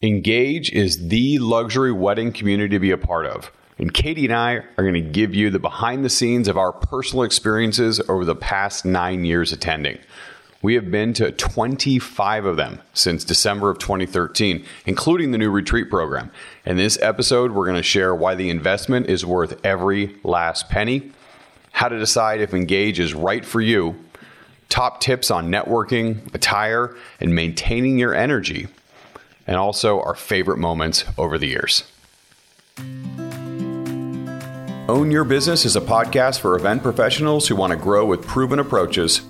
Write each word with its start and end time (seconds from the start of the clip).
Engage 0.00 0.70
is 0.70 1.08
the 1.08 1.40
luxury 1.40 1.90
wedding 1.90 2.32
community 2.32 2.76
to 2.76 2.78
be 2.78 2.92
a 2.92 2.96
part 2.96 3.26
of. 3.26 3.50
And 3.78 3.92
Katie 3.92 4.26
and 4.26 4.34
I 4.34 4.54
are 4.54 4.84
going 4.84 4.94
to 4.94 5.00
give 5.00 5.34
you 5.34 5.50
the 5.50 5.58
behind 5.58 6.04
the 6.04 6.08
scenes 6.08 6.46
of 6.46 6.56
our 6.56 6.70
personal 6.70 7.24
experiences 7.24 8.00
over 8.08 8.24
the 8.24 8.36
past 8.36 8.84
nine 8.84 9.24
years 9.24 9.52
attending. 9.52 9.98
We 10.62 10.74
have 10.74 10.92
been 10.92 11.14
to 11.14 11.32
25 11.32 12.44
of 12.44 12.56
them 12.56 12.80
since 12.94 13.24
December 13.24 13.70
of 13.70 13.80
2013, 13.80 14.64
including 14.86 15.32
the 15.32 15.38
new 15.38 15.50
retreat 15.50 15.90
program. 15.90 16.30
In 16.64 16.76
this 16.76 16.96
episode, 17.02 17.50
we're 17.50 17.66
going 17.66 17.76
to 17.76 17.82
share 17.82 18.14
why 18.14 18.36
the 18.36 18.50
investment 18.50 19.08
is 19.08 19.26
worth 19.26 19.58
every 19.66 20.14
last 20.22 20.68
penny, 20.68 21.10
how 21.72 21.88
to 21.88 21.98
decide 21.98 22.40
if 22.40 22.54
Engage 22.54 23.00
is 23.00 23.14
right 23.14 23.44
for 23.44 23.60
you, 23.60 23.96
top 24.68 25.00
tips 25.00 25.28
on 25.28 25.50
networking, 25.50 26.32
attire, 26.36 26.94
and 27.18 27.34
maintaining 27.34 27.98
your 27.98 28.14
energy, 28.14 28.68
and 29.48 29.56
also 29.56 30.00
our 30.02 30.14
favorite 30.14 30.58
moments 30.58 31.04
over 31.16 31.38
the 31.38 31.48
years. 31.48 31.82
Own 34.88 35.10
Your 35.10 35.24
Business 35.24 35.64
is 35.64 35.74
a 35.74 35.80
podcast 35.80 36.40
for 36.40 36.54
event 36.54 36.82
professionals 36.82 37.48
who 37.48 37.56
want 37.56 37.72
to 37.72 37.76
grow 37.76 38.06
with 38.06 38.26
proven 38.26 38.58
approaches. 38.58 39.22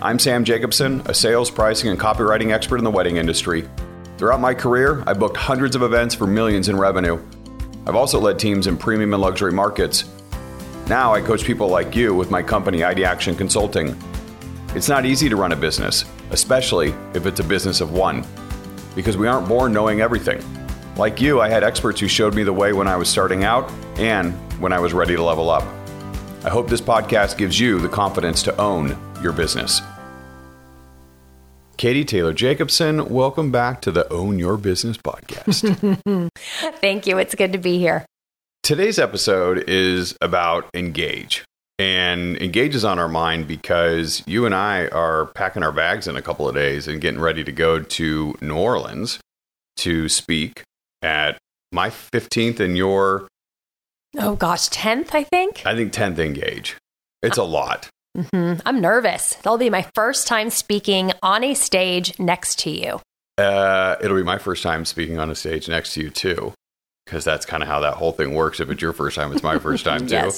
I'm 0.00 0.18
Sam 0.18 0.44
Jacobson, 0.44 1.02
a 1.06 1.14
sales, 1.14 1.50
pricing, 1.50 1.90
and 1.90 1.98
copywriting 1.98 2.52
expert 2.52 2.78
in 2.78 2.84
the 2.84 2.90
wedding 2.90 3.16
industry. 3.16 3.68
Throughout 4.16 4.40
my 4.40 4.54
career, 4.54 5.02
I've 5.06 5.18
booked 5.18 5.36
hundreds 5.36 5.76
of 5.76 5.82
events 5.82 6.14
for 6.14 6.26
millions 6.26 6.68
in 6.68 6.76
revenue. 6.76 7.20
I've 7.86 7.96
also 7.96 8.20
led 8.20 8.38
teams 8.38 8.66
in 8.66 8.76
premium 8.76 9.12
and 9.12 9.22
luxury 9.22 9.52
markets. 9.52 10.04
Now 10.88 11.14
I 11.14 11.20
coach 11.20 11.44
people 11.44 11.68
like 11.68 11.94
you 11.96 12.14
with 12.14 12.30
my 12.30 12.42
company, 12.42 12.84
ID 12.84 13.04
Action 13.04 13.34
Consulting. 13.34 13.96
It's 14.74 14.88
not 14.88 15.04
easy 15.04 15.28
to 15.28 15.36
run 15.36 15.52
a 15.52 15.56
business, 15.56 16.04
especially 16.30 16.94
if 17.14 17.26
it's 17.26 17.40
a 17.40 17.44
business 17.44 17.80
of 17.80 17.92
one, 17.92 18.24
because 18.98 19.16
we 19.16 19.28
aren't 19.28 19.46
born 19.46 19.72
knowing 19.72 20.00
everything. 20.00 20.42
Like 20.96 21.20
you, 21.20 21.40
I 21.40 21.48
had 21.48 21.62
experts 21.62 22.00
who 22.00 22.08
showed 22.08 22.34
me 22.34 22.42
the 22.42 22.52
way 22.52 22.72
when 22.72 22.88
I 22.88 22.96
was 22.96 23.08
starting 23.08 23.44
out 23.44 23.70
and 23.96 24.32
when 24.60 24.72
I 24.72 24.80
was 24.80 24.92
ready 24.92 25.14
to 25.14 25.22
level 25.22 25.50
up. 25.50 25.62
I 26.44 26.50
hope 26.50 26.68
this 26.68 26.80
podcast 26.80 27.38
gives 27.38 27.60
you 27.60 27.78
the 27.78 27.88
confidence 27.88 28.42
to 28.42 28.60
own 28.60 28.98
your 29.22 29.30
business. 29.30 29.82
Katie 31.76 32.04
Taylor 32.04 32.32
Jacobson, 32.32 33.08
welcome 33.08 33.52
back 33.52 33.80
to 33.82 33.92
the 33.92 34.12
Own 34.12 34.36
Your 34.36 34.56
Business 34.56 34.96
podcast. 34.96 36.28
Thank 36.80 37.06
you. 37.06 37.18
It's 37.18 37.36
good 37.36 37.52
to 37.52 37.58
be 37.58 37.78
here. 37.78 38.04
Today's 38.64 38.98
episode 38.98 39.62
is 39.68 40.18
about 40.20 40.68
Engage. 40.74 41.44
And 41.78 42.36
Engage 42.42 42.74
is 42.74 42.84
on 42.84 42.98
our 42.98 43.08
mind 43.08 43.46
because 43.46 44.22
you 44.26 44.46
and 44.46 44.54
I 44.54 44.88
are 44.88 45.26
packing 45.26 45.62
our 45.62 45.70
bags 45.72 46.08
in 46.08 46.16
a 46.16 46.22
couple 46.22 46.48
of 46.48 46.54
days 46.54 46.88
and 46.88 47.00
getting 47.00 47.20
ready 47.20 47.44
to 47.44 47.52
go 47.52 47.80
to 47.80 48.34
New 48.40 48.56
Orleans 48.56 49.20
to 49.78 50.08
speak 50.08 50.62
at 51.02 51.38
my 51.70 51.90
15th 51.90 52.58
and 52.58 52.76
your 52.76 53.28
Oh 54.16 54.36
gosh, 54.36 54.68
10th, 54.70 55.14
I 55.14 55.22
think. 55.22 55.62
I 55.66 55.76
think 55.76 55.92
10th 55.92 56.18
Engage. 56.18 56.76
It's 57.22 57.36
a 57.36 57.44
lot. 57.44 57.88
Mm-hmm. 58.16 58.60
I'm 58.66 58.80
nervous. 58.80 59.34
That'll 59.36 59.58
be 59.58 59.70
my 59.70 59.86
first 59.94 60.26
time 60.26 60.50
speaking 60.50 61.12
on 61.22 61.44
a 61.44 61.54
stage 61.54 62.18
next 62.18 62.58
to 62.60 62.70
you. 62.70 63.00
Uh, 63.36 63.96
it'll 64.02 64.16
be 64.16 64.22
my 64.24 64.38
first 64.38 64.62
time 64.62 64.84
speaking 64.84 65.18
on 65.18 65.30
a 65.30 65.34
stage 65.34 65.68
next 65.68 65.94
to 65.94 66.02
you, 66.02 66.10
too, 66.10 66.52
because 67.08 67.24
that's 67.24 67.46
kind 67.46 67.62
of 67.62 67.68
how 67.68 67.80
that 67.80 67.94
whole 67.94 68.12
thing 68.12 68.34
works. 68.34 68.60
If 68.60 68.68
it's 68.68 68.82
your 68.82 68.92
first 68.92 69.16
time, 69.16 69.32
it's 69.32 69.42
my 69.42 69.58
first 69.58 69.84
time, 69.84 70.06
too. 70.06 70.30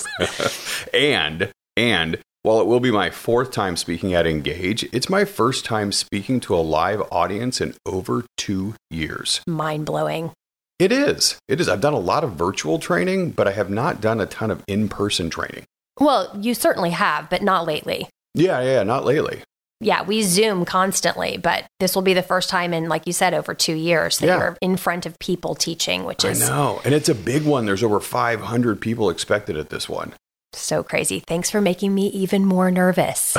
and, 0.94 1.50
and, 1.76 2.18
while 2.42 2.60
it 2.60 2.66
will 2.66 2.80
be 2.80 2.90
my 2.90 3.10
fourth 3.10 3.50
time 3.50 3.76
speaking 3.76 4.14
at 4.14 4.26
Engage, 4.26 4.84
it's 4.94 5.10
my 5.10 5.26
first 5.26 5.66
time 5.66 5.92
speaking 5.92 6.40
to 6.40 6.54
a 6.54 6.62
live 6.62 7.02
audience 7.12 7.60
in 7.60 7.74
over 7.84 8.24
two 8.38 8.74
years. 8.88 9.42
Mind 9.46 9.84
blowing. 9.84 10.30
It 10.78 10.90
is. 10.90 11.36
It 11.48 11.60
is. 11.60 11.68
I've 11.68 11.82
done 11.82 11.92
a 11.92 11.98
lot 11.98 12.24
of 12.24 12.32
virtual 12.32 12.78
training, 12.78 13.32
but 13.32 13.46
I 13.46 13.52
have 13.52 13.68
not 13.68 14.00
done 14.00 14.22
a 14.22 14.26
ton 14.26 14.50
of 14.50 14.64
in 14.66 14.88
person 14.88 15.28
training. 15.28 15.64
Well, 15.98 16.34
you 16.40 16.54
certainly 16.54 16.90
have, 16.90 17.28
but 17.28 17.42
not 17.42 17.66
lately. 17.66 18.08
Yeah, 18.34 18.62
yeah, 18.62 18.84
not 18.84 19.04
lately. 19.04 19.42
Yeah, 19.82 20.02
we 20.02 20.22
Zoom 20.22 20.64
constantly, 20.66 21.38
but 21.38 21.64
this 21.78 21.94
will 21.94 22.02
be 22.02 22.12
the 22.12 22.22
first 22.22 22.50
time 22.50 22.74
in, 22.74 22.88
like 22.88 23.06
you 23.06 23.12
said, 23.14 23.32
over 23.32 23.54
two 23.54 23.74
years 23.74 24.18
that 24.18 24.26
Yeah. 24.26 24.36
you're 24.38 24.58
in 24.60 24.76
front 24.76 25.06
of 25.06 25.18
people 25.18 25.54
teaching, 25.54 26.04
which 26.04 26.24
I 26.24 26.28
is 26.30 26.40
know. 26.40 26.82
And 26.84 26.92
it's 26.94 27.08
a 27.08 27.14
big 27.14 27.44
one. 27.44 27.64
There's 27.64 27.82
over 27.82 27.98
500 28.00 28.80
people 28.80 29.08
expected 29.08 29.56
at 29.56 29.70
this 29.70 29.88
one. 29.88 30.12
so 30.52 30.82
crazy. 30.82 31.20
Thanks 31.20 31.48
for 31.48 31.60
making 31.60 31.94
me 31.94 32.08
even 32.08 32.44
more 32.44 32.70
nervous. 32.72 33.36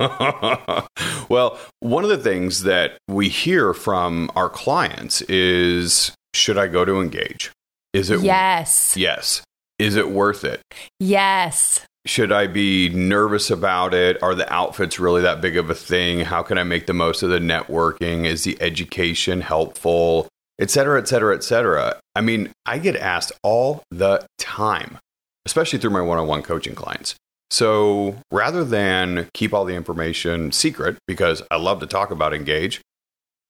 well, 1.28 1.58
one 1.80 2.04
of 2.04 2.10
the 2.10 2.18
things 2.18 2.64
that 2.64 2.98
we 3.08 3.28
hear 3.28 3.72
from 3.72 4.30
our 4.34 4.48
clients 4.48 5.22
is 5.22 6.12
should 6.34 6.58
I 6.58 6.66
go 6.66 6.84
to 6.84 7.00
engage? 7.00 7.50
Is 7.92 8.10
it 8.10 8.20
yes. 8.20 8.96
Yes. 8.96 9.42
Is 9.78 9.96
it 9.96 10.10
worth 10.10 10.44
it? 10.44 10.60
Yes. 10.98 11.84
Should 12.06 12.32
I 12.32 12.46
be 12.46 12.88
nervous 12.88 13.50
about 13.50 13.92
it? 13.92 14.22
Are 14.22 14.34
the 14.34 14.50
outfits 14.52 14.98
really 14.98 15.20
that 15.22 15.40
big 15.40 15.56
of 15.56 15.68
a 15.68 15.74
thing? 15.74 16.20
How 16.20 16.42
can 16.42 16.56
I 16.56 16.62
make 16.62 16.86
the 16.86 16.94
most 16.94 17.22
of 17.22 17.28
the 17.30 17.38
networking? 17.38 18.24
Is 18.24 18.44
the 18.44 18.56
education 18.60 19.42
helpful? 19.42 20.26
Et 20.58 20.70
cetera, 20.70 21.00
et 21.00 21.08
cetera, 21.08 21.34
et 21.34 21.44
cetera. 21.44 22.00
I 22.14 22.20
mean, 22.20 22.52
I 22.66 22.78
get 22.78 22.96
asked 22.96 23.32
all 23.42 23.82
the 23.90 24.26
time, 24.38 24.98
especially 25.46 25.78
through 25.78 25.90
my 25.90 26.00
one 26.00 26.18
on 26.18 26.26
one 26.26 26.42
coaching 26.42 26.74
clients. 26.74 27.14
So 27.50 28.16
rather 28.30 28.64
than 28.64 29.28
keep 29.34 29.52
all 29.52 29.64
the 29.64 29.74
information 29.74 30.52
secret, 30.52 30.96
because 31.06 31.42
I 31.50 31.56
love 31.56 31.80
to 31.80 31.86
talk 31.86 32.10
about 32.10 32.32
Engage, 32.32 32.80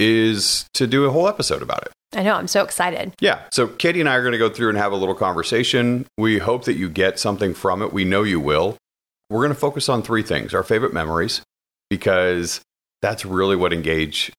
is 0.01 0.67
to 0.75 0.87
do 0.87 1.05
a 1.05 1.11
whole 1.11 1.29
episode 1.29 1.63
about 1.63 1.83
it. 1.83 1.93
I 2.13 2.25
know. 2.25 2.35
I'm 2.35 2.49
so 2.49 2.65
excited. 2.65 3.15
Yeah. 3.21 3.43
So 3.53 3.69
Katie 3.69 4.01
and 4.01 4.09
I 4.09 4.17
are 4.17 4.23
going 4.23 4.33
to 4.33 4.39
go 4.39 4.49
through 4.49 4.71
and 4.71 4.79
have 4.79 4.91
a 4.91 4.97
little 4.97 5.15
conversation. 5.15 6.07
We 6.19 6.39
hope 6.39 6.65
that 6.65 6.75
you 6.75 6.89
get 6.89 7.21
something 7.21 7.55
from 7.55 7.83
it. 7.83 7.93
We 7.93 8.05
know 8.05 8.25
you 8.25 8.41
will. 8.41 8.77
We're 9.29 9.41
going 9.41 9.51
to 9.51 9.55
focus 9.55 9.89
on 9.89 10.03
three 10.03 10.23
things 10.23 10.53
our 10.55 10.65
favorite 10.65 10.93
memories, 10.93 11.43
because 11.89 12.61
that's 13.03 13.25
really 13.25 13.55
what 13.55 13.73
Engage 13.73 14.33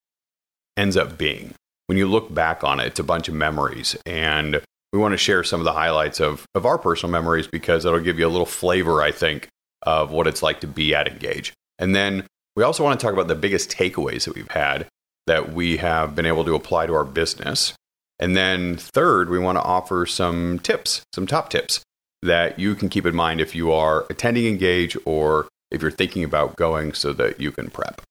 ends 0.75 0.97
up 0.97 1.17
being. 1.17 1.53
When 1.87 1.97
you 1.97 2.07
look 2.07 2.33
back 2.33 2.63
on 2.63 2.79
it, 2.79 2.87
it's 2.87 2.99
a 2.99 3.03
bunch 3.03 3.29
of 3.29 3.35
memories. 3.35 3.95
And 4.05 4.61
we 4.91 4.99
want 4.99 5.13
to 5.13 5.17
share 5.17 5.43
some 5.43 5.61
of 5.61 5.65
the 5.65 5.73
highlights 5.73 6.19
of, 6.19 6.45
of 6.55 6.65
our 6.65 6.77
personal 6.77 7.11
memories 7.11 7.47
because 7.47 7.85
it'll 7.85 7.99
give 7.99 8.19
you 8.19 8.27
a 8.27 8.29
little 8.29 8.45
flavor, 8.45 9.01
I 9.01 9.11
think, 9.11 9.47
of 9.83 10.11
what 10.11 10.27
it's 10.27 10.43
like 10.43 10.59
to 10.61 10.67
be 10.67 10.93
at 10.93 11.07
Engage. 11.07 11.53
And 11.79 11.95
then 11.95 12.25
we 12.55 12.63
also 12.63 12.83
want 12.83 12.99
to 12.99 13.05
talk 13.05 13.13
about 13.13 13.29
the 13.29 13.35
biggest 13.35 13.71
takeaways 13.71 14.25
that 14.25 14.35
we've 14.35 14.51
had 14.51 14.87
that 15.27 15.53
we 15.53 15.77
have 15.77 16.15
been 16.15 16.25
able 16.25 16.45
to 16.45 16.55
apply 16.55 16.87
to 16.87 16.93
our 16.93 17.05
business. 17.05 17.73
And 18.19 18.35
then 18.35 18.77
third, 18.77 19.29
we 19.29 19.39
want 19.39 19.57
to 19.57 19.63
offer 19.63 20.05
some 20.05 20.59
tips, 20.59 21.01
some 21.13 21.25
top 21.25 21.49
tips 21.49 21.81
that 22.21 22.59
you 22.59 22.75
can 22.75 22.89
keep 22.89 23.05
in 23.05 23.15
mind 23.15 23.41
if 23.41 23.55
you 23.55 23.71
are 23.71 24.05
attending 24.09 24.45
Engage 24.45 24.95
or 25.05 25.47
if 25.71 25.81
you're 25.81 25.89
thinking 25.89 26.23
about 26.23 26.55
going 26.55 26.93
so 26.93 27.13
that 27.13 27.39
you 27.39 27.51
can 27.51 27.69
prep. 27.69 28.01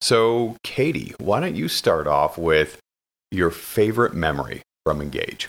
So, 0.00 0.56
Katie, 0.62 1.14
why 1.18 1.40
don't 1.40 1.56
you 1.56 1.68
start 1.68 2.06
off 2.06 2.38
with 2.38 2.78
your 3.30 3.50
favorite 3.50 4.14
memory 4.14 4.62
from 4.84 5.02
Engage? 5.02 5.48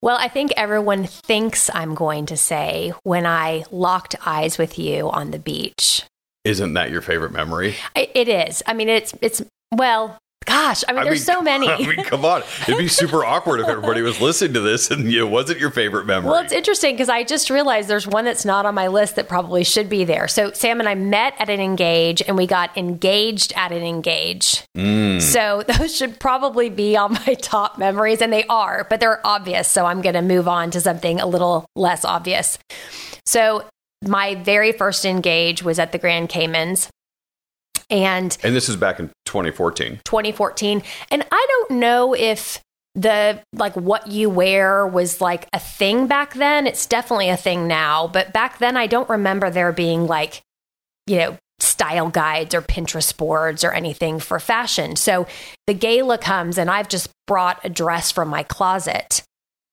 Well, 0.00 0.16
I 0.18 0.28
think 0.28 0.52
everyone 0.56 1.04
thinks 1.04 1.68
I'm 1.74 1.94
going 1.94 2.26
to 2.26 2.36
say 2.36 2.92
when 3.02 3.26
I 3.26 3.64
locked 3.70 4.14
eyes 4.24 4.56
with 4.56 4.78
you 4.78 5.10
on 5.10 5.30
the 5.30 5.38
beach. 5.38 6.04
Isn't 6.44 6.74
that 6.74 6.90
your 6.90 7.02
favorite 7.02 7.32
memory? 7.32 7.74
It 7.94 8.28
is. 8.28 8.62
I 8.66 8.72
mean, 8.72 8.88
it's 8.88 9.14
it's 9.20 9.42
well, 9.74 10.18
gosh. 10.46 10.84
I 10.88 10.92
mean, 10.92 11.04
there's 11.04 11.24
so 11.24 11.42
many. 11.42 11.68
I 11.68 11.78
mean, 11.78 12.04
come 12.04 12.24
on. 12.24 12.42
It'd 12.62 12.78
be 12.78 12.88
super 12.88 13.24
awkward 13.24 13.60
if 13.60 13.68
everybody 13.68 14.00
was 14.00 14.20
listening 14.20 14.54
to 14.54 14.60
this 14.60 14.90
and 14.90 15.12
it 15.12 15.24
wasn't 15.24 15.58
your 15.60 15.70
favorite 15.70 16.06
memory. 16.06 16.30
Well, 16.30 16.42
it's 16.42 16.52
interesting 16.52 16.94
because 16.94 17.08
I 17.08 17.24
just 17.24 17.50
realized 17.50 17.88
there's 17.88 18.06
one 18.06 18.24
that's 18.24 18.44
not 18.44 18.64
on 18.64 18.74
my 18.74 18.88
list 18.88 19.16
that 19.16 19.28
probably 19.28 19.64
should 19.64 19.88
be 19.88 20.04
there. 20.04 20.28
So 20.28 20.52
Sam 20.52 20.80
and 20.80 20.88
I 20.88 20.94
met 20.94 21.34
at 21.38 21.50
an 21.50 21.60
engage 21.60 22.22
and 22.22 22.36
we 22.36 22.46
got 22.46 22.76
engaged 22.76 23.52
at 23.56 23.72
an 23.72 23.82
engage. 23.82 24.64
Mm. 24.76 25.20
So 25.20 25.62
those 25.78 25.94
should 25.94 26.18
probably 26.18 26.70
be 26.70 26.96
on 26.96 27.14
my 27.26 27.34
top 27.34 27.78
memories 27.78 28.22
and 28.22 28.32
they 28.32 28.44
are, 28.44 28.86
but 28.88 29.00
they're 29.00 29.24
obvious. 29.26 29.70
So 29.70 29.84
I'm 29.84 30.00
going 30.00 30.14
to 30.14 30.22
move 30.22 30.48
on 30.48 30.70
to 30.70 30.80
something 30.80 31.20
a 31.20 31.26
little 31.26 31.66
less 31.74 32.04
obvious. 32.04 32.58
So 33.26 33.64
my 34.04 34.36
very 34.36 34.72
first 34.72 35.04
engage 35.04 35.62
was 35.62 35.78
at 35.78 35.92
the 35.92 35.98
Grand 35.98 36.28
Caymans. 36.28 36.88
And 37.90 38.36
and 38.42 38.54
this 38.54 38.68
is 38.68 38.76
back 38.76 38.98
in 38.98 39.10
2014. 39.26 40.00
2014. 40.04 40.82
And 41.10 41.24
I 41.30 41.46
don't 41.48 41.78
know 41.78 42.14
if 42.14 42.60
the 42.94 43.42
like 43.52 43.76
what 43.76 44.08
you 44.08 44.30
wear 44.30 44.86
was 44.86 45.20
like 45.20 45.46
a 45.52 45.58
thing 45.58 46.06
back 46.06 46.34
then. 46.34 46.66
It's 46.66 46.86
definitely 46.86 47.28
a 47.28 47.36
thing 47.36 47.68
now, 47.68 48.08
but 48.08 48.32
back 48.32 48.58
then 48.58 48.76
I 48.76 48.86
don't 48.86 49.08
remember 49.08 49.50
there 49.50 49.70
being 49.70 50.06
like, 50.06 50.40
you 51.06 51.18
know, 51.18 51.36
style 51.58 52.08
guides 52.08 52.54
or 52.54 52.62
Pinterest 52.62 53.16
boards 53.16 53.62
or 53.64 53.72
anything 53.72 54.18
for 54.18 54.40
fashion. 54.40 54.96
So 54.96 55.26
the 55.66 55.74
gala 55.74 56.18
comes 56.18 56.58
and 56.58 56.70
I've 56.70 56.88
just 56.88 57.08
brought 57.26 57.64
a 57.64 57.68
dress 57.68 58.10
from 58.10 58.28
my 58.28 58.42
closet. 58.42 59.22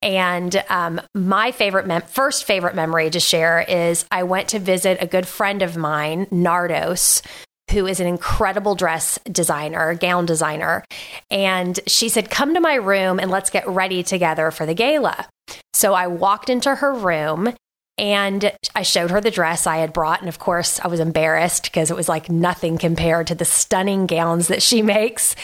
And 0.01 0.61
um, 0.69 0.99
my 1.15 1.51
favorite, 1.51 1.87
mem- 1.87 2.01
first 2.01 2.43
favorite 2.43 2.75
memory 2.75 3.09
to 3.09 3.21
share 3.21 3.61
is 3.61 4.05
I 4.11 4.23
went 4.23 4.49
to 4.49 4.59
visit 4.59 4.97
a 4.99 5.07
good 5.07 5.25
friend 5.25 5.61
of 5.61 5.77
mine, 5.77 6.25
Nardos, 6.25 7.21
who 7.73 7.87
is 7.87 7.99
an 7.99 8.07
incredible 8.07 8.75
dress 8.75 9.19
designer, 9.29 9.93
gown 9.95 10.25
designer. 10.25 10.85
And 11.29 11.79
she 11.87 12.07
said, 12.07 12.29
Come 12.29 12.53
to 12.53 12.61
my 12.61 12.75
room 12.75 13.19
and 13.19 13.29
let's 13.29 13.49
get 13.49 13.67
ready 13.67 14.03
together 14.03 14.51
for 14.51 14.65
the 14.65 14.73
gala. 14.73 15.27
So 15.73 15.93
I 15.93 16.07
walked 16.07 16.49
into 16.49 16.73
her 16.73 16.93
room 16.93 17.53
and 17.97 18.51
I 18.73 18.81
showed 18.81 19.11
her 19.11 19.21
the 19.21 19.29
dress 19.29 19.67
I 19.67 19.77
had 19.77 19.93
brought. 19.93 20.19
And 20.19 20.29
of 20.29 20.39
course, 20.39 20.79
I 20.79 20.87
was 20.87 20.99
embarrassed 20.99 21.65
because 21.65 21.91
it 21.91 21.97
was 21.97 22.09
like 22.09 22.29
nothing 22.29 22.77
compared 22.77 23.27
to 23.27 23.35
the 23.35 23.45
stunning 23.45 24.07
gowns 24.07 24.47
that 24.47 24.63
she 24.63 24.81
makes. 24.95 25.35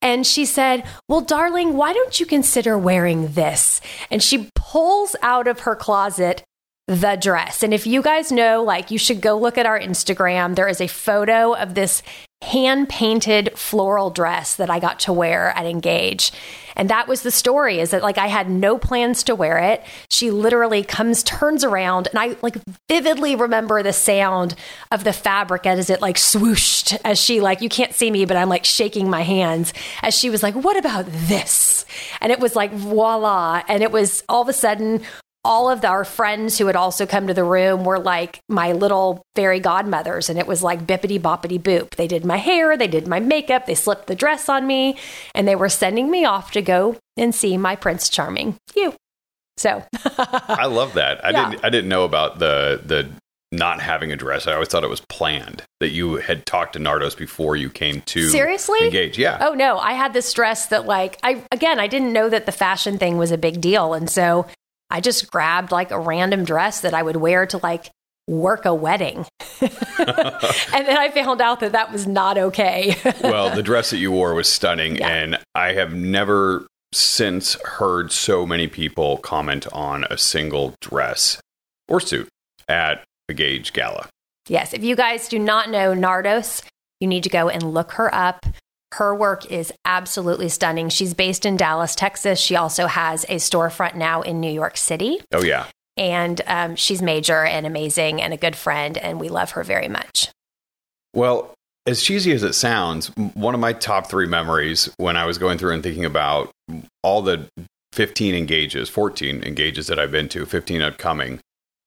And 0.00 0.26
she 0.26 0.46
said, 0.46 0.84
Well, 1.08 1.20
darling, 1.20 1.74
why 1.74 1.92
don't 1.92 2.18
you 2.18 2.26
consider 2.26 2.78
wearing 2.78 3.32
this? 3.32 3.80
And 4.10 4.22
she 4.22 4.50
pulls 4.54 5.16
out 5.22 5.48
of 5.48 5.60
her 5.60 5.76
closet 5.76 6.42
the 6.88 7.16
dress. 7.20 7.62
And 7.62 7.74
if 7.74 7.86
you 7.86 8.00
guys 8.00 8.32
know, 8.32 8.64
like, 8.64 8.90
you 8.90 8.98
should 8.98 9.20
go 9.20 9.38
look 9.38 9.58
at 9.58 9.66
our 9.66 9.78
Instagram. 9.78 10.56
There 10.56 10.66
is 10.66 10.80
a 10.80 10.86
photo 10.86 11.52
of 11.52 11.74
this 11.74 12.02
hand 12.40 12.88
painted 12.88 13.50
floral 13.58 14.10
dress 14.10 14.56
that 14.56 14.70
I 14.70 14.78
got 14.78 15.00
to 15.00 15.12
wear 15.12 15.50
at 15.50 15.66
Engage. 15.66 16.32
And 16.76 16.88
that 16.88 17.08
was 17.08 17.22
the 17.22 17.32
story 17.32 17.80
is 17.80 17.90
that 17.90 18.02
like 18.02 18.16
I 18.16 18.28
had 18.28 18.48
no 18.48 18.78
plans 18.78 19.24
to 19.24 19.34
wear 19.34 19.58
it. 19.58 19.82
She 20.08 20.30
literally 20.30 20.84
comes, 20.84 21.24
turns 21.24 21.64
around, 21.64 22.06
and 22.06 22.18
I 22.20 22.36
like 22.40 22.56
vividly 22.88 23.34
remember 23.34 23.82
the 23.82 23.92
sound 23.92 24.54
of 24.92 25.02
the 25.02 25.12
fabric 25.12 25.66
as 25.66 25.90
it 25.90 26.00
like 26.00 26.16
swooshed 26.16 26.96
as 27.04 27.18
she 27.18 27.40
like, 27.40 27.60
you 27.60 27.68
can't 27.68 27.92
see 27.92 28.10
me, 28.10 28.24
but 28.24 28.36
I'm 28.36 28.48
like 28.48 28.64
shaking 28.64 29.10
my 29.10 29.22
hands 29.22 29.74
as 30.02 30.16
she 30.16 30.30
was 30.30 30.42
like, 30.42 30.54
what 30.54 30.78
about 30.78 31.06
this? 31.06 31.84
And 32.20 32.30
it 32.30 32.38
was 32.38 32.54
like, 32.54 32.72
voila. 32.72 33.62
And 33.68 33.82
it 33.82 33.90
was 33.90 34.22
all 34.28 34.42
of 34.42 34.48
a 34.48 34.52
sudden 34.52 35.02
all 35.44 35.70
of 35.70 35.84
our 35.84 36.04
friends 36.04 36.58
who 36.58 36.66
had 36.66 36.76
also 36.76 37.06
come 37.06 37.26
to 37.26 37.34
the 37.34 37.44
room 37.44 37.84
were 37.84 37.98
like 37.98 38.40
my 38.48 38.72
little 38.72 39.22
fairy 39.34 39.60
godmothers. 39.60 40.28
And 40.28 40.38
it 40.38 40.46
was 40.46 40.62
like 40.62 40.86
bippity 40.86 41.20
boppity 41.20 41.60
boop. 41.60 41.90
They 41.96 42.06
did 42.08 42.24
my 42.24 42.36
hair, 42.36 42.76
they 42.76 42.88
did 42.88 43.06
my 43.06 43.20
makeup, 43.20 43.66
they 43.66 43.74
slipped 43.74 44.06
the 44.06 44.14
dress 44.14 44.48
on 44.48 44.66
me, 44.66 44.96
and 45.34 45.46
they 45.46 45.56
were 45.56 45.68
sending 45.68 46.10
me 46.10 46.24
off 46.24 46.50
to 46.52 46.62
go 46.62 46.96
and 47.16 47.34
see 47.34 47.56
my 47.56 47.76
Prince 47.76 48.08
Charming. 48.08 48.56
You. 48.74 48.94
So 49.56 49.84
I 50.04 50.66
love 50.66 50.94
that. 50.94 51.24
I 51.24 51.30
yeah. 51.30 51.50
didn't 51.50 51.64
I 51.64 51.70
didn't 51.70 51.88
know 51.88 52.04
about 52.04 52.38
the 52.38 52.80
the 52.84 53.08
not 53.50 53.80
having 53.80 54.12
a 54.12 54.16
dress. 54.16 54.46
I 54.46 54.52
always 54.52 54.68
thought 54.68 54.84
it 54.84 54.90
was 54.90 55.00
planned 55.00 55.62
that 55.80 55.88
you 55.88 56.16
had 56.16 56.44
talked 56.44 56.74
to 56.74 56.78
Nardos 56.78 57.16
before 57.16 57.56
you 57.56 57.70
came 57.70 58.02
to 58.02 58.28
seriously 58.28 58.84
engage. 58.84 59.18
Yeah. 59.18 59.38
Oh 59.40 59.54
no, 59.54 59.78
I 59.78 59.92
had 59.92 60.12
this 60.12 60.32
dress 60.32 60.66
that 60.66 60.86
like 60.86 61.18
I 61.22 61.42
again 61.50 61.80
I 61.80 61.86
didn't 61.86 62.12
know 62.12 62.28
that 62.28 62.46
the 62.46 62.52
fashion 62.52 62.98
thing 62.98 63.16
was 63.16 63.32
a 63.32 63.38
big 63.38 63.60
deal, 63.60 63.94
and 63.94 64.08
so 64.10 64.46
I 64.90 65.00
just 65.00 65.30
grabbed 65.30 65.72
like 65.72 65.90
a 65.90 66.00
random 66.00 66.44
dress 66.44 66.80
that 66.80 66.94
I 66.94 67.02
would 67.02 67.16
wear 67.16 67.46
to 67.46 67.58
like 67.58 67.90
work 68.28 68.64
a 68.64 68.74
wedding. 68.74 69.26
and 69.60 69.70
then 70.86 70.96
I 70.96 71.10
found 71.12 71.40
out 71.40 71.60
that 71.60 71.72
that 71.72 71.90
was 71.90 72.06
not 72.06 72.38
okay. 72.38 72.94
well, 73.22 73.54
the 73.54 73.62
dress 73.62 73.90
that 73.90 73.98
you 73.98 74.12
wore 74.12 74.34
was 74.34 74.48
stunning. 74.48 74.96
Yeah. 74.96 75.08
And 75.08 75.38
I 75.54 75.72
have 75.72 75.94
never 75.94 76.66
since 76.92 77.54
heard 77.64 78.12
so 78.12 78.46
many 78.46 78.68
people 78.68 79.18
comment 79.18 79.66
on 79.72 80.04
a 80.04 80.16
single 80.16 80.74
dress 80.80 81.40
or 81.88 82.00
suit 82.00 82.28
at 82.68 83.02
Engage 83.28 83.72
Gala. 83.72 84.08
Yes. 84.48 84.72
If 84.72 84.82
you 84.82 84.96
guys 84.96 85.28
do 85.28 85.38
not 85.38 85.70
know 85.70 85.92
Nardos, 85.92 86.62
you 87.00 87.08
need 87.08 87.24
to 87.24 87.28
go 87.28 87.48
and 87.48 87.62
look 87.62 87.92
her 87.92 88.14
up. 88.14 88.46
Her 88.92 89.14
work 89.14 89.50
is 89.50 89.72
absolutely 89.84 90.48
stunning. 90.48 90.88
She's 90.88 91.14
based 91.14 91.44
in 91.44 91.56
Dallas, 91.56 91.94
Texas. 91.94 92.40
She 92.40 92.56
also 92.56 92.86
has 92.86 93.24
a 93.24 93.36
storefront 93.36 93.94
now 93.94 94.22
in 94.22 94.40
New 94.40 94.50
York 94.50 94.76
City. 94.76 95.20
Oh, 95.32 95.42
yeah. 95.42 95.66
And 95.96 96.40
um, 96.46 96.76
she's 96.76 97.02
major 97.02 97.44
and 97.44 97.66
amazing 97.66 98.22
and 98.22 98.32
a 98.32 98.36
good 98.36 98.56
friend, 98.56 98.96
and 98.96 99.20
we 99.20 99.28
love 99.28 99.52
her 99.52 99.64
very 99.64 99.88
much. 99.88 100.30
Well, 101.12 101.54
as 101.86 102.02
cheesy 102.02 102.32
as 102.32 102.42
it 102.42 102.52
sounds, 102.52 103.08
one 103.34 103.54
of 103.54 103.60
my 103.60 103.72
top 103.72 104.08
three 104.08 104.26
memories 104.26 104.90
when 104.96 105.16
I 105.16 105.24
was 105.24 105.38
going 105.38 105.58
through 105.58 105.72
and 105.72 105.82
thinking 105.82 106.04
about 106.04 106.50
all 107.02 107.22
the 107.22 107.48
15 107.92 108.34
engages, 108.34 108.88
14 108.88 109.42
engages 109.42 109.86
that 109.88 109.98
I've 109.98 110.12
been 110.12 110.28
to, 110.30 110.46
15 110.46 110.82
upcoming, 110.82 111.40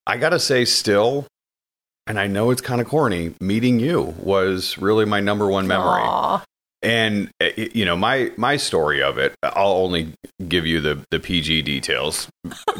I 0.06 0.18
got 0.18 0.30
to 0.30 0.40
say, 0.40 0.66
still, 0.66 1.28
and 2.08 2.20
I 2.20 2.28
know 2.28 2.52
it's 2.52 2.62
kind 2.62 2.82
of 2.82 2.88
corny, 2.88 3.34
meeting 3.40 3.80
you 3.80 4.16
was 4.20 4.78
really 4.78 5.06
my 5.06 5.20
number 5.20 5.48
one 5.48 5.68
memory. 5.68 6.02
Aww. 6.02 6.44
And 6.84 7.30
eh, 7.40 7.70
you 7.74 7.86
know 7.86 7.96
my 7.96 8.32
my 8.38 8.58
story 8.58 9.04
of 9.04 9.18
it. 9.18 9.36
I'll 9.44 9.74
only 9.74 10.14
give 10.48 10.66
you 10.66 10.82
the 10.82 11.04
the 11.12 11.20
PG 11.20 11.62
details, 11.64 12.28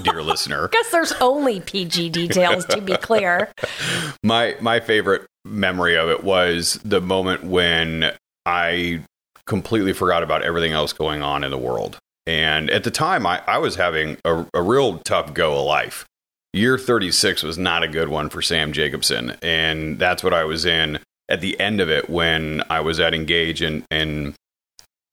dear 0.02 0.22
listener. 0.24 0.70
Guess 0.70 0.92
there's 0.92 1.14
only 1.14 1.60
PG 1.60 2.10
details 2.10 2.66
to 2.66 2.82
be 2.82 2.98
clear. 2.98 3.52
my 4.24 4.56
my 4.60 4.80
favorite 4.80 5.28
memory 5.46 5.98
of 5.98 6.10
it 6.10 6.24
was 6.24 6.80
the 6.84 7.02
moment 7.02 7.44
when 7.44 8.12
I 8.46 9.02
completely 9.46 9.94
forgot 9.94 10.24
about 10.24 10.44
everything 10.44 10.72
else 10.72 10.94
going 10.94 11.22
on 11.22 11.44
in 11.44 11.52
the 11.52 11.58
world. 11.58 11.98
And 12.28 12.70
at 12.70 12.84
the 12.84 12.92
time, 12.92 13.26
I, 13.26 13.42
I 13.48 13.58
was 13.58 13.76
having 13.76 14.18
a, 14.24 14.46
a 14.54 14.62
real 14.62 15.00
tough 15.00 15.34
go 15.34 15.60
of 15.60 15.66
life. 15.66 16.06
Year 16.54 16.78
36 16.78 17.44
was 17.44 17.58
not 17.58 17.84
a 17.84 17.88
good 17.88 18.10
one 18.10 18.30
for 18.30 18.42
Sam 18.42 18.74
Jacobson. 18.74 19.36
And 19.42 19.98
that's 19.98 20.24
what 20.24 20.34
I 20.34 20.44
was 20.44 20.66
in 20.66 21.00
at 21.32 21.42
the 21.42 21.60
end 21.60 21.80
of 21.80 21.90
it 21.90 22.10
when 22.10 22.62
I 22.70 22.82
was 22.82 23.00
at 23.00 23.14
Engage 23.14 23.62
in, 23.62 23.86
in 23.90 24.36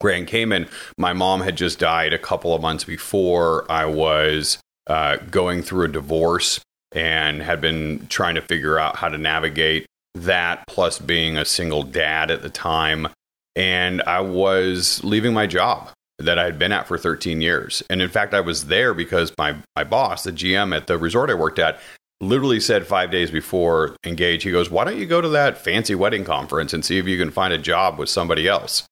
Grand 0.00 0.26
Cayman. 0.26 0.68
My 0.98 1.12
mom 1.12 1.40
had 1.40 1.56
just 1.56 1.78
died 1.78 2.12
a 2.12 2.18
couple 2.18 2.54
of 2.54 2.60
months 2.60 2.84
before 2.84 3.70
I 3.70 3.86
was 3.86 4.58
uh, 4.88 5.16
going 5.30 5.62
through 5.62 5.84
a 5.84 5.88
divorce 5.88 6.60
and 6.92 7.42
had 7.42 7.60
been 7.60 8.06
trying 8.08 8.34
to 8.34 8.40
figure 8.40 8.78
out 8.78 8.96
how 8.96 9.08
to 9.08 9.18
navigate 9.18 9.86
that, 10.14 10.64
plus 10.66 10.98
being 10.98 11.36
a 11.36 11.44
single 11.44 11.82
dad 11.82 12.30
at 12.30 12.42
the 12.42 12.50
time. 12.50 13.08
And 13.54 14.02
I 14.02 14.20
was 14.20 15.02
leaving 15.04 15.34
my 15.34 15.46
job 15.46 15.90
that 16.18 16.38
I 16.38 16.44
had 16.44 16.58
been 16.58 16.72
at 16.72 16.88
for 16.88 16.98
13 16.98 17.40
years. 17.40 17.82
And 17.88 18.02
in 18.02 18.08
fact, 18.08 18.34
I 18.34 18.40
was 18.40 18.66
there 18.66 18.94
because 18.94 19.32
my, 19.38 19.56
my 19.76 19.84
boss, 19.84 20.24
the 20.24 20.32
GM 20.32 20.74
at 20.74 20.88
the 20.88 20.98
resort 20.98 21.30
I 21.30 21.34
worked 21.34 21.60
at, 21.60 21.78
literally 22.20 22.60
said 22.60 22.86
five 22.86 23.10
days 23.10 23.30
before 23.30 23.96
engage 24.04 24.42
he 24.42 24.50
goes 24.50 24.70
why 24.70 24.84
don't 24.84 24.98
you 24.98 25.06
go 25.06 25.20
to 25.20 25.28
that 25.28 25.56
fancy 25.56 25.94
wedding 25.94 26.24
conference 26.24 26.72
and 26.72 26.84
see 26.84 26.98
if 26.98 27.06
you 27.06 27.16
can 27.16 27.30
find 27.30 27.52
a 27.52 27.58
job 27.58 27.98
with 27.98 28.08
somebody 28.08 28.48
else? 28.48 28.84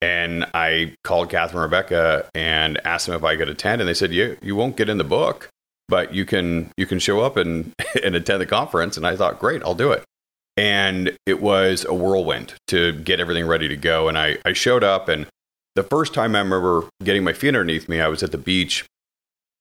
And 0.00 0.46
i 0.54 0.94
called 1.04 1.30
catherine 1.30 1.62
rebecca 1.62 2.28
and 2.34 2.80
asked 2.84 3.06
them 3.06 3.16
if 3.16 3.24
i 3.24 3.36
could 3.36 3.48
attend 3.48 3.80
and 3.80 3.88
they 3.88 3.94
said 3.94 4.12
you, 4.12 4.36
you 4.42 4.56
won't 4.56 4.76
get 4.76 4.88
in 4.88 4.98
the 4.98 5.04
book 5.04 5.48
but 5.92 6.14
you 6.14 6.24
can 6.24 6.70
you 6.78 6.86
can 6.86 6.98
show 6.98 7.20
up 7.20 7.36
and, 7.36 7.74
and 8.02 8.14
attend 8.14 8.40
the 8.40 8.46
conference. 8.46 8.96
And 8.96 9.06
i 9.06 9.14
thought 9.14 9.38
great 9.38 9.62
i'll 9.62 9.74
do 9.74 9.92
it. 9.92 10.04
And 10.56 11.16
it 11.24 11.40
was 11.40 11.84
a 11.86 11.94
whirlwind 11.94 12.54
to 12.68 12.92
get 12.92 13.20
everything 13.20 13.46
ready 13.46 13.68
to 13.68 13.76
go 13.76 14.08
and 14.08 14.18
i, 14.18 14.38
I 14.44 14.54
showed 14.54 14.82
up 14.82 15.08
and 15.08 15.26
the 15.74 15.82
first 15.82 16.14
time 16.14 16.34
i 16.34 16.40
remember 16.40 16.88
getting 17.04 17.24
my 17.24 17.32
feet 17.32 17.48
underneath 17.48 17.88
me 17.88 18.00
i 18.00 18.08
was 18.08 18.22
at 18.22 18.32
the 18.32 18.38
beach 18.38 18.84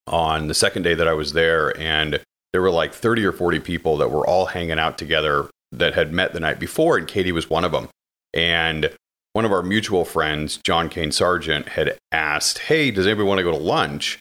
on 0.08 0.48
the 0.48 0.54
second 0.54 0.84
day 0.84 0.94
that 0.94 1.08
i 1.08 1.14
was 1.14 1.34
there 1.34 1.78
and 1.80 2.22
there 2.54 2.62
were 2.62 2.72
like 2.72 2.94
30 2.94 3.26
or 3.26 3.32
40 3.32 3.60
people 3.60 3.98
that 3.98 4.12
were 4.12 4.26
all 4.26 4.48
hanging 4.48 4.80
out 4.80 4.98
together 4.98 5.50
that 5.72 5.94
had 5.94 6.12
met 6.12 6.34
the 6.34 6.40
night 6.40 6.60
before, 6.60 6.98
and 6.98 7.08
Katie 7.08 7.32
was 7.32 7.50
one 7.50 7.64
of 7.64 7.72
them. 7.72 7.88
And 8.34 8.92
one 9.34 9.46
of 9.46 9.52
our 9.52 9.64
mutual 9.64 10.04
friends, 10.04 10.60
John 10.64 10.90
Kane 10.90 11.12
Sargent, 11.12 11.70
had 11.70 11.98
asked, 12.12 12.60
Hey, 12.60 12.92
does 12.92 13.08
anybody 13.08 13.28
want 13.28 13.40
to 13.40 13.44
go 13.44 13.52
to 13.52 13.58
lunch? 13.58 14.20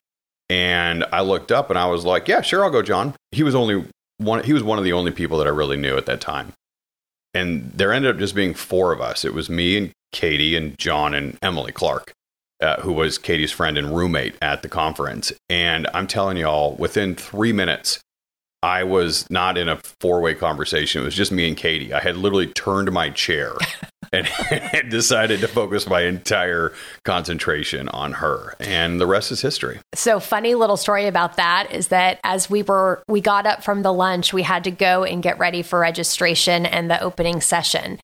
And 0.49 1.04
I 1.12 1.20
looked 1.20 1.52
up 1.52 1.70
and 1.70 1.78
I 1.78 1.87
was 1.87 2.04
like, 2.04 2.28
Yeah, 2.28 2.40
sure, 2.40 2.64
I'll 2.64 2.70
go, 2.70 2.82
John. 2.82 3.14
He 3.32 3.42
was 3.42 3.54
only 3.54 3.84
one 4.18 4.44
he 4.44 4.52
was 4.52 4.62
one 4.62 4.78
of 4.78 4.84
the 4.84 4.92
only 4.92 5.10
people 5.10 5.38
that 5.38 5.46
I 5.46 5.50
really 5.50 5.76
knew 5.76 5.96
at 5.96 6.06
that 6.06 6.20
time. 6.20 6.52
And 7.32 7.72
there 7.72 7.92
ended 7.92 8.12
up 8.12 8.18
just 8.18 8.34
being 8.34 8.54
four 8.54 8.92
of 8.92 9.00
us. 9.00 9.25
It 9.25 9.34
was 9.34 9.49
me 9.49 9.76
and 9.76 9.90
Katie 10.12 10.56
and 10.56 10.76
John 10.78 11.14
and 11.14 11.38
Emily 11.42 11.72
Clarke. 11.72 12.12
Uh, 12.60 12.78
who 12.82 12.92
was 12.92 13.16
Katie's 13.16 13.52
friend 13.52 13.78
and 13.78 13.96
roommate 13.96 14.34
at 14.42 14.60
the 14.60 14.68
conference. 14.68 15.32
And 15.49 15.88
I'm 15.94 16.06
telling 16.06 16.37
y'all, 16.37 16.75
within 16.75 17.14
three 17.14 17.54
minutes, 17.54 18.00
I 18.62 18.85
was 18.85 19.29
not 19.31 19.57
in 19.57 19.69
a 19.69 19.76
four 20.00 20.21
way 20.21 20.35
conversation. 20.35 21.02
It 21.02 21.05
was 21.05 21.14
just 21.14 21.33
me 21.33 21.49
and 21.49 21.57
Katie. 21.57 21.93
I 21.93 22.00
had 22.00 22.17
literally 22.17 22.49
turned 22.49 22.93
my 22.93 23.11
chair 23.11 23.52
and, 24.12 24.29
decided 24.90 25.40
to 25.40 25.49
focus 25.49 25.88
my 25.88 26.02
entire 26.02 26.73
concentration 27.05 27.88
on 27.90 28.12
her. 28.14 28.55
And 28.59 29.00
the 29.00 29.07
rest 29.07 29.31
is 29.31 29.40
history. 29.40 29.81
So, 29.95 30.21
funny 30.21 30.55
little 30.55 30.76
story 30.76 31.07
about 31.07 31.37
that 31.37 31.73
is 31.73 31.88
that 31.88 32.19
as 32.25 32.50
we 32.50 32.62
were, 32.62 33.02
we 33.09 33.21
got 33.21 33.47
up 33.47 33.62
from 33.62 33.83
the 33.83 33.93
lunch, 33.93 34.33
we 34.33 34.43
had 34.43 34.64
to 34.64 34.71
go 34.71 35.05
and 35.05 35.23
get 35.23 35.38
ready 35.38 35.62
for 35.62 35.79
registration 35.79 36.67
and 36.67 36.90
the 36.90 37.00
opening 37.00 37.40
session. 37.40 38.00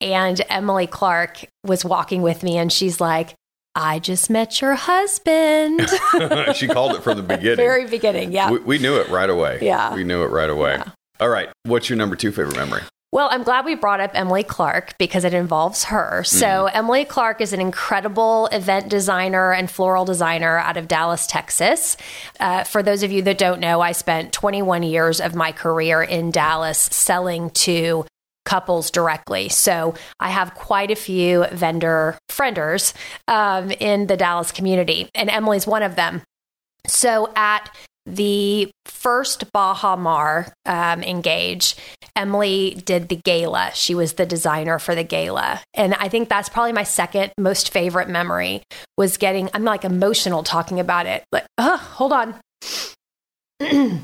And 0.00 0.40
Emily 0.48 0.86
Clarke 0.86 1.44
was 1.64 1.84
walking 1.84 2.22
with 2.22 2.42
me 2.42 2.56
and 2.56 2.72
she's 2.72 3.00
like, 3.00 3.34
I 3.74 3.98
just 3.98 4.28
met 4.28 4.60
your 4.60 4.74
husband. 4.74 5.88
she 6.54 6.68
called 6.68 6.94
it 6.94 7.02
from 7.02 7.16
the 7.16 7.22
beginning. 7.22 7.56
Very 7.56 7.86
beginning, 7.86 8.32
yeah. 8.32 8.50
We, 8.50 8.58
we, 8.58 8.78
knew 8.78 8.96
it 8.96 9.08
right 9.08 9.30
away. 9.30 9.58
Yeah. 9.62 9.94
We 9.94 10.04
knew 10.04 10.22
it 10.22 10.28
right 10.28 10.50
away. 10.50 10.74
Yeah. 10.74 10.90
All 11.20 11.30
right. 11.30 11.48
What's 11.64 11.88
your 11.88 11.96
number 11.96 12.16
two 12.16 12.32
favorite 12.32 12.56
memory? 12.56 12.82
Well, 13.12 13.28
I'm 13.30 13.42
glad 13.42 13.66
we 13.66 13.74
brought 13.74 14.00
up 14.00 14.12
Emily 14.14 14.42
Clarke 14.42 14.96
because 14.96 15.24
it 15.24 15.34
involves 15.34 15.84
her. 15.84 16.24
So, 16.24 16.46
mm. 16.46 16.70
Emily 16.72 17.04
Clarke 17.04 17.42
is 17.42 17.52
an 17.52 17.60
incredible 17.60 18.46
event 18.46 18.88
designer 18.88 19.52
and 19.52 19.70
floral 19.70 20.06
designer 20.06 20.56
out 20.56 20.78
of 20.78 20.88
Dallas, 20.88 21.26
Texas. 21.26 21.98
Uh, 22.40 22.64
for 22.64 22.82
those 22.82 23.02
of 23.02 23.12
you 23.12 23.20
that 23.22 23.36
don't 23.36 23.60
know, 23.60 23.82
I 23.82 23.92
spent 23.92 24.32
21 24.32 24.82
years 24.82 25.20
of 25.20 25.34
my 25.34 25.52
career 25.52 26.02
in 26.02 26.30
Dallas 26.30 26.78
selling 26.78 27.50
to 27.50 28.06
couples 28.52 28.90
directly. 28.90 29.48
So 29.48 29.94
I 30.20 30.28
have 30.28 30.52
quite 30.52 30.90
a 30.90 30.94
few 30.94 31.46
vendor 31.52 32.18
frienders 32.30 32.92
um, 33.26 33.70
in 33.70 34.08
the 34.08 34.16
Dallas 34.18 34.52
community, 34.52 35.08
and 35.14 35.30
Emily's 35.30 35.66
one 35.66 35.82
of 35.82 35.96
them. 35.96 36.20
So 36.86 37.32
at 37.34 37.74
the 38.04 38.70
first 38.84 39.50
Baha 39.52 39.96
Mar 39.96 40.52
um, 40.66 41.02
Engage, 41.02 41.76
Emily 42.14 42.82
did 42.84 43.08
the 43.08 43.16
gala. 43.16 43.70
She 43.72 43.94
was 43.94 44.14
the 44.14 44.26
designer 44.26 44.78
for 44.78 44.94
the 44.94 45.04
gala. 45.04 45.62
And 45.72 45.94
I 45.94 46.10
think 46.10 46.28
that's 46.28 46.50
probably 46.50 46.72
my 46.72 46.82
second 46.82 47.32
most 47.38 47.72
favorite 47.72 48.10
memory 48.10 48.64
was 48.98 49.16
getting, 49.16 49.48
I'm 49.54 49.64
like 49.64 49.86
emotional 49.86 50.42
talking 50.42 50.78
about 50.78 51.06
it. 51.06 51.24
Like, 51.32 51.46
uh, 51.56 51.78
hold 51.78 52.12
on. 52.12 52.34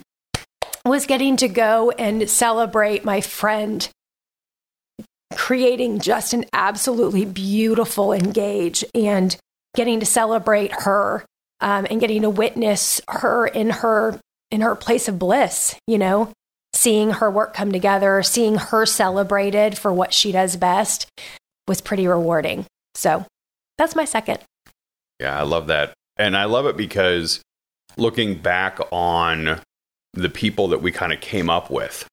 was 0.87 1.05
getting 1.05 1.37
to 1.37 1.49
go 1.49 1.91
and 1.91 2.31
celebrate 2.31 3.05
my 3.05 3.21
friend 3.21 3.91
creating 5.35 5.99
just 5.99 6.33
an 6.33 6.45
absolutely 6.53 7.25
beautiful 7.25 8.13
engage 8.13 8.85
and 8.95 9.37
getting 9.75 10.01
to 10.01 10.07
celebrate 10.07 10.73
her 10.73 11.25
um, 11.61 11.87
and 11.91 12.01
getting 12.01 12.23
to 12.23 12.31
witness 12.31 13.01
her 13.09 13.47
in 13.47 13.71
her 13.71 14.19
in 14.51 14.63
her 14.63 14.75
place 14.75 15.09
of 15.09 15.19
bliss 15.19 15.77
you 15.87 15.99
know 15.99 16.33
seeing 16.73 17.11
her 17.11 17.31
work 17.31 17.53
come 17.53 17.71
together 17.71 18.23
seeing 18.23 18.57
her 18.57 18.87
celebrated 18.87 19.77
for 19.77 19.93
what 19.93 20.15
she 20.15 20.33
does 20.33 20.57
best 20.57 21.07
was 21.69 21.81
pretty 21.81 22.09
rewarding. 22.09 22.65
So 22.95 23.27
that's 23.77 23.95
my 23.95 24.07
second. 24.07 24.41
Yeah 25.21 25.39
i 25.39 25.43
love 25.43 25.69
that. 25.69 25.93
And 26.17 26.37
i 26.37 26.47
love 26.47 26.67
it 26.67 26.77
because 26.77 27.41
looking 27.97 28.37
back 28.37 28.81
on 28.91 29.61
the 30.15 30.29
people 30.29 30.69
that 30.69 30.83
we 30.83 30.91
kind 30.91 31.13
of 31.13 31.21
came 31.21 31.51
up 31.51 31.71
with 31.71 32.07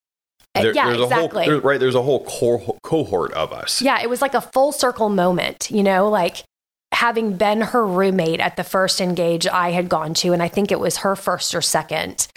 there- 0.63 0.73
yeah 0.73 0.87
there's 0.87 0.99
a 0.99 1.03
exactly 1.03 1.43
whole, 1.45 1.51
there- 1.53 1.61
right 1.61 1.79
there's 1.79 1.95
a 1.95 2.01
whole 2.01 2.25
co- 2.25 2.77
cohort 2.83 3.31
of 3.33 3.51
us 3.53 3.81
Yeah, 3.81 4.01
it 4.01 4.09
was 4.09 4.21
like 4.21 4.33
a 4.33 4.41
full 4.41 4.71
circle 4.71 5.09
moment, 5.09 5.69
you 5.71 5.83
know, 5.83 6.09
like 6.09 6.43
having 6.93 7.35
been 7.35 7.59
her 7.61 7.85
roommate 7.85 8.39
at 8.39 8.55
the 8.55 8.63
first 8.63 9.01
engage 9.01 9.45
I 9.45 9.71
had 9.71 9.89
gone 9.89 10.13
to, 10.15 10.31
and 10.31 10.41
I 10.41 10.47
think 10.47 10.71
it 10.71 10.79
was 10.79 10.97
her 10.97 11.15
first 11.17 11.53
or 11.53 11.61
second. 11.61 12.27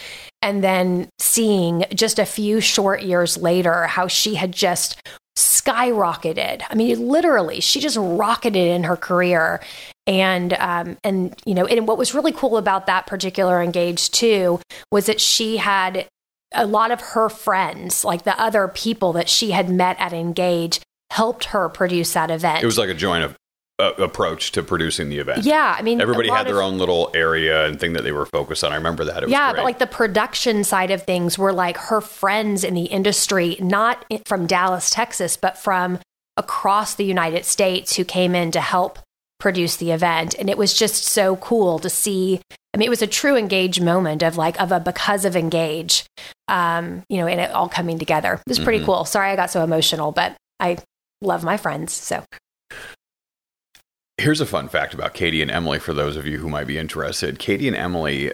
And 0.41 0.61
then 0.63 1.07
seeing 1.19 1.85
just 1.93 2.19
a 2.19 2.25
few 2.25 2.59
short 2.59 3.01
years 3.03 3.37
later 3.37 3.87
how 3.87 4.07
she 4.07 4.35
had 4.35 4.51
just 4.51 4.99
skyrocketed. 5.37 6.61
I 6.69 6.75
mean, 6.75 7.07
literally, 7.07 7.61
she 7.61 7.79
just 7.79 7.97
rocketed 7.97 8.67
in 8.67 8.83
her 8.83 8.97
career. 8.97 9.61
And 10.07 10.53
um, 10.53 10.97
and 11.03 11.35
you 11.45 11.53
know, 11.53 11.65
and 11.65 11.87
what 11.87 11.97
was 11.97 12.13
really 12.13 12.31
cool 12.31 12.57
about 12.57 12.87
that 12.87 13.05
particular 13.07 13.61
engage 13.61 14.09
too 14.11 14.59
was 14.91 15.05
that 15.05 15.21
she 15.21 15.57
had 15.57 16.07
a 16.53 16.65
lot 16.65 16.91
of 16.91 17.01
her 17.01 17.29
friends, 17.29 18.03
like 18.03 18.23
the 18.23 18.39
other 18.39 18.67
people 18.67 19.13
that 19.13 19.29
she 19.29 19.51
had 19.51 19.69
met 19.69 19.95
at 19.99 20.13
Engage, 20.13 20.79
helped 21.11 21.45
her 21.45 21.69
produce 21.69 22.13
that 22.13 22.29
event. 22.31 22.61
it 22.63 22.65
was 22.65 22.77
like 22.77 22.89
a 22.89 22.93
joint 22.93 23.23
of, 23.23 23.35
uh, 23.79 23.93
approach 23.97 24.51
to 24.51 24.61
producing 24.61 25.09
the 25.09 25.17
event 25.19 25.45
yeah, 25.45 25.73
I 25.77 25.81
mean, 25.81 26.01
everybody 26.01 26.29
had 26.29 26.45
their 26.45 26.59
of- 26.61 26.65
own 26.65 26.77
little 26.77 27.09
area 27.13 27.65
and 27.65 27.79
thing 27.79 27.93
that 27.93 28.03
they 28.03 28.11
were 28.11 28.25
focused 28.25 28.63
on 28.63 28.73
i 28.73 28.75
remember 28.75 29.05
that 29.05 29.23
it 29.23 29.25
was 29.27 29.31
yeah, 29.31 29.51
great. 29.51 29.59
but 29.59 29.63
like 29.63 29.79
the 29.79 29.87
production 29.87 30.63
side 30.65 30.91
of 30.91 31.03
things 31.03 31.37
were 31.37 31.53
like 31.53 31.77
her 31.77 32.01
friends 32.01 32.63
in 32.65 32.73
the 32.73 32.83
industry, 32.85 33.55
not 33.59 34.05
from 34.25 34.47
Dallas, 34.47 34.89
Texas, 34.89 35.37
but 35.37 35.57
from 35.57 35.97
across 36.37 36.95
the 36.95 37.05
United 37.05 37.45
States 37.45 37.95
who 37.95 38.03
came 38.03 38.35
in 38.35 38.51
to 38.51 38.61
help 38.61 38.99
produce 39.39 39.77
the 39.77 39.91
event. 39.91 40.35
And 40.37 40.49
it 40.49 40.57
was 40.57 40.73
just 40.73 41.03
so 41.05 41.37
cool 41.37 41.79
to 41.79 41.89
see. 41.89 42.41
I 42.73 42.77
mean, 42.77 42.85
it 42.85 42.89
was 42.89 43.01
a 43.01 43.07
true 43.07 43.35
engage 43.35 43.81
moment 43.81 44.21
of 44.21 44.37
like, 44.37 44.59
of 44.61 44.71
a 44.71 44.79
because 44.79 45.25
of 45.25 45.35
engage, 45.35 46.05
um, 46.47 47.03
you 47.09 47.17
know, 47.17 47.25
and 47.27 47.41
it 47.41 47.51
all 47.51 47.67
coming 47.69 47.97
together. 47.97 48.33
It 48.35 48.41
was 48.49 48.59
pretty 48.59 48.79
Mhm. 48.81 48.85
cool. 48.85 49.05
Sorry 49.05 49.31
I 49.31 49.35
got 49.35 49.49
so 49.49 49.63
emotional, 49.63 50.11
but 50.11 50.35
I 50.59 50.77
love 51.21 51.43
my 51.43 51.57
friends. 51.57 51.93
So 51.93 52.23
Here's 54.17 54.41
a 54.41 54.45
fun 54.45 54.67
fact 54.67 54.93
about 54.93 55.13
Katie 55.13 55.41
and 55.41 55.49
Emily 55.49 55.79
for 55.79 55.93
those 55.93 56.17
of 56.17 56.25
you 56.27 56.39
who 56.39 56.49
might 56.49 56.67
be 56.67 56.77
interested. 56.77 57.39
Katie 57.39 57.67
and 57.69 57.77
Emily 57.77 58.33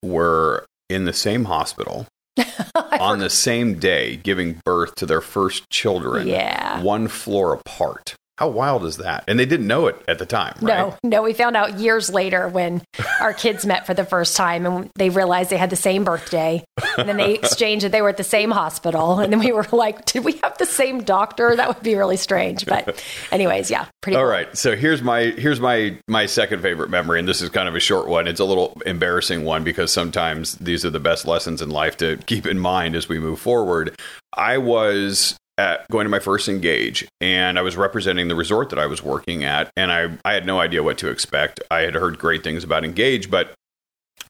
were 0.00 0.64
in 0.88 1.06
the 1.06 1.12
same 1.12 1.46
hospital 1.46 2.06
on 3.00 3.18
the 3.18 3.28
same 3.30 3.78
day 3.80 4.14
giving 4.16 4.60
birth 4.64 4.94
to 4.96 5.06
their 5.06 5.20
first 5.20 5.68
children, 5.70 6.28
Yeah. 6.28 6.80
one 6.82 7.08
floor 7.08 7.52
apart. 7.52 8.14
How 8.36 8.48
wild 8.48 8.84
is 8.84 8.96
that? 8.96 9.22
And 9.28 9.38
they 9.38 9.46
didn't 9.46 9.68
know 9.68 9.86
it 9.86 9.96
at 10.08 10.18
the 10.18 10.26
time, 10.26 10.54
right? 10.60 10.78
No, 10.78 10.98
no, 11.04 11.22
we 11.22 11.34
found 11.34 11.56
out 11.56 11.78
years 11.78 12.10
later 12.10 12.48
when 12.48 12.82
our 13.20 13.32
kids 13.44 13.64
met 13.64 13.86
for 13.86 13.94
the 13.94 14.04
first 14.04 14.36
time 14.36 14.66
and 14.66 14.90
they 14.96 15.08
realized 15.08 15.50
they 15.50 15.56
had 15.56 15.70
the 15.70 15.76
same 15.76 16.02
birthday. 16.02 16.64
And 16.98 17.08
then 17.08 17.16
they 17.16 17.34
exchanged 17.34 17.84
that 17.84 17.92
they 17.92 18.02
were 18.02 18.08
at 18.08 18.16
the 18.16 18.24
same 18.24 18.50
hospital. 18.50 19.20
And 19.20 19.32
then 19.32 19.38
we 19.38 19.52
were 19.52 19.66
like, 19.70 20.04
did 20.06 20.24
we 20.24 20.32
have 20.42 20.58
the 20.58 20.66
same 20.66 21.04
doctor? 21.04 21.54
That 21.54 21.68
would 21.68 21.82
be 21.82 21.94
really 21.94 22.16
strange. 22.16 22.66
But, 22.66 23.00
anyways, 23.30 23.70
yeah, 23.70 23.86
pretty 24.02 24.16
All 24.16 24.22
cool. 24.22 24.30
right. 24.30 24.56
So 24.58 24.74
here's 24.74 25.00
my 25.00 25.26
here's 25.26 25.60
my 25.60 25.96
my 26.08 26.26
second 26.26 26.60
favorite 26.60 26.90
memory, 26.90 27.20
and 27.20 27.28
this 27.28 27.40
is 27.40 27.50
kind 27.50 27.68
of 27.68 27.76
a 27.76 27.80
short 27.80 28.08
one. 28.08 28.26
It's 28.26 28.40
a 28.40 28.44
little 28.44 28.80
embarrassing 28.84 29.44
one 29.44 29.62
because 29.62 29.92
sometimes 29.92 30.56
these 30.56 30.84
are 30.84 30.90
the 30.90 30.98
best 30.98 31.24
lessons 31.24 31.62
in 31.62 31.70
life 31.70 31.96
to 31.98 32.16
keep 32.26 32.46
in 32.46 32.58
mind 32.58 32.96
as 32.96 33.08
we 33.08 33.20
move 33.20 33.38
forward. 33.38 33.94
I 34.36 34.58
was 34.58 35.36
at 35.58 35.88
going 35.90 36.04
to 36.04 36.10
my 36.10 36.18
first 36.18 36.48
engage 36.48 37.06
and 37.20 37.58
I 37.58 37.62
was 37.62 37.76
representing 37.76 38.28
the 38.28 38.34
resort 38.34 38.70
that 38.70 38.78
I 38.78 38.86
was 38.86 39.02
working 39.02 39.44
at 39.44 39.70
and 39.76 39.92
I 39.92 40.18
I 40.24 40.34
had 40.34 40.46
no 40.46 40.60
idea 40.60 40.82
what 40.82 40.98
to 40.98 41.08
expect. 41.08 41.60
I 41.70 41.80
had 41.80 41.94
heard 41.94 42.18
great 42.18 42.42
things 42.42 42.64
about 42.64 42.84
engage 42.84 43.30
but 43.30 43.54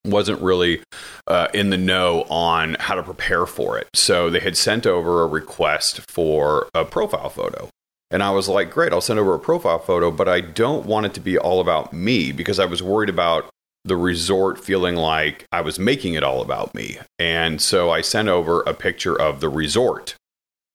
wasn't 0.04 0.40
really 0.42 0.82
uh, 1.26 1.48
in 1.54 1.70
the 1.70 1.78
know 1.78 2.22
on 2.28 2.76
how 2.78 2.94
to 2.94 3.02
prepare 3.02 3.46
for 3.46 3.78
it. 3.78 3.88
So 3.94 4.28
they 4.28 4.40
had 4.40 4.56
sent 4.56 4.86
over 4.86 5.22
a 5.22 5.26
request 5.26 6.00
for 6.10 6.68
a 6.74 6.84
profile 6.84 7.30
photo. 7.30 7.68
And 8.10 8.22
I 8.22 8.30
was 8.30 8.48
like, 8.48 8.70
great, 8.70 8.92
I'll 8.92 9.00
send 9.00 9.18
over 9.18 9.34
a 9.34 9.38
profile 9.38 9.78
photo, 9.78 10.10
but 10.10 10.28
I 10.28 10.40
don't 10.40 10.86
want 10.86 11.06
it 11.06 11.14
to 11.14 11.20
be 11.20 11.38
all 11.38 11.60
about 11.60 11.92
me 11.92 12.32
because 12.32 12.60
I 12.60 12.66
was 12.66 12.82
worried 12.82 13.08
about 13.08 13.48
the 13.84 13.96
resort 13.96 14.62
feeling 14.62 14.96
like 14.96 15.46
I 15.52 15.60
was 15.62 15.78
making 15.78 16.14
it 16.14 16.22
all 16.22 16.40
about 16.40 16.74
me. 16.74 16.98
And 17.18 17.60
so 17.60 17.90
I 17.90 18.02
sent 18.02 18.28
over 18.28 18.60
a 18.62 18.74
picture 18.74 19.20
of 19.20 19.40
the 19.40 19.48
resort 19.48 20.14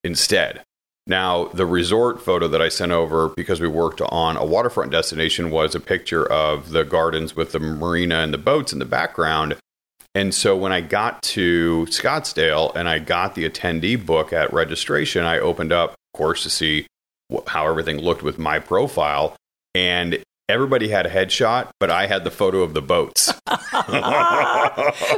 instead. 0.04 0.64
Now, 1.08 1.46
the 1.46 1.66
resort 1.66 2.22
photo 2.22 2.48
that 2.50 2.62
I 2.62 2.70
sent 2.70 2.92
over 2.92 3.30
because 3.30 3.60
we 3.60 3.68
worked 3.68 4.00
on 4.02 4.38
a 4.38 4.46
waterfront 4.46 4.92
destination 4.92 5.50
was 5.50 5.74
a 5.74 5.80
picture 5.80 6.24
of 6.32 6.70
the 6.70 6.84
gardens 6.84 7.36
with 7.36 7.52
the 7.52 7.60
marina 7.60 8.20
and 8.20 8.32
the 8.32 8.38
boats 8.38 8.74
in 8.74 8.80
the 8.80 8.86
background. 8.86 9.56
And 10.14 10.34
so 10.34 10.56
when 10.56 10.72
I 10.72 10.82
got 10.82 11.22
to 11.24 11.88
Scottsdale 11.90 12.76
and 12.76 12.88
I 12.88 13.00
got 13.00 13.34
the 13.34 13.50
attendee 13.50 14.04
book 14.04 14.34
at 14.34 14.54
registration, 14.54 15.24
I 15.24 15.40
opened 15.40 15.72
up, 15.72 15.92
of 15.92 16.18
course, 16.18 16.44
to 16.44 16.50
see 16.50 16.86
how 17.48 17.68
everything 17.68 17.98
looked 17.98 18.24
with 18.24 18.38
my 18.38 18.60
profile. 18.60 19.36
And 19.74 20.24
everybody 20.50 20.90
had 20.90 21.06
a 21.06 21.10
headshot, 21.10 21.70
but 21.80 21.90
I 21.90 22.08
had 22.08 22.24
the 22.24 22.32
photo 22.32 22.62
of 22.62 22.74
the 22.74 22.82
boats. 22.82 23.32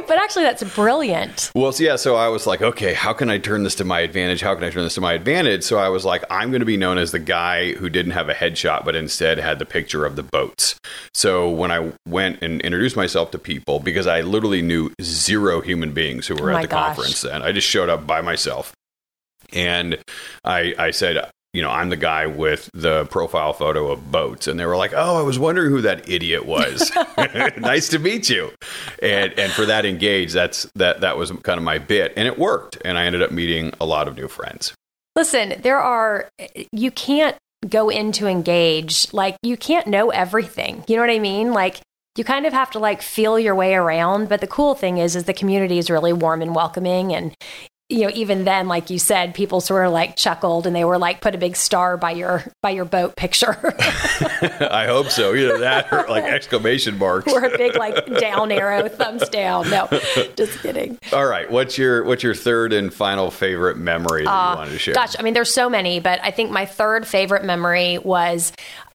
But 0.08 0.18
actually, 0.18 0.44
that's 0.44 0.62
brilliant. 0.74 1.50
Well, 1.54 1.72
so 1.72 1.84
yeah, 1.84 1.96
so 1.96 2.16
I 2.16 2.28
was 2.28 2.46
like, 2.46 2.60
okay, 2.62 2.92
how 2.94 3.12
can 3.12 3.30
I 3.30 3.38
turn 3.38 3.62
this 3.62 3.74
to 3.76 3.84
my 3.84 4.00
advantage? 4.00 4.40
How 4.40 4.54
can 4.54 4.64
I 4.64 4.70
turn 4.70 4.82
this 4.84 4.94
to 4.94 5.00
my 5.00 5.12
advantage? 5.14 5.62
So 5.64 5.78
I 5.78 5.88
was 5.88 6.04
like, 6.04 6.22
I'm 6.30 6.50
going 6.50 6.60
to 6.60 6.66
be 6.66 6.76
known 6.76 6.98
as 6.98 7.12
the 7.12 7.18
guy 7.18 7.72
who 7.74 7.88
didn't 7.88 8.12
have 8.12 8.28
a 8.28 8.34
headshot, 8.34 8.84
but 8.84 8.94
instead 8.94 9.38
had 9.38 9.58
the 9.58 9.64
picture 9.64 10.04
of 10.04 10.16
the 10.16 10.22
boats. 10.22 10.78
So 11.14 11.48
when 11.48 11.70
I 11.70 11.92
went 12.06 12.42
and 12.42 12.60
introduced 12.60 12.96
myself 12.96 13.30
to 13.32 13.38
people, 13.38 13.80
because 13.80 14.06
I 14.06 14.20
literally 14.20 14.62
knew 14.62 14.92
zero 15.00 15.60
human 15.60 15.92
beings 15.92 16.26
who 16.26 16.34
were 16.36 16.52
Oh 16.52 16.56
at 16.56 16.62
the 16.62 16.68
gosh. 16.68 16.96
conference 16.96 17.22
then, 17.22 17.42
I 17.42 17.52
just 17.52 17.68
showed 17.68 17.88
up 17.88 18.06
by 18.06 18.20
myself. 18.20 18.72
And 19.52 19.98
I, 20.44 20.74
I 20.78 20.90
said, 20.90 21.30
you 21.52 21.60
know, 21.60 21.70
I'm 21.70 21.90
the 21.90 21.96
guy 21.96 22.26
with 22.26 22.70
the 22.72 23.04
profile 23.06 23.52
photo 23.52 23.90
of 23.90 24.10
boats. 24.10 24.46
And 24.46 24.58
they 24.58 24.64
were 24.64 24.76
like, 24.76 24.92
oh, 24.94 25.18
I 25.18 25.22
was 25.22 25.38
wondering 25.38 25.70
who 25.70 25.82
that 25.82 26.08
idiot 26.08 26.46
was. 26.46 26.90
nice 27.58 27.88
to 27.90 27.98
meet 27.98 28.30
you. 28.30 28.52
And, 29.02 29.38
and 29.38 29.52
for 29.52 29.66
that 29.66 29.84
engage, 29.84 30.32
that's, 30.32 30.64
that, 30.76 31.02
that 31.02 31.18
was 31.18 31.30
kind 31.30 31.58
of 31.58 31.64
my 31.64 31.78
bit. 31.78 32.14
And 32.16 32.26
it 32.26 32.38
worked. 32.38 32.78
And 32.84 32.96
I 32.96 33.04
ended 33.04 33.22
up 33.22 33.30
meeting 33.30 33.72
a 33.80 33.86
lot 33.86 34.08
of 34.08 34.16
new 34.16 34.28
friends. 34.28 34.72
Listen, 35.14 35.60
there 35.60 35.78
are, 35.78 36.30
you 36.72 36.90
can't 36.90 37.36
go 37.68 37.90
into 37.90 38.26
engage, 38.26 39.12
like, 39.12 39.36
you 39.42 39.58
can't 39.58 39.86
know 39.86 40.08
everything. 40.08 40.84
You 40.88 40.96
know 40.96 41.02
what 41.02 41.10
I 41.10 41.18
mean? 41.18 41.52
Like, 41.52 41.80
you 42.16 42.24
kind 42.24 42.46
of 42.46 42.52
have 42.52 42.70
to 42.72 42.78
like 42.78 43.02
feel 43.02 43.38
your 43.38 43.54
way 43.54 43.74
around. 43.74 44.30
But 44.30 44.40
the 44.40 44.46
cool 44.46 44.74
thing 44.74 44.98
is, 44.98 45.16
is 45.16 45.24
the 45.24 45.34
community 45.34 45.78
is 45.78 45.90
really 45.90 46.14
warm 46.14 46.40
and 46.40 46.54
welcoming. 46.54 47.14
And, 47.14 47.34
you 47.92 48.06
know, 48.06 48.10
even 48.14 48.44
then, 48.44 48.68
like 48.68 48.88
you 48.88 48.98
said, 48.98 49.34
people 49.34 49.60
sort 49.60 49.86
of 49.86 49.92
like 49.92 50.16
chuckled 50.16 50.66
and 50.66 50.74
they 50.74 50.84
were 50.84 50.98
like, 50.98 51.20
put 51.20 51.34
a 51.34 51.38
big 51.38 51.56
star 51.56 51.98
by 51.98 52.12
your, 52.12 52.44
by 52.62 52.70
your 52.70 52.86
boat 52.86 53.16
picture 53.16 53.52
I 54.60 54.86
hope 54.86 55.08
so. 55.08 55.34
Either 55.34 55.58
that 55.58 55.92
or 55.92 56.06
like 56.08 56.24
exclamation 56.24 56.98
marks. 56.98 57.30
or 57.30 57.44
a 57.44 57.56
big 57.56 57.76
like 57.76 58.06
down 58.18 58.50
arrow, 58.50 58.88
thumbs 58.88 59.28
down. 59.28 59.68
No, 59.68 59.88
just 60.36 60.58
kidding. 60.60 60.98
All 61.12 61.26
right. 61.26 61.50
What's 61.50 61.76
your, 61.76 62.04
what's 62.04 62.22
your 62.22 62.34
third 62.34 62.72
and 62.72 62.92
final 62.92 63.30
favorite 63.30 63.76
memory 63.76 64.24
that 64.24 64.30
you 64.30 64.34
ah, 64.34 64.54
wanted 64.56 64.70
to 64.70 64.78
share? 64.78 64.94
Gosh, 64.94 65.14
I 65.18 65.22
mean, 65.22 65.34
there's 65.34 65.52
so 65.52 65.68
many, 65.68 66.00
but 66.00 66.18
I 66.22 66.30
think 66.30 66.50
my 66.50 66.64
third 66.64 67.06
favorite 67.06 67.44
memory 67.44 67.98
was 67.98 68.52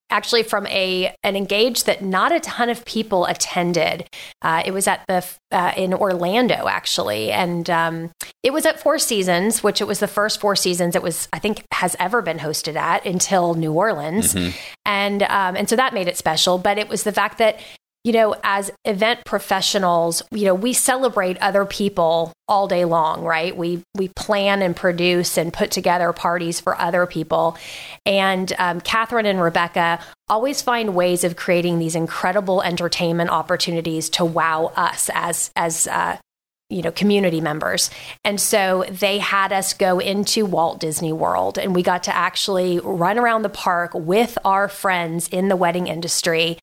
actually 0.09 0.43
from 0.43 0.65
a 0.67 1.13
an 1.23 1.35
engage 1.35 1.83
that 1.83 2.01
not 2.01 2.31
a 2.31 2.39
ton 2.39 2.69
of 2.69 2.85
people 2.85 3.25
attended. 3.25 4.07
Uh, 4.41 4.63
it 4.65 4.71
was 4.71 4.87
at 4.87 5.05
the 5.07 5.25
uh, 5.51 5.73
in 5.75 5.93
Orlando 5.93 6.67
actually, 6.67 7.31
and 7.31 7.69
um, 7.69 8.11
it 8.43 8.53
was 8.53 8.65
at 8.65 8.79
Four 8.79 8.99
Seasons, 8.99 9.63
which 9.63 9.81
it 9.81 9.87
was 9.87 9.99
the 9.99 10.07
first 10.07 10.39
Four 10.39 10.55
Seasons 10.55 10.95
it 10.95 11.03
was 11.03 11.27
I 11.33 11.39
think 11.39 11.63
has 11.73 11.95
ever 11.99 12.21
been 12.21 12.39
hosted 12.39 12.75
at 12.75 13.05
until 13.05 13.53
New 13.53 13.73
Orleans, 13.73 14.33
mm-hmm. 14.33 14.57
and 14.85 15.23
um, 15.23 15.55
and 15.55 15.69
so 15.69 15.75
that 15.75 15.93
made 15.93 16.07
it 16.07 16.17
special. 16.17 16.57
But 16.57 16.77
it 16.77 16.89
was 16.89 17.03
the 17.03 17.11
fact 17.11 17.37
that 17.39 17.59
you 18.03 18.13
know, 18.13 18.35
as 18.43 18.71
event 18.85 19.25
professionals, 19.25 20.23
you 20.31 20.45
know, 20.45 20.55
we 20.55 20.71
celebrate 20.71 21.37
other 21.39 21.65
people 21.65 22.31
all 22.47 22.67
day 22.67 22.85
long, 22.85 23.23
right? 23.23 23.55
We 23.55 23.83
we 23.95 24.07
plan 24.09 24.61
and 24.61 24.75
produce 24.75 25.37
and 25.37 25.51
put 25.51 25.71
together 25.71 26.13
parties 26.13 26.61
for 26.61 26.79
other 26.79 27.05
people, 27.05 27.57
and 28.05 28.53
um, 28.59 28.79
Catherine 28.79 29.25
and 29.25 29.41
Rebecca 29.41 29.99
always 30.29 30.61
find 30.61 30.95
ways 30.95 31.23
of 31.23 31.35
creating 31.35 31.79
these 31.79 31.95
incredible 31.95 32.61
entertainment 32.61 33.29
opportunities 33.29 34.09
to 34.11 34.25
wow 34.25 34.71
us 34.75 35.09
as 35.13 35.51
as 35.57 35.87
uh, 35.87 36.17
you 36.69 36.81
know 36.81 36.91
community 36.91 37.41
members. 37.41 37.89
And 38.23 38.39
so 38.39 38.85
they 38.89 39.19
had 39.19 39.51
us 39.51 39.73
go 39.73 39.99
into 39.99 40.45
Walt 40.45 40.79
Disney 40.79 41.13
World 41.13 41.57
and 41.57 41.75
we 41.75 41.83
got 41.83 42.03
to 42.03 42.15
actually 42.15 42.79
run 42.79 43.17
around 43.17 43.41
the 43.41 43.49
park 43.49 43.91
with 43.93 44.37
our 44.45 44.67
friends 44.67 45.27
in 45.27 45.49
the 45.49 45.55
wedding 45.55 45.87
industry 45.87 46.57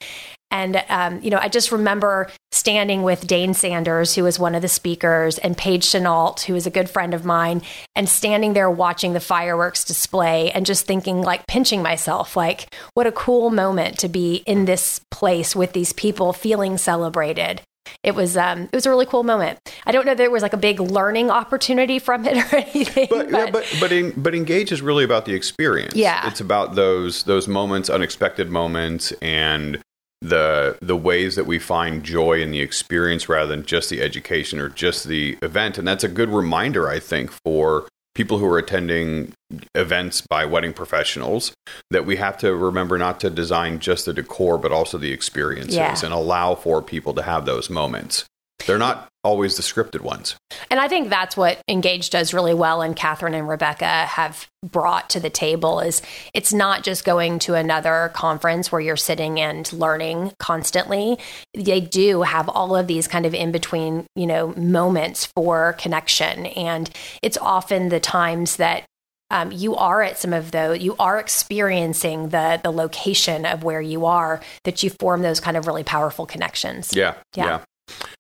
and, 0.54 0.84
um, 0.88 1.20
you 1.20 1.30
know, 1.30 1.38
I 1.38 1.48
just 1.48 1.72
remember 1.72 2.30
standing 2.52 3.02
with 3.02 3.26
Dane 3.26 3.54
Sanders, 3.54 4.14
who 4.14 4.22
was 4.22 4.38
one 4.38 4.54
of 4.54 4.62
the 4.62 4.68
speakers, 4.68 5.36
and 5.38 5.56
Paige 5.58 5.84
Chenault, 5.84 6.36
who 6.46 6.54
is 6.54 6.64
a 6.64 6.70
good 6.70 6.88
friend 6.88 7.12
of 7.12 7.24
mine, 7.24 7.60
and 7.96 8.08
standing 8.08 8.52
there 8.52 8.70
watching 8.70 9.14
the 9.14 9.20
fireworks 9.20 9.84
display 9.84 10.52
and 10.52 10.64
just 10.64 10.86
thinking, 10.86 11.22
like, 11.22 11.44
pinching 11.48 11.82
myself, 11.82 12.36
like, 12.36 12.72
what 12.94 13.04
a 13.04 13.10
cool 13.10 13.50
moment 13.50 13.98
to 13.98 14.08
be 14.08 14.44
in 14.46 14.64
this 14.64 15.00
place 15.10 15.56
with 15.56 15.72
these 15.72 15.92
people 15.92 16.32
feeling 16.32 16.78
celebrated 16.78 17.60
it 18.02 18.14
was 18.14 18.36
um, 18.36 18.62
it 18.62 18.72
was 18.72 18.86
a 18.86 18.90
really 18.90 19.04
cool 19.04 19.24
moment. 19.24 19.58
I 19.86 19.92
don't 19.92 20.06
know 20.06 20.12
that 20.12 20.16
there 20.16 20.30
was 20.30 20.42
like 20.42 20.54
a 20.54 20.58
big 20.58 20.80
learning 20.80 21.30
opportunity 21.30 21.98
from 21.98 22.24
it 22.24 22.36
or 22.52 22.56
anything. 22.56 23.08
But 23.10 23.30
but 23.30 23.38
yeah, 23.38 23.50
but, 23.50 23.76
but, 23.78 23.92
in, 23.92 24.12
but 24.16 24.34
engage 24.34 24.72
is 24.72 24.80
really 24.80 25.04
about 25.04 25.26
the 25.26 25.34
experience. 25.34 25.94
Yeah, 25.94 26.26
it's 26.26 26.40
about 26.40 26.76
those 26.76 27.24
those 27.24 27.46
moments, 27.46 27.90
unexpected 27.90 28.50
moments, 28.50 29.12
and 29.20 29.82
the 30.24 30.78
the 30.80 30.96
ways 30.96 31.36
that 31.36 31.44
we 31.44 31.58
find 31.58 32.02
joy 32.02 32.40
in 32.40 32.50
the 32.50 32.60
experience 32.60 33.28
rather 33.28 33.54
than 33.54 33.64
just 33.64 33.90
the 33.90 34.00
education 34.00 34.58
or 34.58 34.70
just 34.70 35.06
the 35.06 35.36
event 35.42 35.76
and 35.76 35.86
that's 35.86 36.02
a 36.02 36.08
good 36.08 36.30
reminder 36.30 36.88
i 36.88 36.98
think 36.98 37.30
for 37.30 37.86
people 38.14 38.38
who 38.38 38.46
are 38.46 38.56
attending 38.56 39.32
events 39.74 40.22
by 40.22 40.46
wedding 40.46 40.72
professionals 40.72 41.52
that 41.90 42.06
we 42.06 42.16
have 42.16 42.38
to 42.38 42.54
remember 42.54 42.96
not 42.96 43.20
to 43.20 43.28
design 43.28 43.78
just 43.78 44.06
the 44.06 44.14
decor 44.14 44.56
but 44.56 44.72
also 44.72 44.96
the 44.96 45.12
experiences 45.12 45.76
yeah. 45.76 45.98
and 46.02 46.14
allow 46.14 46.54
for 46.54 46.80
people 46.80 47.12
to 47.12 47.22
have 47.22 47.44
those 47.44 47.68
moments 47.68 48.24
they're 48.66 48.78
not 48.78 49.08
always 49.22 49.56
the 49.56 49.62
scripted 49.62 50.02
ones. 50.02 50.36
And 50.70 50.78
I 50.78 50.88
think 50.88 51.08
that's 51.08 51.36
what 51.36 51.60
Engage 51.68 52.10
does 52.10 52.34
really 52.34 52.54
well 52.54 52.82
and 52.82 52.94
Catherine 52.94 53.34
and 53.34 53.48
Rebecca 53.48 53.86
have 53.86 54.46
brought 54.62 55.10
to 55.10 55.20
the 55.20 55.30
table 55.30 55.80
is 55.80 56.02
it's 56.34 56.52
not 56.52 56.82
just 56.82 57.04
going 57.04 57.38
to 57.40 57.54
another 57.54 58.10
conference 58.14 58.70
where 58.70 58.80
you're 58.80 58.96
sitting 58.96 59.40
and 59.40 59.70
learning 59.72 60.32
constantly. 60.38 61.18
They 61.54 61.80
do 61.80 62.22
have 62.22 62.48
all 62.48 62.76
of 62.76 62.86
these 62.86 63.08
kind 63.08 63.26
of 63.26 63.34
in 63.34 63.50
between, 63.50 64.06
you 64.14 64.26
know, 64.26 64.54
moments 64.54 65.26
for 65.34 65.74
connection. 65.74 66.46
And 66.46 66.90
it's 67.22 67.38
often 67.38 67.88
the 67.88 68.00
times 68.00 68.56
that 68.56 68.84
um, 69.30 69.50
you 69.52 69.74
are 69.74 70.02
at 70.02 70.18
some 70.18 70.32
of 70.32 70.50
those, 70.50 70.80
you 70.80 70.94
are 70.98 71.18
experiencing 71.18 72.28
the 72.28 72.60
the 72.62 72.70
location 72.70 73.46
of 73.46 73.64
where 73.64 73.80
you 73.80 74.04
are 74.04 74.40
that 74.64 74.82
you 74.82 74.90
form 74.90 75.22
those 75.22 75.40
kind 75.40 75.56
of 75.56 75.66
really 75.66 75.82
powerful 75.82 76.26
connections. 76.26 76.94
Yeah, 76.94 77.14
yeah. 77.34 77.44
yeah. 77.44 77.60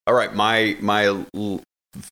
All 0.06 0.14
right, 0.14 0.34
my 0.34 0.76
my 0.80 1.24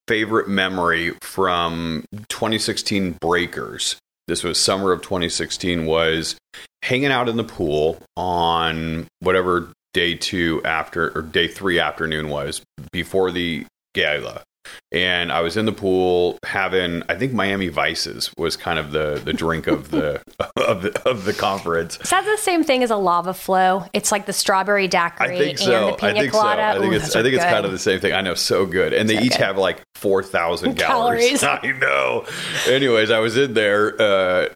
favorite 0.09 0.49
memory 0.49 1.13
from 1.21 2.05
2016 2.29 3.19
Breakers. 3.21 3.97
This 4.29 4.43
was 4.43 4.59
summer 4.59 4.93
of 4.93 5.03
2016. 5.03 5.85
Was 5.85 6.37
hanging 6.83 7.13
out 7.13 7.29
in 7.29 7.37
the 7.37 7.45
pool 7.45 7.99
on 8.17 9.07
whatever 9.21 9.73
day 9.93 10.15
two 10.15 10.63
after 10.65 11.11
or 11.17 11.23
day 11.23 11.49
three 11.49 11.79
afternoon 11.79 12.29
was 12.29 12.63
before 12.93 13.31
the 13.31 13.67
gala 13.95 14.43
and 14.91 15.33
I 15.33 15.41
was 15.41 15.57
in 15.57 15.67
the 15.67 15.73
pool 15.73 16.39
having 16.45 17.03
I 17.09 17.15
think 17.15 17.33
Miami 17.33 17.69
Vices 17.69 18.33
was 18.37 18.57
kind 18.57 18.79
of 18.79 18.93
the 18.93 19.21
the 19.25 19.33
drink 19.33 19.67
of 19.67 19.91
the 19.91 20.23
of 20.57 20.83
the 20.83 21.03
of 21.09 21.25
the 21.25 21.33
conference. 21.33 21.99
Is 22.01 22.11
that 22.11 22.25
the 22.25 22.37
same 22.37 22.63
thing 22.65 22.83
as 22.83 22.91
a 22.91 22.97
lava 22.97 23.35
flow? 23.35 23.85
It's 23.93 24.13
like 24.13 24.27
the 24.27 24.33
strawberry 24.33 24.89
daiquiri 24.89 25.35
I 25.35 25.39
think 25.39 25.59
so. 25.59 25.73
and 25.73 25.93
the 25.93 25.97
pina 25.97 26.13
I 26.13 26.21
think 26.21 26.33
colada. 26.33 26.63
So. 26.63 26.79
I 26.79 26.81
think 26.81 26.93
Ooh, 26.93 26.97
it's 26.97 27.17
I 27.17 27.23
think 27.23 27.35
it's 27.35 27.45
kind 27.45 27.65
of 27.65 27.73
the 27.73 27.79
same 27.79 28.01
thing. 28.01 28.13
I 28.13 28.21
know 28.21 28.35
so 28.35 28.67
good. 28.67 28.93
And 28.93 29.09
they 29.09 29.17
so 29.17 29.23
each 29.23 29.33
good. 29.33 29.41
have 29.41 29.59
like 29.59 29.83
4,000 29.95 30.75
calories. 30.77 31.43
I 31.45 31.73
know. 31.81 32.27
Anyways, 32.67 33.11
I 33.11 33.19
was 33.19 33.37
in 33.37 33.55
there 33.55 34.01
uh, 34.01 34.49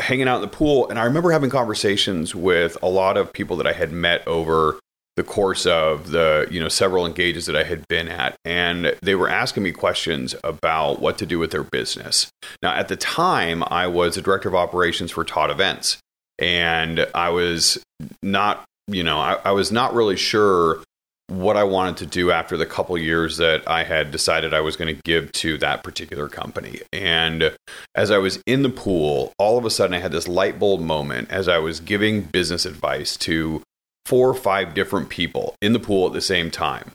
hanging 0.00 0.28
out 0.28 0.36
in 0.36 0.42
the 0.42 0.48
pool 0.48 0.88
and 0.88 0.98
I 0.98 1.04
remember 1.04 1.30
having 1.30 1.50
conversations 1.50 2.34
with 2.34 2.76
a 2.82 2.88
lot 2.88 3.16
of 3.16 3.32
people 3.32 3.56
that 3.58 3.66
I 3.66 3.72
had 3.72 3.92
met 3.92 4.26
over 4.26 4.78
the 5.16 5.24
course 5.24 5.66
of 5.66 6.10
the 6.10 6.46
you 6.50 6.60
know 6.60 6.68
several 6.68 7.06
engages 7.06 7.46
that 7.46 7.56
I 7.56 7.64
had 7.64 7.86
been 7.88 8.08
at 8.08 8.36
and 8.44 8.94
they 9.02 9.14
were 9.14 9.28
asking 9.28 9.62
me 9.62 9.72
questions 9.72 10.34
about 10.44 11.00
what 11.00 11.18
to 11.18 11.26
do 11.26 11.38
with 11.38 11.50
their 11.50 11.64
business. 11.64 12.28
Now 12.62 12.74
at 12.74 12.88
the 12.88 12.96
time 12.96 13.64
I 13.66 13.86
was 13.86 14.16
a 14.16 14.22
director 14.22 14.48
of 14.48 14.54
operations 14.54 15.10
for 15.10 15.24
Todd 15.24 15.50
Events 15.50 15.98
and 16.38 17.06
I 17.14 17.30
was 17.30 17.78
not 18.22 18.64
you 18.88 19.02
know 19.02 19.18
I, 19.18 19.38
I 19.44 19.50
was 19.52 19.72
not 19.72 19.94
really 19.94 20.16
sure 20.16 20.82
what 21.28 21.56
I 21.56 21.64
wanted 21.64 21.96
to 21.98 22.06
do 22.06 22.30
after 22.30 22.56
the 22.56 22.66
couple 22.66 22.96
years 22.96 23.38
that 23.38 23.66
I 23.68 23.82
had 23.82 24.12
decided 24.12 24.54
I 24.54 24.60
was 24.60 24.76
going 24.76 24.94
to 24.94 25.02
give 25.02 25.32
to 25.32 25.58
that 25.58 25.82
particular 25.82 26.28
company. 26.28 26.80
And 26.92 27.52
as 27.96 28.12
I 28.12 28.18
was 28.18 28.40
in 28.46 28.62
the 28.62 28.68
pool, 28.68 29.32
all 29.36 29.58
of 29.58 29.64
a 29.64 29.70
sudden 29.70 29.94
I 29.94 29.98
had 29.98 30.12
this 30.12 30.28
light 30.28 30.60
bulb 30.60 30.80
moment 30.80 31.30
as 31.32 31.48
I 31.48 31.58
was 31.58 31.80
giving 31.80 32.22
business 32.22 32.64
advice 32.64 33.16
to 33.18 33.60
four 34.06 34.30
or 34.30 34.34
five 34.34 34.72
different 34.72 35.08
people 35.08 35.56
in 35.60 35.72
the 35.72 35.80
pool 35.80 36.06
at 36.06 36.12
the 36.12 36.20
same 36.20 36.48
time 36.48 36.92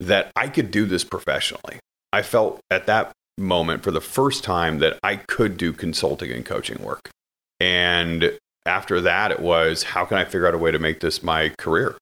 that 0.00 0.32
I 0.34 0.48
could 0.48 0.72
do 0.72 0.86
this 0.86 1.04
professionally. 1.04 1.78
I 2.12 2.22
felt 2.22 2.60
at 2.68 2.86
that 2.86 3.12
moment 3.38 3.84
for 3.84 3.92
the 3.92 4.00
first 4.00 4.42
time 4.42 4.80
that 4.80 4.98
I 5.04 5.16
could 5.16 5.56
do 5.56 5.72
consulting 5.72 6.32
and 6.32 6.44
coaching 6.44 6.82
work. 6.82 7.10
And 7.60 8.36
after 8.66 9.00
that 9.00 9.30
it 9.30 9.40
was 9.40 9.84
how 9.84 10.04
can 10.04 10.18
I 10.18 10.24
figure 10.24 10.48
out 10.48 10.54
a 10.54 10.58
way 10.58 10.72
to 10.72 10.78
make 10.80 10.98
this 11.00 11.22
my 11.22 11.50
career? 11.58 11.96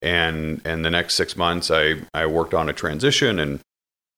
And 0.00 0.62
and 0.64 0.84
the 0.84 0.90
next 0.90 1.14
6 1.14 1.36
months 1.36 1.70
I 1.70 1.96
I 2.14 2.26
worked 2.26 2.54
on 2.54 2.68
a 2.68 2.72
transition 2.72 3.38
and 3.38 3.60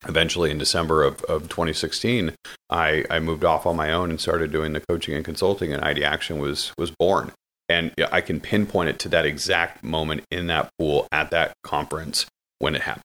eventually 0.09 0.51
in 0.51 0.59
December 0.59 1.03
of, 1.03 1.23
of 1.25 1.49
2016 1.49 2.33
I, 2.71 3.05
I 3.11 3.19
moved 3.19 3.45
off 3.45 3.67
on 3.67 3.77
my 3.77 3.93
own 3.93 4.09
and 4.11 4.21
started 4.21 4.53
doing 4.53 4.73
the 4.73 4.83
coaching 4.89 5.15
and 5.15 5.25
consulting 5.25 5.73
and 5.73 5.83
ID 5.83 6.05
Action 6.05 6.39
was 6.39 6.73
was 6.79 6.93
born 6.93 7.33
and 7.71 7.95
I 8.13 8.21
can 8.21 8.41
pinpoint 8.41 8.91
it 8.91 8.99
to 9.01 9.09
that 9.11 9.25
exact 9.25 9.83
moment 9.85 10.25
in 10.31 10.49
that 10.49 10.71
pool 10.79 11.07
at 11.13 11.31
that 11.31 11.55
conference 11.63 12.27
when 12.59 12.75
it 12.75 12.83
happened. 12.83 13.05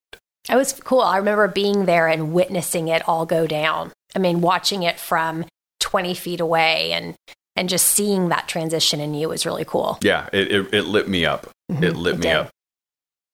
It 0.50 0.56
was 0.56 0.74
cool. 0.74 1.02
I 1.02 1.18
remember 1.18 1.48
being 1.48 1.86
there 1.86 2.08
and 2.08 2.34
witnessing 2.34 2.88
it 2.88 3.08
all 3.08 3.26
go 3.26 3.48
down. 3.48 3.92
I 4.16 4.20
mean, 4.20 4.42
watching 4.42 4.84
it 4.84 5.00
from 5.00 5.46
20 5.80 6.14
feet 6.14 6.40
away 6.40 6.92
and 6.92 7.16
and 7.58 7.70
just 7.70 7.88
seeing 7.88 8.30
that 8.30 8.50
transition 8.50 9.00
in 9.00 9.14
you 9.14 9.30
was 9.30 9.46
really 9.46 9.64
cool. 9.64 9.98
Yeah, 10.02 10.28
it, 10.34 10.52
it, 10.52 10.74
it 10.74 10.82
lit 10.84 11.08
me 11.08 11.26
up. 11.26 11.50
Mm-hmm. 11.72 11.84
It 11.86 11.96
lit 11.96 12.16
it 12.16 12.18
me 12.18 12.24
did. 12.24 12.36
up. 12.36 12.50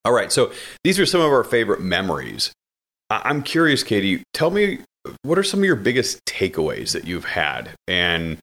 All 0.04 0.12
right, 0.12 0.30
so 0.30 0.52
these 0.84 1.00
are 1.00 1.06
some 1.06 1.20
of 1.20 1.32
our 1.32 1.42
favorite 1.42 1.80
memories. 1.80 2.52
I'm 3.10 3.42
curious, 3.42 3.82
Katie, 3.82 4.22
tell 4.32 4.50
me 4.50 4.78
what 5.22 5.38
are 5.38 5.42
some 5.42 5.60
of 5.60 5.64
your 5.64 5.76
biggest 5.76 6.24
takeaways 6.24 6.92
that 6.92 7.06
you've 7.06 7.24
had 7.24 7.70
and 7.88 8.38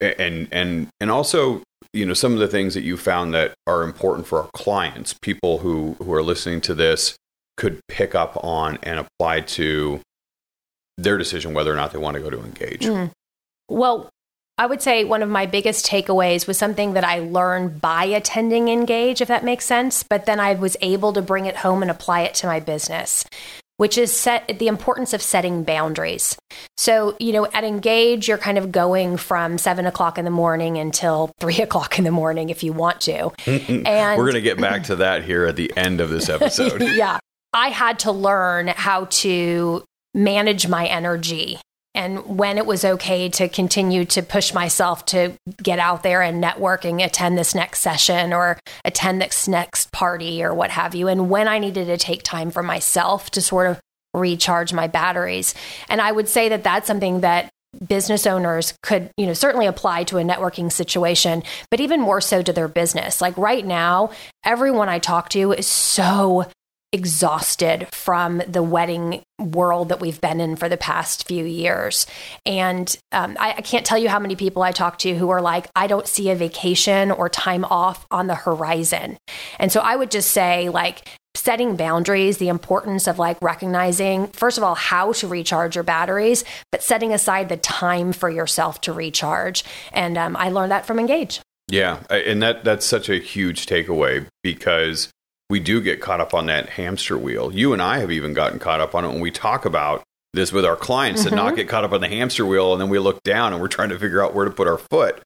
and 0.00 0.48
and 0.52 0.88
and 1.00 1.10
also 1.10 1.62
you 1.96 2.04
know 2.04 2.14
some 2.14 2.32
of 2.32 2.38
the 2.38 2.48
things 2.48 2.74
that 2.74 2.82
you 2.82 2.96
found 2.96 3.32
that 3.34 3.54
are 3.66 3.82
important 3.82 4.26
for 4.26 4.42
our 4.42 4.50
clients 4.52 5.14
people 5.14 5.58
who 5.58 5.96
who 6.02 6.12
are 6.12 6.22
listening 6.22 6.60
to 6.60 6.74
this 6.74 7.16
could 7.56 7.80
pick 7.88 8.14
up 8.14 8.36
on 8.44 8.78
and 8.82 9.00
apply 9.00 9.40
to 9.40 10.00
their 10.98 11.16
decision 11.16 11.54
whether 11.54 11.72
or 11.72 11.76
not 11.76 11.92
they 11.92 11.98
want 11.98 12.14
to 12.14 12.22
go 12.22 12.30
to 12.30 12.40
engage 12.40 12.82
mm. 12.82 13.10
well 13.68 14.10
i 14.58 14.66
would 14.66 14.82
say 14.82 15.04
one 15.04 15.22
of 15.22 15.28
my 15.28 15.46
biggest 15.46 15.86
takeaways 15.86 16.46
was 16.46 16.58
something 16.58 16.92
that 16.92 17.04
i 17.04 17.18
learned 17.18 17.80
by 17.80 18.04
attending 18.04 18.68
engage 18.68 19.20
if 19.20 19.28
that 19.28 19.44
makes 19.44 19.64
sense 19.64 20.02
but 20.02 20.26
then 20.26 20.38
i 20.38 20.52
was 20.54 20.76
able 20.80 21.12
to 21.12 21.22
bring 21.22 21.46
it 21.46 21.56
home 21.56 21.82
and 21.82 21.90
apply 21.90 22.20
it 22.20 22.34
to 22.34 22.46
my 22.46 22.60
business 22.60 23.24
which 23.76 23.98
is 23.98 24.14
set 24.14 24.58
the 24.58 24.68
importance 24.68 25.12
of 25.12 25.20
setting 25.20 25.64
boundaries. 25.64 26.36
So, 26.76 27.16
you 27.18 27.32
know, 27.32 27.46
at 27.46 27.64
Engage, 27.64 28.28
you're 28.28 28.38
kind 28.38 28.58
of 28.58 28.72
going 28.72 29.16
from 29.16 29.58
seven 29.58 29.86
o'clock 29.86 30.18
in 30.18 30.24
the 30.24 30.30
morning 30.30 30.78
until 30.78 31.32
three 31.40 31.60
o'clock 31.60 31.98
in 31.98 32.04
the 32.04 32.10
morning 32.10 32.48
if 32.48 32.62
you 32.62 32.72
want 32.72 33.00
to. 33.02 33.30
and 33.46 34.18
we're 34.18 34.24
going 34.24 34.34
to 34.34 34.40
get 34.40 34.60
back 34.60 34.84
to 34.84 34.96
that 34.96 35.24
here 35.24 35.46
at 35.46 35.56
the 35.56 35.72
end 35.76 36.00
of 36.00 36.10
this 36.10 36.28
episode. 36.28 36.80
yeah. 36.94 37.18
I 37.52 37.68
had 37.68 38.00
to 38.00 38.12
learn 38.12 38.68
how 38.68 39.06
to 39.06 39.84
manage 40.14 40.68
my 40.68 40.86
energy 40.86 41.58
and 41.96 42.38
when 42.38 42.58
it 42.58 42.66
was 42.66 42.84
okay 42.84 43.28
to 43.30 43.48
continue 43.48 44.04
to 44.04 44.22
push 44.22 44.52
myself 44.52 45.06
to 45.06 45.32
get 45.62 45.78
out 45.78 46.02
there 46.02 46.22
and 46.22 46.44
networking, 46.44 47.02
attend 47.02 47.38
this 47.38 47.54
next 47.54 47.80
session 47.80 48.32
or 48.32 48.58
attend 48.84 49.22
this 49.22 49.48
next 49.48 49.90
party 49.92 50.44
or 50.44 50.54
what 50.54 50.70
have 50.70 50.94
you, 50.94 51.08
and 51.08 51.30
when 51.30 51.48
I 51.48 51.58
needed 51.58 51.86
to 51.86 51.96
take 51.96 52.22
time 52.22 52.50
for 52.50 52.62
myself 52.62 53.30
to 53.30 53.40
sort 53.40 53.68
of 53.68 53.80
recharge 54.12 54.72
my 54.72 54.86
batteries. 54.86 55.54
And 55.88 56.00
I 56.00 56.12
would 56.12 56.28
say 56.28 56.50
that 56.50 56.62
that's 56.62 56.86
something 56.86 57.20
that 57.20 57.50
business 57.86 58.26
owners 58.26 58.74
could 58.82 59.10
you 59.16 59.26
know 59.26 59.34
certainly 59.34 59.66
apply 59.66 60.04
to 60.04 60.16
a 60.16 60.22
networking 60.22 60.72
situation 60.72 61.42
but 61.70 61.78
even 61.78 62.00
more 62.00 62.22
so 62.22 62.40
to 62.40 62.50
their 62.50 62.68
business 62.68 63.20
like 63.20 63.36
right 63.36 63.66
now 63.66 64.10
everyone 64.44 64.88
i 64.88 64.98
talk 64.98 65.28
to 65.28 65.52
is 65.52 65.66
so 65.66 66.46
exhausted 66.92 67.88
from 67.92 68.42
the 68.46 68.62
wedding 68.62 69.22
world 69.38 69.88
that 69.88 70.00
we've 70.00 70.20
been 70.20 70.40
in 70.40 70.56
for 70.56 70.68
the 70.68 70.76
past 70.76 71.26
few 71.26 71.44
years. 71.44 72.06
And 72.46 72.96
um, 73.12 73.36
I, 73.38 73.54
I, 73.58 73.60
can't 73.60 73.84
tell 73.84 73.98
you 73.98 74.08
how 74.08 74.18
many 74.18 74.36
people 74.36 74.62
I 74.62 74.72
talk 74.72 74.98
to 75.00 75.14
who 75.14 75.28
are 75.30 75.42
like, 75.42 75.68
I 75.76 75.88
don't 75.88 76.06
see 76.06 76.30
a 76.30 76.34
vacation 76.34 77.10
or 77.10 77.28
time 77.28 77.64
off 77.64 78.06
on 78.10 78.28
the 78.28 78.34
horizon. 78.34 79.18
And 79.58 79.70
so 79.70 79.80
I 79.80 79.96
would 79.96 80.10
just 80.10 80.30
say, 80.30 80.68
like, 80.68 81.06
setting 81.34 81.76
boundaries, 81.76 82.38
the 82.38 82.48
importance 82.48 83.06
of 83.06 83.18
like 83.18 83.40
recognizing, 83.42 84.26
first 84.28 84.58
of 84.58 84.64
all, 84.64 84.74
how 84.74 85.12
to 85.12 85.28
recharge 85.28 85.74
your 85.74 85.84
batteries, 85.84 86.44
but 86.72 86.82
setting 86.82 87.12
aside 87.12 87.48
the 87.48 87.56
time 87.58 88.12
for 88.12 88.30
yourself 88.30 88.80
to 88.80 88.92
recharge. 88.92 89.64
And 89.92 90.16
um, 90.16 90.36
I 90.36 90.50
learned 90.50 90.72
that 90.72 90.86
from 90.86 90.98
Engage. 90.98 91.40
Yeah, 91.68 92.02
and 92.10 92.42
that 92.42 92.64
that's 92.64 92.86
such 92.86 93.08
a 93.08 93.18
huge 93.18 93.66
takeaway 93.66 94.26
because 94.42 95.10
we 95.48 95.60
do 95.60 95.80
get 95.80 96.00
caught 96.00 96.20
up 96.20 96.34
on 96.34 96.46
that 96.46 96.70
hamster 96.70 97.16
wheel. 97.16 97.52
You 97.52 97.72
and 97.72 97.80
I 97.80 97.98
have 97.98 98.10
even 98.10 98.34
gotten 98.34 98.58
caught 98.58 98.80
up 98.80 98.94
on 98.94 99.04
it 99.04 99.08
when 99.08 99.20
we 99.20 99.30
talk 99.30 99.64
about 99.64 100.02
this 100.32 100.52
with 100.52 100.64
our 100.64 100.76
clients 100.76 101.22
mm-hmm. 101.22 101.28
and 101.28 101.36
not 101.36 101.56
get 101.56 101.68
caught 101.68 101.84
up 101.84 101.92
on 101.92 102.00
the 102.00 102.08
hamster 102.08 102.44
wheel 102.44 102.72
and 102.72 102.80
then 102.80 102.88
we 102.88 102.98
look 102.98 103.22
down 103.22 103.52
and 103.52 103.62
we're 103.62 103.68
trying 103.68 103.88
to 103.88 103.98
figure 103.98 104.22
out 104.22 104.34
where 104.34 104.44
to 104.44 104.50
put 104.50 104.68
our 104.68 104.78
foot 104.78 105.22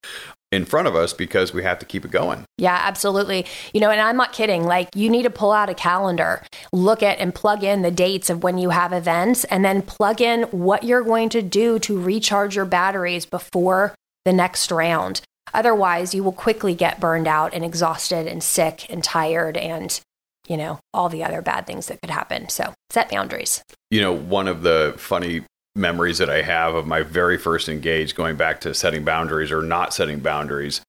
in 0.52 0.64
front 0.64 0.88
of 0.88 0.96
us 0.96 1.12
because 1.12 1.54
we 1.54 1.62
have 1.62 1.78
to 1.78 1.87
keep 1.87 2.04
it 2.04 2.11
going. 2.11 2.44
Yeah, 2.59 2.78
absolutely. 2.83 3.46
You 3.72 3.80
know, 3.80 3.90
and 3.90 4.00
I'm 4.00 4.16
not 4.16 4.33
kidding. 4.33 4.64
Like, 4.64 4.88
you 4.94 5.09
need 5.09 5.22
to 5.22 5.30
pull 5.30 5.52
out 5.52 5.68
a 5.68 5.74
calendar, 5.74 6.42
look 6.72 7.02
at 7.02 7.18
and 7.18 7.35
plug 7.35 7.62
in 7.62 7.83
the 7.83 7.90
dates 7.90 8.30
of 8.30 8.42
when 8.42 8.59
you 8.59 8.70
have 8.70 8.92
events, 8.92 9.44
and 9.44 9.64
then 9.64 9.83
plug 9.83 10.20
in 10.20 10.42
what 10.44 10.83
you're 10.83 11.02
going 11.02 11.28
to 11.30 11.42
do 11.42 11.78
to 11.80 12.00
recharge 12.00 12.56
your 12.56 12.64
batteries 12.64 13.26
before 13.26 13.94
the 14.24 14.33
next 14.33 14.72
round. 14.72 15.20
Otherwise, 15.54 16.14
you 16.14 16.22
will 16.22 16.33
quickly 16.33 16.74
get 16.74 17.00
burned 17.00 17.28
out 17.28 17.54
and 17.54 17.64
exhausted 17.64 18.26
and 18.26 18.42
sick 18.42 18.87
and 18.90 19.02
tired 19.02 19.56
and 19.56 20.00
you 20.48 20.57
know, 20.57 20.81
all 20.92 21.09
the 21.09 21.24
other 21.24 21.42
bad 21.42 21.66
things 21.66 21.87
that 21.87 22.00
could 22.00 22.11
happen. 22.11 22.48
So 22.48 22.72
set 22.90 23.11
boundaries. 23.11 23.62
You 23.90 24.00
know, 24.00 24.12
one 24.12 24.48
of 24.48 24.62
the 24.62 24.94
funny 24.96 25.44
memories 25.76 26.18
that 26.18 26.31
I 26.31 26.42
have 26.42 26.74
of 26.74 26.87
my 26.87 27.03
very 27.03 27.38
first 27.38 27.68
engage, 27.68 28.14
going 28.14 28.37
back 28.37 28.61
to 28.62 28.74
setting 28.74 29.05
boundaries 29.05 29.53
or 29.53 29.62
not 29.62 29.94
setting 29.94 30.20
boundaries, 30.20 30.81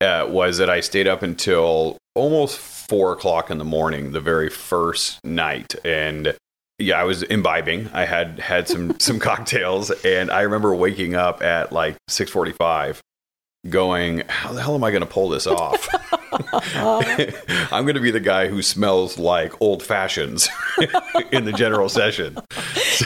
uh, 0.00 0.26
was 0.28 0.58
that 0.58 0.70
I 0.70 0.80
stayed 0.80 1.06
up 1.06 1.22
until 1.22 1.98
almost 2.14 2.58
four 2.58 3.12
o'clock 3.12 3.50
in 3.50 3.58
the 3.58 3.64
morning 3.64 4.12
the 4.12 4.20
very 4.20 4.48
first 4.48 5.22
night. 5.24 5.74
And 5.84 6.36
yeah, 6.78 6.98
I 6.98 7.04
was 7.04 7.22
imbibing. 7.22 7.88
I 7.92 8.06
had 8.06 8.38
had 8.40 8.66
some 8.66 8.98
some 9.00 9.18
cocktails, 9.18 9.90
and 9.90 10.30
I 10.30 10.42
remember 10.42 10.74
waking 10.74 11.14
up 11.14 11.42
at 11.42 11.72
like 11.72 11.96
six 12.08 12.30
forty 12.30 12.52
five, 12.52 13.00
going, 13.68 14.22
"How 14.28 14.52
the 14.52 14.62
hell 14.62 14.74
am 14.74 14.84
I 14.84 14.90
going 14.90 15.02
to 15.02 15.06
pull 15.06 15.28
this 15.28 15.46
off?" 15.46 15.88
I'm 17.72 17.84
going 17.84 17.94
to 17.94 18.00
be 18.00 18.10
the 18.10 18.20
guy 18.20 18.48
who 18.48 18.62
smells 18.62 19.18
like 19.18 19.60
old 19.60 19.82
fashions 19.82 20.48
in 21.32 21.44
the 21.44 21.52
general 21.52 21.88
session. 21.88 22.38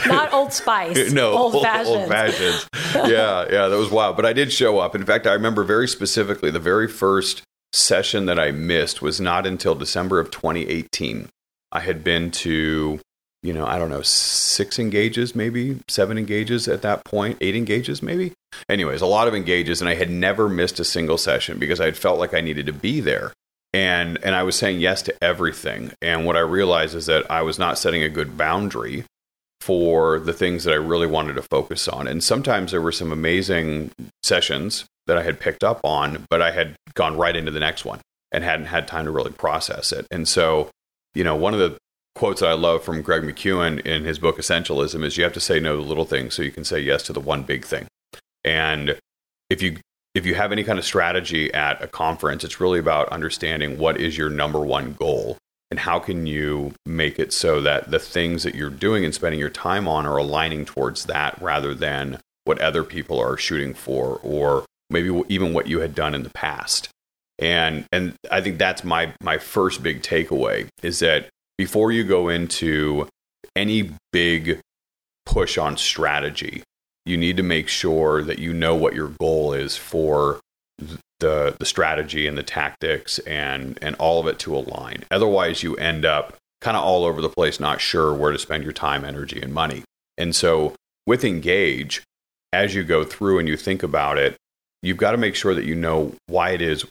Not 0.05 0.33
Old 0.33 0.53
Spice. 0.53 1.11
no, 1.13 1.31
old, 1.31 1.55
old 1.55 1.63
fashions. 1.63 1.95
Old 1.95 2.07
fashions. 2.07 2.67
Yeah, 2.93 3.45
yeah, 3.49 3.67
that 3.67 3.77
was 3.77 3.89
wild. 3.89 4.15
But 4.15 4.25
I 4.25 4.33
did 4.33 4.51
show 4.51 4.79
up. 4.79 4.95
In 4.95 5.05
fact, 5.05 5.27
I 5.27 5.33
remember 5.33 5.63
very 5.63 5.87
specifically 5.87 6.51
the 6.51 6.59
very 6.59 6.87
first 6.87 7.43
session 7.73 8.25
that 8.25 8.39
I 8.39 8.51
missed 8.51 9.01
was 9.01 9.19
not 9.19 9.45
until 9.45 9.75
December 9.75 10.19
of 10.19 10.31
2018. 10.31 11.29
I 11.71 11.79
had 11.79 12.03
been 12.03 12.31
to 12.31 12.99
you 13.45 13.53
know, 13.53 13.65
I 13.65 13.77
don't 13.77 13.91
know, 13.91 14.01
six 14.01 14.79
engages, 14.79 15.35
maybe 15.35 15.79
seven 15.87 16.17
engages 16.17 16.67
at 16.67 16.81
that 16.81 17.05
point, 17.05 17.37
eight 17.41 17.55
engages, 17.55 18.01
maybe. 18.01 18.33
Anyways, 18.67 19.01
a 19.01 19.05
lot 19.05 19.27
of 19.27 19.35
engages, 19.35 19.81
and 19.81 19.89
I 19.89 19.93
had 19.93 20.09
never 20.09 20.49
missed 20.49 20.79
a 20.79 20.83
single 20.83 21.19
session 21.19 21.59
because 21.59 21.79
I 21.79 21.85
had 21.85 21.95
felt 21.95 22.17
like 22.17 22.33
I 22.33 22.41
needed 22.41 22.65
to 22.65 22.73
be 22.73 23.01
there. 23.01 23.33
And, 23.71 24.17
and 24.23 24.33
I 24.33 24.43
was 24.43 24.55
saying 24.55 24.79
yes 24.79 25.03
to 25.03 25.23
everything. 25.23 25.91
And 26.01 26.25
what 26.25 26.37
I 26.37 26.39
realized 26.39 26.95
is 26.95 27.05
that 27.05 27.29
I 27.29 27.43
was 27.43 27.59
not 27.59 27.77
setting 27.77 28.01
a 28.01 28.09
good 28.09 28.35
boundary 28.35 29.03
for 29.61 30.19
the 30.19 30.33
things 30.33 30.63
that 30.63 30.71
I 30.71 30.77
really 30.77 31.07
wanted 31.07 31.33
to 31.35 31.41
focus 31.43 31.87
on. 31.87 32.07
And 32.07 32.23
sometimes 32.23 32.71
there 32.71 32.81
were 32.81 32.91
some 32.91 33.11
amazing 33.11 33.91
sessions 34.23 34.85
that 35.05 35.17
I 35.17 35.23
had 35.23 35.39
picked 35.39 35.63
up 35.63 35.81
on, 35.83 36.25
but 36.29 36.41
I 36.41 36.51
had 36.51 36.75
gone 36.95 37.15
right 37.15 37.35
into 37.35 37.51
the 37.51 37.59
next 37.59 37.85
one 37.85 37.99
and 38.31 38.43
hadn't 38.43 38.67
had 38.67 38.87
time 38.87 39.05
to 39.05 39.11
really 39.11 39.31
process 39.31 39.91
it. 39.91 40.07
And 40.09 40.27
so, 40.27 40.69
you 41.13 41.23
know, 41.23 41.35
one 41.35 41.53
of 41.53 41.59
the 41.59 41.77
quotes 42.15 42.39
that 42.39 42.49
I 42.49 42.53
love 42.53 42.83
from 42.83 43.01
Greg 43.01 43.23
McKeown 43.23 43.85
in 43.85 44.05
his 44.05 44.19
book 44.19 44.37
Essentialism 44.37 45.03
is 45.03 45.17
you 45.17 45.23
have 45.23 45.33
to 45.33 45.39
say 45.39 45.59
no 45.59 45.75
to 45.75 45.81
little 45.81 46.05
things 46.05 46.33
so 46.33 46.41
you 46.41 46.51
can 46.51 46.63
say 46.63 46.79
yes 46.79 47.03
to 47.03 47.13
the 47.13 47.19
one 47.19 47.43
big 47.43 47.65
thing. 47.65 47.87
And 48.43 48.97
if 49.49 49.61
you 49.61 49.77
if 50.13 50.25
you 50.25 50.33
have 50.35 50.53
any 50.53 50.63
kind 50.63 50.79
of 50.79 50.85
strategy 50.85 51.53
at 51.53 51.83
a 51.83 51.87
conference, 51.87 52.45
it's 52.45 52.61
really 52.61 52.79
about 52.79 53.09
understanding 53.09 53.77
what 53.77 53.99
is 53.99 54.17
your 54.17 54.29
number 54.29 54.59
one 54.59 54.93
goal 54.93 55.37
and 55.69 55.79
how 55.81 55.99
can 55.99 56.25
you 56.25 56.73
make 56.85 57.19
it 57.19 57.33
so 57.33 57.59
that 57.59 57.91
the 57.91 57.99
things 57.99 58.43
that 58.43 58.55
you're 58.55 58.69
doing 58.69 59.03
and 59.03 59.13
spending 59.13 59.39
your 59.39 59.49
time 59.49 59.89
on 59.89 60.05
are 60.05 60.17
aligning 60.17 60.63
towards 60.63 61.05
that 61.05 61.39
rather 61.41 61.73
than 61.73 62.17
what 62.45 62.59
other 62.59 62.85
people 62.85 63.19
are 63.19 63.35
shooting 63.35 63.73
for 63.73 64.21
or 64.23 64.63
maybe 64.89 65.21
even 65.27 65.53
what 65.53 65.67
you 65.67 65.81
had 65.81 65.93
done 65.93 66.15
in 66.15 66.23
the 66.23 66.29
past. 66.29 66.87
And 67.37 67.85
and 67.91 68.13
I 68.31 68.39
think 68.39 68.57
that's 68.57 68.85
my 68.85 69.13
my 69.21 69.37
first 69.37 69.83
big 69.83 70.01
takeaway 70.01 70.69
is 70.81 70.99
that 70.99 71.27
before 71.57 71.91
you 71.91 72.03
go 72.03 72.29
into 72.29 73.07
any 73.55 73.91
big 74.11 74.59
push 75.25 75.57
on 75.57 75.77
strategy, 75.77 76.63
you 77.05 77.17
need 77.17 77.37
to 77.37 77.43
make 77.43 77.67
sure 77.67 78.23
that 78.23 78.39
you 78.39 78.53
know 78.53 78.75
what 78.75 78.95
your 78.95 79.09
goal 79.19 79.53
is 79.53 79.77
for 79.77 80.39
the 81.19 81.55
the 81.57 81.65
strategy 81.65 82.27
and 82.27 82.37
the 82.37 82.43
tactics 82.43 83.19
and 83.19 83.79
and 83.81 83.95
all 83.95 84.19
of 84.19 84.27
it 84.27 84.39
to 84.39 84.55
align. 84.55 85.03
Otherwise, 85.11 85.63
you 85.63 85.75
end 85.75 86.05
up 86.05 86.35
kind 86.61 86.75
of 86.75 86.83
all 86.83 87.05
over 87.05 87.21
the 87.21 87.29
place, 87.29 87.59
not 87.59 87.79
sure 87.79 88.13
where 88.13 88.31
to 88.31 88.39
spend 88.39 88.63
your 88.63 88.73
time, 88.73 89.05
energy, 89.05 89.39
and 89.41 89.53
money. 89.53 89.83
And 90.17 90.35
so, 90.35 90.73
with 91.05 91.23
Engage, 91.23 92.01
as 92.51 92.73
you 92.73 92.83
go 92.83 93.03
through 93.03 93.39
and 93.39 93.47
you 93.47 93.55
think 93.57 93.83
about 93.83 94.17
it, 94.17 94.35
you've 94.81 94.97
got 94.97 95.11
to 95.11 95.17
make 95.17 95.35
sure 95.35 95.53
that 95.53 95.65
you 95.65 95.75
know 95.75 96.13
why 96.27 96.51
it 96.51 96.61
is 96.61 96.85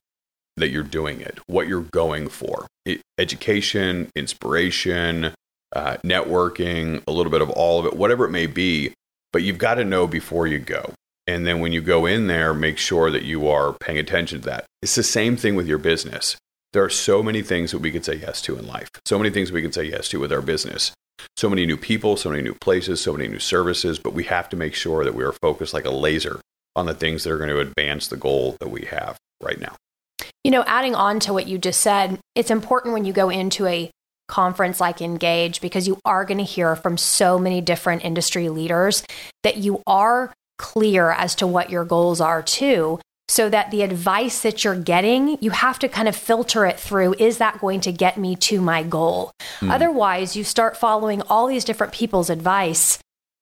that 0.56 0.70
you're 0.70 0.82
doing 0.82 1.20
it, 1.20 1.38
what 1.46 1.68
you're 1.68 1.82
going 1.82 2.28
for. 2.28 2.66
It, 2.84 3.00
education, 3.18 4.10
inspiration, 4.14 5.34
uh, 5.74 5.96
networking, 6.04 7.02
a 7.06 7.12
little 7.12 7.32
bit 7.32 7.42
of 7.42 7.50
all 7.50 7.80
of 7.80 7.86
it, 7.86 7.96
whatever 7.96 8.24
it 8.24 8.30
may 8.30 8.46
be. 8.46 8.92
But 9.32 9.42
you've 9.42 9.58
got 9.58 9.74
to 9.74 9.84
know 9.84 10.06
before 10.06 10.46
you 10.46 10.58
go. 10.58 10.92
And 11.26 11.46
then 11.46 11.60
when 11.60 11.72
you 11.72 11.80
go 11.80 12.06
in 12.06 12.26
there, 12.26 12.52
make 12.54 12.78
sure 12.78 13.10
that 13.10 13.24
you 13.24 13.48
are 13.48 13.72
paying 13.72 13.98
attention 13.98 14.40
to 14.40 14.46
that. 14.46 14.66
It's 14.82 14.94
the 14.94 15.02
same 15.02 15.36
thing 15.36 15.56
with 15.56 15.66
your 15.66 15.78
business. 15.78 16.36
There 16.72 16.84
are 16.84 16.90
so 16.90 17.22
many 17.22 17.42
things 17.42 17.70
that 17.70 17.78
we 17.78 17.90
could 17.90 18.04
say 18.04 18.16
yes 18.16 18.42
to 18.42 18.58
in 18.58 18.66
life, 18.66 18.90
so 19.06 19.18
many 19.18 19.30
things 19.30 19.50
we 19.50 19.62
can 19.62 19.72
say 19.72 19.84
yes 19.84 20.08
to 20.08 20.20
with 20.20 20.32
our 20.32 20.42
business. 20.42 20.92
So 21.36 21.48
many 21.48 21.66
new 21.66 21.76
people, 21.76 22.16
so 22.16 22.30
many 22.30 22.42
new 22.42 22.54
places, 22.54 23.00
so 23.00 23.12
many 23.12 23.28
new 23.28 23.38
services, 23.38 23.98
but 23.98 24.12
we 24.12 24.24
have 24.24 24.48
to 24.50 24.56
make 24.56 24.74
sure 24.74 25.04
that 25.04 25.14
we 25.14 25.24
are 25.24 25.32
focused 25.32 25.72
like 25.72 25.84
a 25.84 25.90
laser 25.90 26.40
on 26.76 26.86
the 26.86 26.94
things 26.94 27.24
that 27.24 27.32
are 27.32 27.38
going 27.38 27.50
to 27.50 27.60
advance 27.60 28.08
the 28.08 28.16
goal 28.16 28.56
that 28.60 28.70
we 28.70 28.82
have 28.86 29.16
right 29.40 29.60
now. 29.60 29.74
You 30.44 30.50
know, 30.50 30.62
adding 30.66 30.94
on 30.94 31.20
to 31.20 31.32
what 31.32 31.48
you 31.48 31.58
just 31.58 31.80
said, 31.80 32.18
it's 32.34 32.50
important 32.50 32.92
when 32.92 33.04
you 33.04 33.12
go 33.12 33.30
into 33.30 33.66
a 33.66 33.90
conference 34.28 34.80
like 34.80 35.00
Engage 35.00 35.60
because 35.60 35.86
you 35.86 35.98
are 36.04 36.24
going 36.24 36.38
to 36.38 36.44
hear 36.44 36.76
from 36.76 36.96
so 36.96 37.38
many 37.38 37.60
different 37.60 38.04
industry 38.04 38.48
leaders 38.48 39.02
that 39.42 39.56
you 39.56 39.82
are 39.86 40.32
clear 40.58 41.10
as 41.10 41.34
to 41.36 41.46
what 41.46 41.70
your 41.70 41.84
goals 41.84 42.20
are 42.20 42.42
too. 42.42 43.00
So 43.26 43.48
that 43.48 43.70
the 43.70 43.80
advice 43.80 44.42
that 44.42 44.64
you're 44.64 44.78
getting, 44.78 45.38
you 45.40 45.50
have 45.50 45.78
to 45.78 45.88
kind 45.88 46.08
of 46.08 46.14
filter 46.14 46.66
it 46.66 46.78
through 46.78 47.14
is 47.18 47.38
that 47.38 47.58
going 47.58 47.80
to 47.80 47.92
get 47.92 48.18
me 48.18 48.36
to 48.36 48.60
my 48.60 48.82
goal? 48.82 49.32
Mm. 49.60 49.72
Otherwise, 49.72 50.36
you 50.36 50.44
start 50.44 50.76
following 50.76 51.22
all 51.22 51.46
these 51.46 51.64
different 51.64 51.94
people's 51.94 52.28
advice 52.28 52.98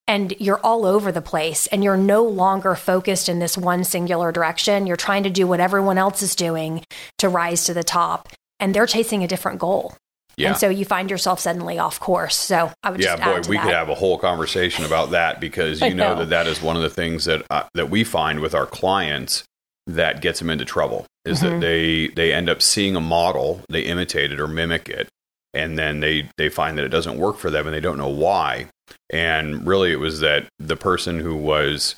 and 0.07 0.35
you're 0.39 0.61
all 0.61 0.85
over 0.85 1.13
the 1.13 1.23
place 1.23 1.67
and 1.69 1.85
you're 1.85 1.97
no 1.97 2.25
longer 2.25 2.75
focused 2.75 3.29
in 3.29 3.39
this 3.39 3.57
one 3.57 3.85
singular 3.85 4.33
direction. 4.33 4.87
You're 4.87 4.97
trying 4.97 5.23
to 5.23 5.31
do 5.31 5.47
what 5.47 5.61
everyone 5.61 5.99
else 5.99 6.23
is 6.23 6.35
doing 6.35 6.85
to 7.19 7.29
rise 7.29 7.65
to 7.65 7.75
the 7.75 7.85
top, 7.85 8.29
and 8.61 8.75
they're 8.75 8.87
chasing 8.87 9.23
a 9.23 9.29
different 9.29 9.59
goal. 9.59 9.95
Yeah. 10.37 10.49
And 10.49 10.57
so 10.57 10.69
you 10.69 10.85
find 10.85 11.11
yourself 11.11 11.41
suddenly 11.41 11.79
off 11.79 12.01
course. 12.01 12.37
So 12.37 12.73
I 12.83 12.91
would 12.91 13.03
yeah, 13.03 13.17
boy, 13.17 13.47
we 13.49 13.57
that. 13.57 13.65
could 13.65 13.75
have 13.75 13.89
a 13.91 13.95
whole 13.95 14.19
conversation 14.19 14.85
about 14.85 15.11
that 15.11 15.41
because 15.41 15.81
you 15.83 15.95
know, 15.95 16.15
know, 16.15 16.21
that 16.21 16.31
that 16.31 16.47
is 16.47 16.63
one 16.63 16.77
of 16.77 16.83
the 16.83 16.91
things 16.91 17.27
that 17.27 17.45
uh, 17.51 17.65
that 17.75 17.91
we 17.91 18.05
find 18.05 18.41
with 18.41 18.55
our 18.55 18.67
clients 18.67 19.45
that 19.87 20.21
gets 20.21 20.39
them 20.39 20.49
into 20.49 20.65
trouble 20.65 21.07
is 21.25 21.41
mm-hmm. 21.41 21.55
that 21.55 21.61
they 21.61 22.09
they 22.09 22.33
end 22.33 22.49
up 22.49 22.63
seeing 22.63 22.97
a 22.97 23.01
model, 23.01 23.61
they 23.69 23.83
imitate 23.83 24.33
it 24.33 24.41
or 24.41 24.49
mimic 24.49 24.89
it, 24.89 25.09
and 25.55 25.79
then 25.79 26.01
they 26.01 26.29
they 26.39 26.49
find 26.49 26.77
that 26.79 26.85
it 26.85 26.89
doesn't 26.91 27.19
work 27.19 27.37
for 27.39 27.51
them 27.51 27.67
and 27.67 27.75
they 27.75 27.81
don't 27.81 27.99
know 27.99 28.09
why 28.09 28.67
and 29.11 29.67
really 29.67 29.93
it 29.93 29.97
was 30.01 30.21
that 30.21 30.47
the 30.59 30.77
person 30.77 31.21
who 31.21 31.35
was 31.37 31.95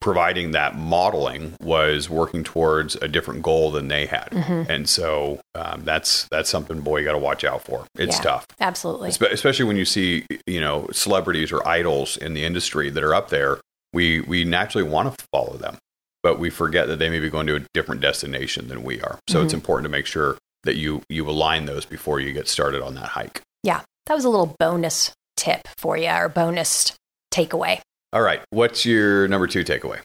providing 0.00 0.50
that 0.52 0.76
modeling 0.76 1.54
was 1.60 2.08
working 2.10 2.44
towards 2.44 2.94
a 2.96 3.08
different 3.08 3.42
goal 3.42 3.70
than 3.70 3.88
they 3.88 4.06
had 4.06 4.28
Mhm. 4.30 4.68
and 4.68 4.88
so 4.88 5.40
um, 5.54 5.82
that's 5.84 6.28
that's 6.30 6.50
something 6.50 6.80
boy 6.80 6.98
you 6.98 7.04
got 7.04 7.12
to 7.12 7.18
watch 7.18 7.44
out 7.44 7.62
for 7.64 7.86
it's 7.98 8.16
Yeah. 8.18 8.22
tough 8.22 8.46
Absolutely. 8.60 9.08
Espe- 9.10 9.32
especially 9.32 9.64
when 9.64 9.76
you 9.76 9.86
see 9.86 10.26
you 10.46 10.60
know 10.60 10.86
celebrities 10.92 11.50
or 11.50 11.66
idols 11.66 12.16
in 12.18 12.34
the 12.34 12.44
industry 12.44 12.90
that 12.90 13.02
are 13.02 13.14
up 13.14 13.30
there 13.30 13.58
we 13.92 14.20
we 14.20 14.44
naturally 14.44 14.88
want 14.88 15.16
to 15.18 15.24
follow 15.32 15.56
them 15.56 15.78
but 16.22 16.38
we 16.38 16.50
forget 16.50 16.88
that 16.88 16.98
they 16.98 17.08
may 17.08 17.18
be 17.20 17.30
going 17.30 17.46
to 17.46 17.56
a 17.56 17.60
different 17.72 18.00
destination 18.02 18.68
than 18.68 18.82
we 18.82 19.00
are 19.00 19.18
so 19.28 19.42
it's 19.42 19.54
important 19.54 19.84
to 19.86 19.90
make 19.90 20.06
sure 20.06 20.36
that 20.66 20.76
you 20.76 21.02
you 21.08 21.28
align 21.28 21.64
those 21.66 21.84
before 21.84 22.20
you 22.20 22.32
get 22.32 22.48
started 22.48 22.82
on 22.82 22.94
that 22.94 23.08
hike 23.08 23.40
Yeah. 23.62 23.80
That 24.06 24.14
was 24.14 24.24
a 24.24 24.28
little 24.30 24.54
bonus 24.58 25.12
tip 25.36 25.66
for 25.76 25.96
you 25.96 26.10
or 26.10 26.28
bonus 26.28 26.92
takeaway. 27.32 27.80
all 28.12 28.22
right 28.22 28.40
what's 28.50 28.84
your 28.86 29.26
number 29.28 29.46
two 29.46 29.64
takeaway 29.64 30.00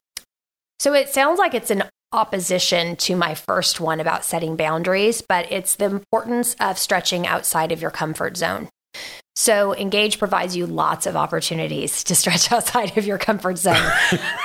So 0.79 0.93
it 0.93 1.09
sounds 1.09 1.37
like 1.39 1.53
it's 1.53 1.69
an 1.71 1.83
opposition 2.13 2.95
to 2.97 3.15
my 3.15 3.33
first 3.35 3.79
one 3.79 3.99
about 4.01 4.25
setting 4.25 4.55
boundaries, 4.57 5.21
but 5.21 5.49
it's 5.51 5.75
the 5.75 5.85
importance 5.85 6.55
of 6.59 6.77
stretching 6.77 7.25
outside 7.25 7.71
of 7.71 7.81
your 7.81 7.91
comfort 7.91 8.35
zone. 8.35 8.67
So 9.35 9.73
Engage 9.75 10.19
provides 10.19 10.57
you 10.57 10.65
lots 10.67 11.05
of 11.05 11.15
opportunities 11.15 12.03
to 12.03 12.15
stretch 12.15 12.51
outside 12.51 12.97
of 12.97 13.05
your 13.05 13.17
comfort 13.17 13.57
zone. 13.57 13.81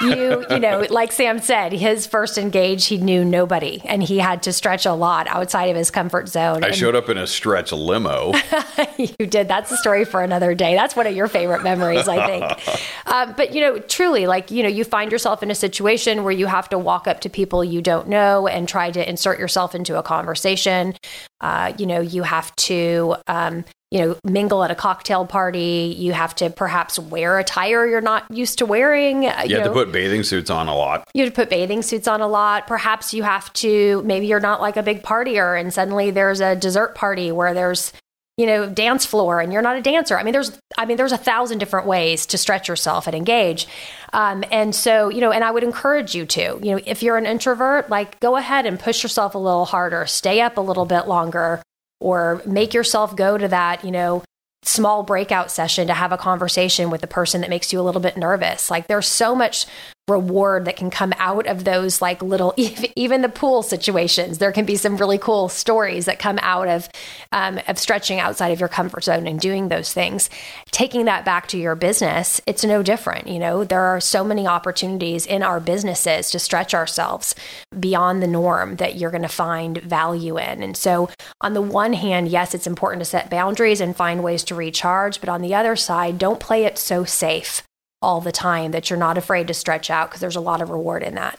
you, 0.01 0.46
you 0.49 0.61
know, 0.61 0.87
like 0.90 1.11
Sam 1.11 1.40
said, 1.40 1.72
his 1.72 2.07
first 2.07 2.38
Engage, 2.38 2.87
he 2.87 2.96
knew 2.96 3.25
nobody 3.25 3.83
and 3.85 4.01
he 4.01 4.18
had 4.18 4.44
to 4.44 4.53
stretch 4.53 4.87
a 4.87 4.92
lot 4.92 5.27
outside 5.27 5.64
of 5.70 5.77
his 5.77 5.90
comfort 5.90 6.29
zone. 6.29 6.62
i 6.62 6.68
And- 6.68 6.77
showed 6.77 6.94
up 6.94 7.09
in 7.09 7.18
a 7.18 7.27
stretch 7.27 7.72
limo 7.72 8.33
you 8.96 9.27
did. 9.27 9.49
That's 9.49 9.72
a 9.72 9.77
story 9.77 10.05
for 10.05 10.22
another 10.22 10.55
day. 10.55 10.75
That's 10.75 10.94
one 10.94 11.07
of 11.07 11.14
your 11.16 11.27
favorite 11.27 11.62
memories, 11.64 12.07
I 12.07 12.27
think. 12.27 12.81
um, 13.07 13.35
but 13.37 13.55
you 13.55 13.61
know, 13.61 13.79
truly, 13.81 14.27
like 14.27 14.51
you 14.53 14.62
know, 14.62 14.68
you 14.68 14.85
find 14.85 15.11
yourself 15.11 15.42
in 15.42 15.51
a 15.51 15.55
situation 15.55 16.22
where 16.22 16.33
you 16.33 16.46
have 16.46 16.68
to 16.68 16.79
walk 16.79 17.09
up 17.09 17.20
to 17.22 17.29
people 17.29 17.64
you 17.64 17.83
don't 17.83 18.09
know 18.09 18.46
and 18.46 18.68
try 18.68 18.90
to 18.92 19.09
insert 19.09 19.38
yourself 19.40 19.75
into 19.75 19.99
a 19.99 20.03
conversation. 20.03 20.94
Uh, 21.40 21.72
you 21.79 21.87
know, 21.87 22.01
you 22.01 22.22
have 22.22 22.55
to. 22.57 23.16
Um, 23.27 23.64
you 23.92 24.01
know, 24.01 24.16
mingle 24.25 24.64
at 24.64 24.70
a 24.72 24.75
cocktail 24.75 25.25
party. 25.25 25.94
You 25.96 26.12
have 26.12 26.35
to 26.37 26.51
perhaps 26.51 26.99
wear 26.99 27.38
attire 27.38 27.87
you're 27.87 28.01
not 28.01 28.29
used 28.31 28.59
to 28.59 28.66
wearing. 28.66 29.27
uh, 29.27 29.44
you 29.46 29.55
have 29.57 29.64
know. 29.64 29.72
to 29.72 29.72
put 29.72 29.92
bathing 29.92 30.25
suits 30.25 30.51
on 30.51 30.66
a 30.66 30.75
lot 30.75 31.09
You 31.14 31.22
have 31.22 31.33
to 31.33 31.37
put 31.37 31.51
bathing 31.51 31.83
suits 31.83 32.09
on 32.09 32.20
a 32.20 32.27
lot. 32.27 32.66
Perhaps 32.66 33.14
you 33.14 33.22
have 33.22 33.53
to, 33.55 34.03
maybe 34.05 34.27
you're 34.27 34.40
not 34.40 34.61
like 34.61 34.77
a 34.77 34.83
big 34.83 35.05
partier 35.05 35.59
and 35.59 35.72
suddenly 35.72 36.11
there's 36.11 36.40
a 36.40 36.57
dessert 36.57 36.96
party 36.96 37.31
where 37.31 37.55
there's, 37.55 37.92
you 38.37 38.44
know, 38.44 38.68
dance 38.68 39.07
floor 39.07 39.40
and 39.40 39.53
you're 39.53 39.62
not 39.62 39.77
a 39.77 39.83
dancer. 39.83 40.18
I 40.18 40.22
mean, 40.22 40.33
there's, 40.33 40.59
I 40.77 40.85
mean, 40.85 40.99
there's 40.99 41.12
a 41.12 41.18
thousand 41.18 41.59
different 41.59 41.87
ways 41.87 42.27
to 42.27 42.38
stretch 42.38 42.68
yourself 42.68 43.07
and 43.07 43.16
engage. 43.16 43.66
Um, 44.12 44.44
and 44.51 44.75
so, 44.75 45.09
you 45.09 45.20
know, 45.22 45.33
and 45.33 45.42
I 45.42 45.51
would 45.51 45.62
encourage 45.62 46.14
you 46.14 46.27
to, 46.27 46.59
you 46.62 46.72
know, 46.72 46.81
if 46.85 47.03
you're 47.03 47.16
an 47.16 47.27
introvert, 47.27 47.88
like 47.88 48.20
go 48.20 48.37
ahead 48.37 48.66
and 48.66 48.79
push 48.79 49.03
yourself 49.03 49.35
a 49.35 49.38
little 49.38 49.64
harder, 49.64 50.05
stay 50.05 50.40
up 50.42 50.59
a 50.59 50.61
little 50.61 50.85
bit 50.85 51.09
longer, 51.09 51.62
or 51.99 52.42
make 52.44 52.75
yourself 52.75 53.16
go 53.16 53.38
to 53.38 53.49
that, 53.49 53.85
you 53.85 53.90
know, 53.90 54.22
small 54.62 55.03
breakout 55.03 55.51
session 55.51 55.87
to 55.87 55.94
have 55.94 56.12
a 56.12 56.18
conversation 56.18 56.90
with 56.90 57.01
the 57.01 57.07
person 57.07 57.40
that 57.40 57.49
makes 57.49 57.72
you 57.72 57.81
a 57.81 57.83
little 57.83 58.01
bit 58.03 58.16
nervous. 58.16 58.70
Like 58.70 58.87
there's 58.87 59.07
so 59.07 59.35
much 59.35 59.64
reward 60.09 60.64
that 60.66 60.77
can 60.77 60.88
come 60.88 61.12
out 61.19 61.47
of 61.49 61.64
those 61.64 62.01
like 62.01 62.23
little 62.23 62.55
even 62.97 63.23
the 63.23 63.29
pool 63.29 63.62
situations. 63.62 64.38
There 64.38 64.53
can 64.53 64.64
be 64.64 64.77
some 64.77 64.97
really 64.97 65.19
cool 65.19 65.49
stories 65.49 66.05
that 66.05 66.19
come 66.19 66.38
out 66.42 66.69
of 66.69 66.88
um, 67.33 67.61
of 67.66 67.79
stretching 67.79 68.21
outside 68.21 68.53
of 68.53 68.61
your 68.61 68.69
comfort 68.69 69.05
zone 69.05 69.27
and 69.27 69.40
doing 69.40 69.69
those 69.69 69.92
things. 69.92 70.31
Taking 70.71 71.07
that 71.07 71.25
back 71.25 71.49
to 71.49 71.59
your 71.59 71.75
business 71.75 72.40
it's 72.47 72.64
no 72.64 72.83
different 72.83 73.27
you 73.27 73.38
know? 73.38 73.64
There 73.64 73.81
are 73.81 74.01
so 74.01 74.23
many 74.23 74.47
opportunities 74.47 75.27
in 75.27 75.42
our 75.42 75.59
businesses 75.59 76.31
to 76.31 76.38
stretch 76.38 76.75
ourselves 76.75 77.35
beyond 77.79 78.23
the 78.23 78.29
norm 78.29 78.77
that 78.77 78.97
you're 78.97 79.11
going 79.11 79.23
to 79.23 79.29
find 79.29 79.79
value 79.79 80.38
in. 80.38 80.62
And 80.62 80.77
so 80.77 81.09
on 81.40 81.55
the 81.55 81.62
one 81.62 81.95
hand 81.95 82.29
yes 82.29 82.55
it's 82.55 82.66
important 82.66 83.01
to 83.01 83.05
set 83.05 83.29
boundaries 83.31 83.81
and 83.81 83.97
find 83.97 84.23
ways 84.23 84.45
to 84.45 84.55
recharge 84.55 85.21
but 85.21 85.29
on 85.29 85.42
the 85.42 85.55
other 85.55 85.75
side 85.75 86.19
don't 86.19 86.40
play 86.40 86.64
it 86.64 86.79
so 86.79 87.05
safe 87.05 87.62
all 88.02 88.20
the 88.20 88.32
time 88.32 88.70
that 88.72 88.90
you're 88.90 88.98
not 88.98 89.18
afraid 89.18 89.46
to 89.48 89.54
stretch 89.54 89.90
out 89.90 90.09
because 90.09 90.20
there's 90.20 90.37
a 90.37 90.40
lot 90.40 90.61
of 90.62 90.70
reward 90.70 91.02
in 91.02 91.14
that. 91.14 91.38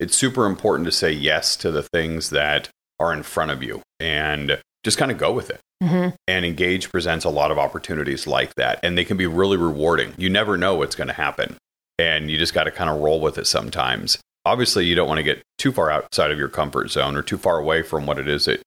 it's 0.00 0.16
super 0.16 0.46
important 0.46 0.86
to 0.86 0.92
say 0.92 1.10
yes 1.10 1.56
to 1.56 1.70
the 1.70 1.82
things 1.82 2.30
that 2.30 2.68
are 3.00 3.12
in 3.12 3.22
front 3.22 3.50
of 3.50 3.62
you 3.62 3.82
and 4.00 4.60
just 4.84 4.98
kind 4.98 5.10
of 5.10 5.18
go 5.18 5.32
with 5.32 5.50
it. 5.50 5.60
Mm-hmm. 5.82 6.14
And 6.26 6.44
Engage 6.44 6.90
presents 6.90 7.24
a 7.24 7.30
lot 7.30 7.50
of 7.50 7.58
opportunities 7.58 8.26
like 8.26 8.54
that, 8.56 8.80
and 8.82 8.96
they 8.98 9.04
can 9.04 9.16
be 9.16 9.26
really 9.26 9.56
rewarding. 9.56 10.12
You 10.16 10.28
never 10.28 10.56
know 10.56 10.74
what's 10.74 10.96
going 10.96 11.08
to 11.08 11.14
happen, 11.14 11.56
and 11.98 12.30
you 12.30 12.36
just 12.38 12.54
got 12.54 12.64
to 12.64 12.70
kind 12.72 12.90
of 12.90 13.00
roll 13.00 13.20
with 13.20 13.38
it 13.38 13.46
sometimes. 13.46 14.18
Obviously, 14.44 14.86
you 14.86 14.94
don't 14.96 15.06
want 15.08 15.18
to 15.18 15.24
get 15.24 15.42
too 15.58 15.70
far 15.70 15.90
outside 15.90 16.30
of 16.32 16.38
your 16.38 16.48
comfort 16.48 16.90
zone 16.90 17.14
or 17.16 17.22
too 17.22 17.38
far 17.38 17.58
away 17.58 17.82
from 17.82 18.06
what 18.06 18.18
it 18.18 18.26
is 18.28 18.46
that 18.46 18.60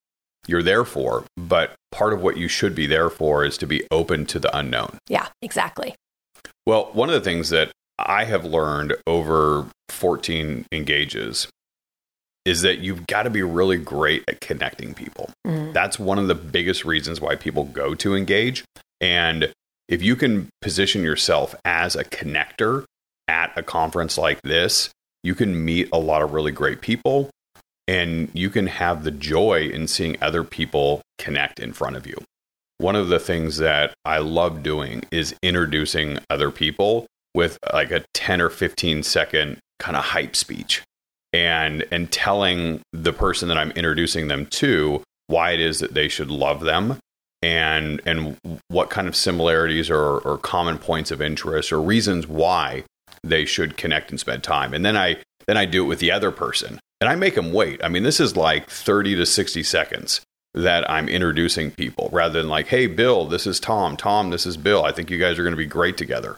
you're 0.48 0.64
there 0.64 0.86
for. 0.86 1.26
But 1.36 1.74
part 1.92 2.14
of 2.14 2.22
what 2.22 2.38
you 2.38 2.48
should 2.48 2.76
be 2.76 2.88
there 2.88 3.10
for 3.10 3.44
is 3.44 3.58
to 3.58 3.66
be 3.68 3.86
open 3.92 4.26
to 4.28 4.40
the 4.40 4.56
unknown. 4.56 4.98
Yeah, 5.10 5.28
exactly. 5.42 5.96
Well, 6.66 6.90
one 6.94 7.10
of 7.10 7.16
the 7.16 7.22
things 7.22 7.50
that 7.50 7.72
I 7.98 8.26
have 8.26 8.46
learned 8.46 8.96
over 9.08 9.68
14 9.90 10.66
engages 10.72 11.48
is 12.46 12.62
that 12.62 12.80
you've 12.80 13.06
got 13.06 13.24
to 13.24 13.30
be 13.30 13.44
really 13.44 13.78
great 13.78 14.24
at 14.28 14.42
connecting 14.42 14.94
people. 14.94 15.30
Mhm. 15.46 15.74
That's 15.74 16.00
one 16.00 16.18
of 16.18 16.28
the 16.28 16.36
biggest 16.36 16.86
reasons 16.86 17.22
why 17.22 17.36
people 17.36 17.66
go 17.66 17.94
to 17.96 18.16
engage. 18.16 18.64
And 19.00 19.54
if 19.88 20.02
you 20.02 20.16
can 20.16 20.50
position 20.62 21.04
yourself 21.04 21.54
as 21.66 21.96
a 21.96 22.04
connector 22.04 22.86
at 23.28 23.52
a 23.56 23.64
conference 23.64 24.18
like 24.18 24.42
this, 24.42 24.90
you 25.24 25.36
can 25.36 25.64
meet 25.64 25.90
a 25.94 26.00
lot 26.00 26.24
of 26.24 26.34
really 26.34 26.52
great 26.52 26.82
people 26.82 27.30
and 27.88 28.30
you 28.34 28.50
can 28.50 28.68
have 28.68 29.04
the 29.04 29.12
joy 29.12 29.68
in 29.68 29.88
seeing 29.88 30.18
other 30.22 30.44
people 30.44 31.02
connect 31.18 31.60
in 31.60 31.74
front 31.74 31.96
of 31.96 32.08
you. 32.08 32.16
One 32.82 32.96
of 32.96 33.10
the 33.10 33.20
things 33.20 33.58
that 33.58 33.94
I 34.06 34.18
love 34.18 34.64
doing 34.64 35.04
is 35.12 35.36
introducing 35.44 36.18
other 36.32 36.50
people 36.50 37.06
with 37.36 37.60
like 37.72 37.92
a 37.92 38.04
10 38.16 38.42
or 38.42 38.50
15 38.50 39.04
second 39.04 39.60
kind 39.78 39.96
of 39.96 40.04
hype 40.04 40.36
speech 40.36 40.82
and 41.32 41.86
and 41.92 42.12
telling 42.12 42.82
the 42.92 43.14
person 43.14 43.50
that 43.50 43.58
I'm 43.60 43.70
introducing 43.72 44.30
them 44.30 44.48
to 44.48 45.04
why 45.28 45.52
it 45.52 45.60
is 45.60 45.80
that 45.80 45.94
they 45.94 46.08
should 46.08 46.32
love 46.32 46.62
them 46.62 46.98
and 47.44 48.02
and 48.08 48.36
what 48.70 48.90
kind 48.90 49.08
of 49.08 49.16
similarities 49.16 49.92
or, 49.92 50.18
or 50.18 50.40
common 50.40 50.80
points 50.80 51.12
of 51.12 51.22
interest 51.22 51.72
or 51.72 51.80
reasons 51.80 52.26
why 52.26 52.84
they 53.24 53.46
should 53.46 53.78
connect 53.78 54.10
and 54.10 54.20
spend 54.20 54.44
time. 54.44 54.74
And 54.74 54.84
then 54.84 54.98
I 54.98 55.18
then 55.46 55.56
I 55.56 55.66
do 55.66 55.84
it 55.84 55.88
with 55.88 56.00
the 56.00 56.12
other 56.12 56.32
person. 56.32 56.80
And 57.00 57.10
I 57.10 57.16
make 57.16 57.36
them 57.36 57.54
wait. 57.54 57.84
I 57.84 57.90
mean, 57.90 58.04
this 58.04 58.20
is 58.20 58.36
like 58.36 58.70
30 58.70 59.16
to 59.18 59.26
60 59.28 59.62
seconds 59.62 60.22
that 60.54 60.90
I'm 60.90 61.08
introducing 61.08 61.72
people 61.72 62.10
rather 62.12 62.42
than 62.42 62.50
like, 62.50 62.68
hey, 62.68 62.88
Bill, 62.88 63.26
this 63.26 63.48
is 63.48 63.60
Tom. 63.60 63.96
Tom, 63.96 64.30
this 64.30 64.46
is 64.46 64.58
Bill. 64.58 64.84
I 64.84 64.92
think 64.92 65.10
you 65.10 65.18
guys 65.18 65.40
are 65.40 65.44
going 65.44 65.54
to 65.54 65.58
be 65.58 65.66
great 65.66 65.98
together. 65.98 66.38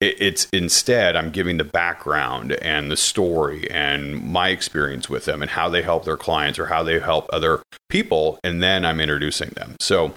It, 0.00 0.20
it's 0.20 0.48
instead, 0.52 1.14
I'm 1.14 1.30
giving 1.30 1.56
the 1.58 1.64
background 1.64 2.52
and 2.52 2.90
the 2.90 2.96
story 2.96 3.70
and 3.70 4.20
my 4.20 4.48
experience 4.48 5.08
with 5.08 5.24
them 5.24 5.40
and 5.40 5.50
how 5.50 5.68
they 5.68 5.82
help 5.82 6.04
their 6.04 6.16
clients 6.16 6.58
or 6.58 6.66
how 6.66 6.82
they 6.82 6.98
help 6.98 7.28
other 7.32 7.62
people. 7.88 8.40
And 8.42 8.62
then 8.62 8.84
I'm 8.84 9.00
introducing 9.00 9.50
them. 9.50 9.76
So 9.80 10.14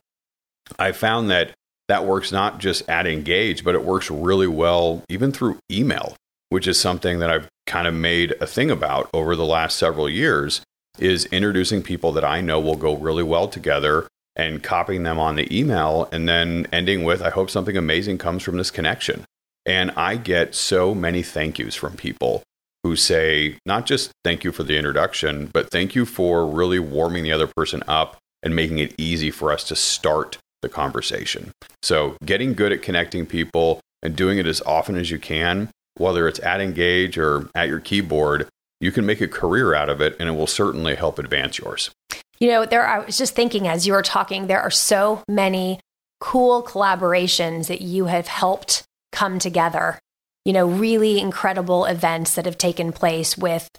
I 0.80 0.92
found 0.92 1.30
that 1.30 1.52
that 1.88 2.06
works 2.06 2.32
not 2.32 2.58
just 2.60 2.90
at 2.90 3.08
Engage, 3.08 3.64
but 3.64 3.76
it 3.76 3.86
works 3.86 4.10
really 4.10 4.48
well 4.48 5.04
even 5.10 5.32
through 5.32 5.60
email, 5.72 6.16
which 6.50 6.68
is 6.68 6.80
something 6.80 7.20
that 7.20 7.30
I've 7.30 7.48
kind 7.68 7.88
of 7.88 7.94
made 7.94 8.34
a 8.42 8.48
thing 8.48 8.72
about 8.72 9.10
over 9.14 9.36
the 9.36 9.46
last 9.46 9.78
several 9.78 10.10
years 10.10 10.62
is 11.00 11.26
introducing 11.28 11.82
people 11.82 12.12
that 12.14 12.26
I 12.26 12.42
know 12.42 12.60
will 12.60 12.76
go 12.76 12.96
really 12.96 13.24
well 13.24 13.48
together 13.48 14.08
and 14.36 14.64
copying 14.64 15.04
them 15.04 15.20
on 15.20 15.36
the 15.36 15.58
email 15.58 16.08
and 16.12 16.30
then 16.30 16.68
ending 16.72 17.04
with 17.04 17.22
I 17.22 17.32
hope 17.32 17.50
something 17.50 17.76
amazing 17.76 18.20
comes 18.20 18.44
from 18.44 18.58
this 18.58 18.72
connection. 18.72 19.26
And 19.66 19.92
I 19.92 20.16
get 20.16 20.56
so 20.56 20.96
many 20.96 21.24
thank 21.24 21.60
yous 21.60 21.76
from 21.76 21.98
people 21.98 22.44
who 22.84 22.96
say 22.96 23.58
not 23.66 23.86
just 23.86 24.12
thank 24.24 24.44
you 24.44 24.52
for 24.52 24.64
the 24.64 24.78
introduction, 24.78 25.50
but 25.52 25.70
thank 25.70 25.96
you 25.96 26.06
for 26.06 26.48
really 26.48 26.80
warming 26.80 27.24
the 27.24 27.34
other 27.34 27.48
person 27.48 27.84
up 27.88 28.18
and 28.44 28.56
making 28.56 28.80
it 28.80 28.96
easy 28.98 29.32
for 29.32 29.52
us 29.52 29.64
to 29.66 29.76
start 29.76 30.38
the 30.62 30.70
conversation. 30.70 31.52
So, 31.84 32.16
getting 32.24 32.54
good 32.54 32.72
at 32.72 32.82
connecting 32.82 33.26
people 33.26 33.82
and 34.02 34.16
doing 34.16 34.38
it 34.38 34.46
as 34.46 34.62
often 34.62 34.96
as 34.96 35.12
you 35.12 35.20
can, 35.20 35.70
whether 35.98 36.28
it's 36.28 36.40
at 36.40 36.62
Engage 36.62 37.18
or 37.18 37.50
at 37.56 37.68
your 37.68 37.80
keyboard, 37.80 38.48
you 38.80 38.92
can 38.92 39.06
make 39.06 39.22
a 39.22 39.28
career 39.28 39.74
out 39.74 39.90
of 39.90 40.02
it 40.02 40.16
and 40.20 40.30
it 40.30 40.34
will 40.34 40.48
certainly 40.48 40.96
help 40.96 41.20
advance 41.20 41.58
yours. 41.58 41.92
You 42.40 42.50
know, 42.50 42.66
there 42.66 42.86
I 42.88 43.00
was 43.00 43.18
just 43.18 43.36
thinking 43.36 43.68
as 43.68 43.88
you 43.88 43.94
were 43.94 44.04
talking, 44.04 44.48
there 44.48 44.62
are 44.62 44.72
so 44.72 45.24
many 45.28 45.80
cool 46.20 46.64
collaborations 46.64 47.68
that 47.68 47.82
you 47.82 48.06
have 48.06 48.28
helped 48.28 48.84
come 49.12 49.40
together. 49.40 50.00
You 50.46 50.54
know, 50.54 50.68
really 50.68 51.20
incredible 51.20 51.86
events 51.86 52.36
that 52.36 52.46
have 52.46 52.58
taken 52.58 52.92
place 52.92 53.38
with, 53.38 53.70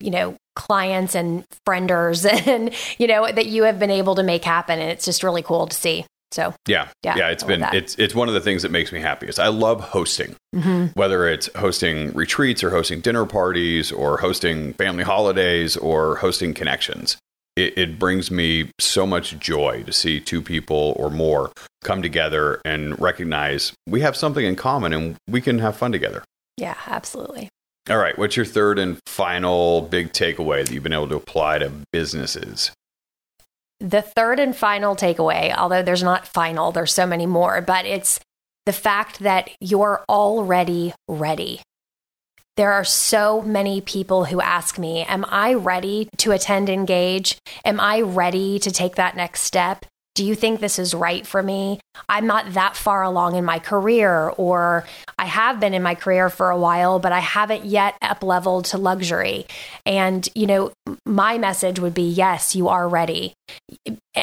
you 0.00 0.10
know, 0.10 0.36
clients 0.54 1.14
and 1.14 1.44
frienders 1.66 2.28
and, 2.46 2.74
you 2.98 3.06
know, 3.06 3.30
that 3.30 3.46
you 3.46 3.64
have 3.64 3.78
been 3.78 3.90
able 3.90 4.16
to 4.16 4.22
make 4.22 4.44
happen. 4.44 4.80
And 4.80 4.90
it's 4.90 5.04
just 5.04 5.22
really 5.22 5.42
cool 5.42 5.66
to 5.66 5.76
see. 5.76 6.04
So 6.32 6.54
Yeah, 6.66 6.88
Yeah, 7.02 7.16
yeah, 7.16 7.28
it's 7.28 7.44
been 7.44 7.64
it's 7.72 7.96
it's 7.96 8.14
one 8.14 8.28
of 8.28 8.34
the 8.34 8.40
things 8.40 8.62
that 8.62 8.70
makes 8.70 8.92
me 8.92 9.00
happiest. 9.00 9.38
I 9.38 9.48
love 9.48 9.80
hosting, 9.80 10.36
mm-hmm. 10.54 10.86
whether 10.94 11.26
it's 11.28 11.48
hosting 11.56 12.12
retreats 12.12 12.62
or 12.62 12.70
hosting 12.70 13.00
dinner 13.00 13.26
parties 13.26 13.90
or 13.90 14.18
hosting 14.18 14.74
family 14.74 15.04
holidays 15.04 15.76
or 15.76 16.16
hosting 16.16 16.54
connections. 16.54 17.16
It, 17.56 17.76
it 17.76 17.98
brings 17.98 18.30
me 18.30 18.70
so 18.78 19.06
much 19.06 19.38
joy 19.38 19.82
to 19.82 19.92
see 19.92 20.20
two 20.20 20.40
people 20.40 20.94
or 20.96 21.10
more 21.10 21.50
come 21.82 22.00
together 22.00 22.60
and 22.64 22.98
recognize 23.00 23.72
we 23.88 24.00
have 24.02 24.16
something 24.16 24.44
in 24.44 24.54
common 24.54 24.92
and 24.92 25.16
we 25.28 25.40
can 25.40 25.58
have 25.58 25.76
fun 25.76 25.92
together. 25.92 26.22
yeah, 26.56 26.76
absolutely. 26.86 27.48
All 27.88 27.96
right, 27.96 28.16
what's 28.16 28.36
your 28.36 28.46
third 28.46 28.78
and 28.78 28.98
final 29.06 29.82
big 29.82 30.12
takeaway 30.12 30.64
that 30.64 30.72
you've 30.72 30.82
been 30.82 30.92
able 30.92 31.08
to 31.08 31.16
apply 31.16 31.58
to 31.58 31.72
businesses? 31.92 32.70
The 33.80 34.02
third 34.02 34.38
and 34.38 34.54
final 34.54 34.94
takeaway, 34.94 35.54
although 35.56 35.82
there's 35.82 36.02
not 36.02 36.28
final, 36.28 36.70
there's 36.70 36.92
so 36.92 37.06
many 37.06 37.24
more, 37.26 37.62
but 37.62 37.86
it's 37.86 38.20
the 38.66 38.72
fact 38.72 39.20
that 39.20 39.50
you're 39.58 40.04
already 40.08 40.92
ready. 41.08 41.62
There 42.56 42.72
are 42.72 42.84
so 42.84 43.40
many 43.40 43.80
people 43.80 44.26
who 44.26 44.42
ask 44.42 44.78
me, 44.78 45.04
Am 45.04 45.24
I 45.28 45.54
ready 45.54 46.10
to 46.18 46.32
attend 46.32 46.68
Engage? 46.68 47.38
Am 47.64 47.80
I 47.80 48.02
ready 48.02 48.58
to 48.58 48.70
take 48.70 48.96
that 48.96 49.16
next 49.16 49.42
step? 49.42 49.86
Do 50.20 50.26
you 50.26 50.34
think 50.34 50.60
this 50.60 50.78
is 50.78 50.92
right 50.92 51.26
for 51.26 51.42
me? 51.42 51.80
I'm 52.06 52.26
not 52.26 52.52
that 52.52 52.76
far 52.76 53.02
along 53.02 53.36
in 53.36 53.44
my 53.46 53.58
career, 53.58 54.28
or 54.36 54.84
I 55.18 55.24
have 55.24 55.58
been 55.60 55.72
in 55.72 55.82
my 55.82 55.94
career 55.94 56.28
for 56.28 56.50
a 56.50 56.58
while, 56.58 56.98
but 56.98 57.10
I 57.10 57.20
haven't 57.20 57.64
yet 57.64 57.94
up 58.02 58.22
leveled 58.22 58.66
to 58.66 58.76
luxury. 58.76 59.46
And, 59.86 60.28
you 60.34 60.46
know, 60.46 60.72
my 61.06 61.38
message 61.38 61.78
would 61.78 61.94
be 61.94 62.02
yes, 62.02 62.54
you 62.54 62.68
are 62.68 62.86
ready. 62.86 63.32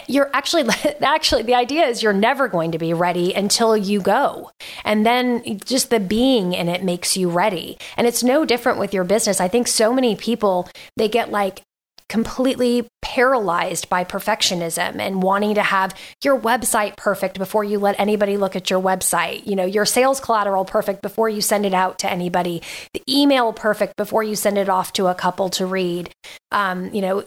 You're 0.05 0.29
actually, 0.35 0.71
actually, 1.01 1.41
the 1.41 1.55
idea 1.55 1.87
is 1.87 2.03
you're 2.03 2.13
never 2.13 2.47
going 2.47 2.73
to 2.73 2.77
be 2.77 2.93
ready 2.93 3.33
until 3.33 3.75
you 3.75 3.99
go. 3.99 4.51
And 4.85 5.03
then 5.03 5.57
just 5.65 5.89
the 5.89 5.99
being 5.99 6.53
in 6.53 6.69
it 6.69 6.83
makes 6.83 7.17
you 7.17 7.27
ready. 7.27 7.75
And 7.97 8.05
it's 8.05 8.21
no 8.21 8.45
different 8.45 8.77
with 8.77 8.93
your 8.93 9.03
business. 9.03 9.41
I 9.41 9.47
think 9.47 9.67
so 9.67 9.91
many 9.91 10.15
people, 10.15 10.69
they 10.95 11.09
get 11.09 11.31
like, 11.31 11.63
completely 12.09 12.87
paralyzed 13.01 13.89
by 13.89 14.03
perfectionism 14.03 14.99
and 14.99 15.21
wanting 15.21 15.55
to 15.55 15.63
have 15.63 15.93
your 16.23 16.39
website 16.39 16.95
perfect 16.95 17.37
before 17.37 17.63
you 17.63 17.79
let 17.79 17.99
anybody 17.99 18.37
look 18.37 18.55
at 18.55 18.69
your 18.69 18.81
website, 18.81 19.45
you 19.45 19.55
know, 19.55 19.65
your 19.65 19.85
sales 19.85 20.19
collateral 20.19 20.63
perfect 20.63 21.01
before 21.01 21.27
you 21.27 21.41
send 21.41 21.65
it 21.65 21.73
out 21.73 21.99
to 21.99 22.09
anybody, 22.09 22.61
the 22.93 23.01
email 23.09 23.51
perfect 23.51 23.95
before 23.97 24.23
you 24.23 24.35
send 24.35 24.57
it 24.57 24.69
off 24.69 24.93
to 24.93 25.07
a 25.07 25.15
couple 25.15 25.49
to 25.49 25.65
read. 25.65 26.09
Um, 26.51 26.93
you 26.93 27.01
know, 27.01 27.23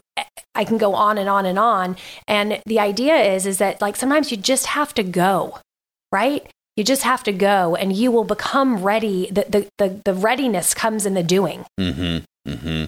I 0.55 0.65
can 0.65 0.79
go 0.79 0.95
on 0.95 1.19
and 1.19 1.29
on 1.29 1.47
and 1.47 1.59
on. 1.59 1.97
And 2.27 2.63
the 2.67 2.81
idea 2.81 3.17
is 3.17 3.47
is 3.47 3.59
that 3.59 3.81
like 3.81 3.97
sometimes 3.97 4.31
you 4.31 4.37
just 4.37 4.67
have 4.67 4.95
to 4.95 5.03
go, 5.03 5.59
right? 6.13 6.49
You 6.77 6.85
just 6.85 7.03
have 7.03 7.23
to 7.25 7.33
go 7.33 7.77
and 7.77 7.95
you 7.95 8.11
will 8.11 8.25
become 8.25 8.83
ready. 8.83 9.29
The 9.31 9.45
the 9.49 9.69
the, 9.79 10.01
the 10.05 10.15
readiness 10.15 10.73
comes 10.73 11.05
in 11.05 11.15
the 11.15 11.23
doing. 11.23 11.67
Mm-hmm. 11.79 12.51
Mm-hmm. 12.51 12.85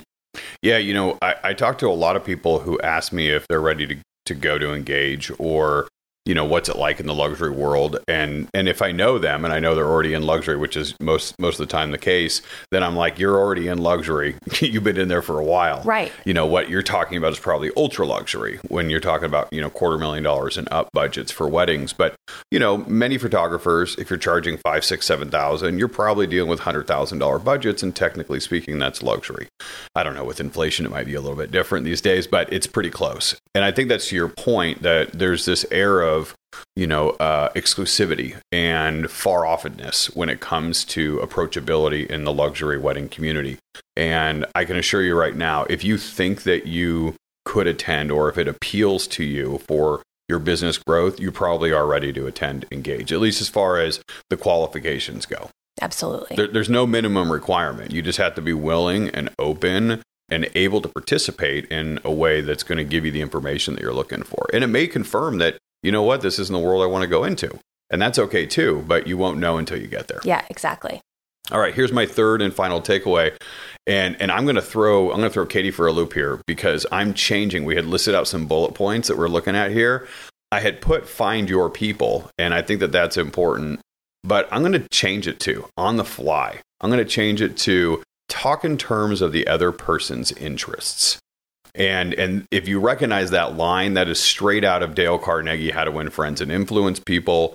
Yeah, 0.63 0.79
you 0.79 0.95
know, 0.95 1.19
I, 1.21 1.35
I 1.45 1.55
talk 1.55 1.79
to 1.79 1.89
a 1.89 1.91
lot 1.91 2.17
of 2.17 2.25
people 2.25 2.61
who 2.61 2.79
ask 2.81 3.13
me 3.13 3.29
if 3.29 3.47
they're 3.49 3.61
ready 3.61 3.87
to, 3.87 3.97
to 4.27 4.35
go 4.35 4.59
to 4.59 4.73
engage 4.73 5.31
or, 5.39 5.89
you 6.25 6.35
know, 6.35 6.45
what's 6.45 6.69
it 6.69 6.77
like 6.77 7.01
in 7.01 7.07
the 7.07 7.15
luxury 7.15 7.51
world. 7.51 7.99
And 8.07 8.49
and 8.55 8.69
if 8.69 8.81
I 8.81 8.93
know 8.93 9.19
them 9.19 9.45
and 9.45 9.53
I 9.53 9.59
know 9.59 9.75
they're 9.75 9.87
already 9.87 10.15
in 10.15 10.23
luxury, 10.23 10.57
which 10.57 10.77
is 10.77 10.95
most 11.01 11.35
most 11.39 11.59
of 11.59 11.67
the 11.67 11.73
time 11.73 11.91
the 11.91 11.99
case, 11.99 12.43
then 12.71 12.83
I'm 12.83 12.95
like, 12.95 13.19
you're 13.19 13.37
already 13.37 13.69
in 13.69 13.79
luxury. 13.79 14.37
You've 14.61 14.85
been 14.85 14.99
in 14.99 15.09
there 15.09 15.23
for 15.23 15.41
a 15.41 15.45
while. 15.45 15.83
Right. 15.85 16.13
You 16.25 16.33
know, 16.33 16.47
what 16.47 16.71
you're 16.71 16.83
talking 16.83 17.19
about 17.19 17.33
is 17.33 17.41
probably 17.41 17.71
ultra 17.77 18.07
luxury 18.07 18.61
when 18.69 18.89
you're 18.89 19.01
talking 19.01 19.27
about, 19.27 19.53
you 19.53 19.61
know, 19.61 19.71
quarter 19.71 19.99
million 19.99 20.23
dollars 20.23 20.57
and 20.57 20.69
up 20.71 20.91
budgets 20.93 21.33
for 21.33 21.49
weddings. 21.49 21.93
But, 21.93 22.15
you 22.51 22.59
know, 22.59 22.79
many 22.79 23.19
photographers, 23.19 23.97
if 23.99 24.09
you're 24.09 24.19
charging 24.19 24.59
five, 24.59 24.85
six, 24.85 25.07
seven 25.07 25.29
thousand, 25.29 25.79
you're 25.79 25.89
probably 25.89 26.29
dealing 26.29 26.49
with 26.49 26.61
hundred 26.61 26.87
thousand 26.87 27.19
dollar 27.19 27.41
budgets. 27.41 27.83
And 27.83 27.95
technically 27.95 28.39
speaking, 28.39 28.79
that's 28.79 29.03
luxury. 29.03 29.49
I 29.97 30.05
don't 30.05 30.15
know, 30.15 30.25
with 30.25 30.41
inflation, 30.41 30.87
it 30.87 30.91
might 30.91 31.07
be 31.07 31.15
a 31.15 31.21
little 31.21 31.37
bit 31.37 31.51
different 31.51 31.85
these 31.85 32.01
days, 32.01 32.29
but 32.29 32.53
it's 32.53 32.69
pretty 32.69 32.91
close. 32.91 33.35
And 33.55 33.65
I 33.65 33.73
think 33.73 33.89
that's 33.89 34.09
to 34.09 34.17
your 34.17 34.29
point 34.29 34.83
that 34.83 35.13
there's 35.13 35.45
this 35.45 35.67
air 35.71 36.03
of, 36.17 36.35
you 36.77 36.87
know, 36.87 37.11
uh, 37.11 37.51
exclusivity 37.55 38.37
and 38.51 39.11
far 39.11 39.43
offness 39.43 40.15
when 40.17 40.29
it 40.29 40.41
comes 40.41 40.85
to 40.85 41.19
approachability 41.19 42.07
in 42.07 42.25
the 42.25 42.33
luxury 42.33 42.79
wedding 42.79 43.09
community. 43.09 43.59
And 43.97 44.47
I 44.55 44.65
can 44.65 44.77
assure 44.77 45.03
you 45.03 45.19
right 45.19 45.37
now, 45.37 45.65
if 45.65 45.85
you 45.85 45.99
think 45.99 46.43
that 46.43 46.67
you 46.67 47.15
could 47.45 47.67
attend 47.67 48.11
or 48.11 48.29
if 48.29 48.39
it 48.39 48.49
appeals 48.49 49.07
to 49.09 49.25
you 49.25 49.59
for 49.67 50.03
your 50.29 50.39
business 50.39 50.79
growth, 50.79 51.21
you 51.21 51.33
probably 51.33 51.73
are 51.73 51.87
ready 51.87 52.13
to 52.13 52.27
attend 52.27 52.65
Engage, 52.71 53.13
at 53.13 53.21
least 53.21 53.41
as 53.41 53.49
far 53.49 53.79
as 53.79 54.01
the 54.31 54.37
qualifications 54.37 55.27
go. 55.27 55.51
Absolutely. 55.81 56.37
There, 56.37 56.47
there's 56.47 56.71
no 56.71 56.87
minimum 56.87 57.33
requirement. 57.33 57.93
You 57.93 58.03
just 58.03 58.19
have 58.19 58.35
to 58.37 58.43
be 58.43 58.53
willing 58.53 59.09
and 59.11 59.31
open 59.39 60.03
and 60.31 60.49
able 60.55 60.81
to 60.81 60.89
participate 60.89 61.67
in 61.67 61.99
a 62.05 62.13
way 62.13 62.41
that's 62.41 62.63
going 62.63 62.79
to 62.79 62.85
give 62.85 63.05
you 63.05 63.11
the 63.11 63.21
information 63.21 63.75
that 63.75 63.83
you're 63.83 63.93
looking 63.93 64.23
for. 64.23 64.47
And 64.53 64.65
it 64.65 64.69
may 64.69 64.87
confirm 64.87 65.39
that, 65.39 65.59
you 65.83 65.93
know 65.93 66.03
what, 66.03 66.21
this 66.21 66.39
isn't 66.39 66.53
the 66.53 66.59
world 66.59 66.83
I 66.83 66.87
want 66.87 67.03
to 67.03 67.09
go 67.09 67.25
into. 67.25 67.59
And 67.91 68.01
that's 68.01 68.19
okay 68.19 68.47
too, 68.47 68.85
but 68.87 69.07
you 69.07 69.19
won't 69.19 69.39
know 69.39 69.59
until 69.59 69.79
you 69.81 69.87
get 69.87 70.09
there. 70.09 70.21
yeah, 70.25 70.45
exactly. 70.49 71.01
All 71.51 71.59
right, 71.61 71.75
here's 71.75 71.93
my 71.93 72.07
third 72.07 72.41
and 72.41 72.55
final 72.55 72.81
takeaway. 72.81 73.37
And 73.87 74.21
and 74.21 74.31
I'm 74.31 74.47
to 74.47 74.63
throw 74.63 75.11
I'm 75.11 75.19
going 75.19 75.29
to 75.29 75.35
throw 75.35 75.45
Katie 75.45 75.71
for 75.71 75.87
a 75.87 75.93
loop 75.93 76.13
here 76.13 76.41
because 76.47 76.87
I'm 76.93 77.15
changing. 77.15 77.65
We 77.65 77.77
had 77.77 77.85
listed 77.85 78.15
out 78.15 78.29
some 78.29 78.47
bullet 78.47 78.75
points 78.75 79.09
that 79.09 79.19
we're 79.19 79.29
looking 79.29 79.57
at 79.57 79.73
here. 79.73 80.09
I 80.51 80.61
had 80.61 80.81
put 80.81 81.09
find 81.09 81.51
your 81.51 81.69
people 81.69 82.31
and 82.39 82.55
I 82.55 82.63
think 82.63 82.81
that 82.81 82.93
that's 82.93 83.17
important, 83.17 83.81
but 84.23 84.49
I'm 84.53 84.63
going 84.63 84.73
to 84.73 84.89
change 84.91 85.27
it 85.27 85.41
to 85.41 85.67
on 85.77 85.97
the 85.97 86.05
fly. 86.05 86.61
I'm 86.81 86.91
going 86.91 87.05
to 87.05 87.11
change 87.11 87.43
it 87.43 87.57
to 87.59 88.03
talk 88.29 88.65
in 88.65 88.79
terms 88.79 89.21
of 89.21 89.33
the 89.33 89.47
other 89.47 89.73
person's 89.73 90.33
interests. 90.33 91.19
And 91.75 92.13
and 92.15 92.47
if 92.51 92.69
you 92.69 92.79
recognize 92.79 93.31
that 93.31 93.57
line, 93.57 93.95
that 93.95 94.09
is 94.09 94.21
straight 94.21 94.65
out 94.65 94.83
of 94.83 94.95
Dale 94.95 95.19
Carnegie, 95.19 95.71
How 95.71 95.85
to 95.85 95.91
Win 95.91 96.11
Friends 96.11 96.41
and 96.41 96.53
Influence 96.53 97.01
People. 97.01 97.55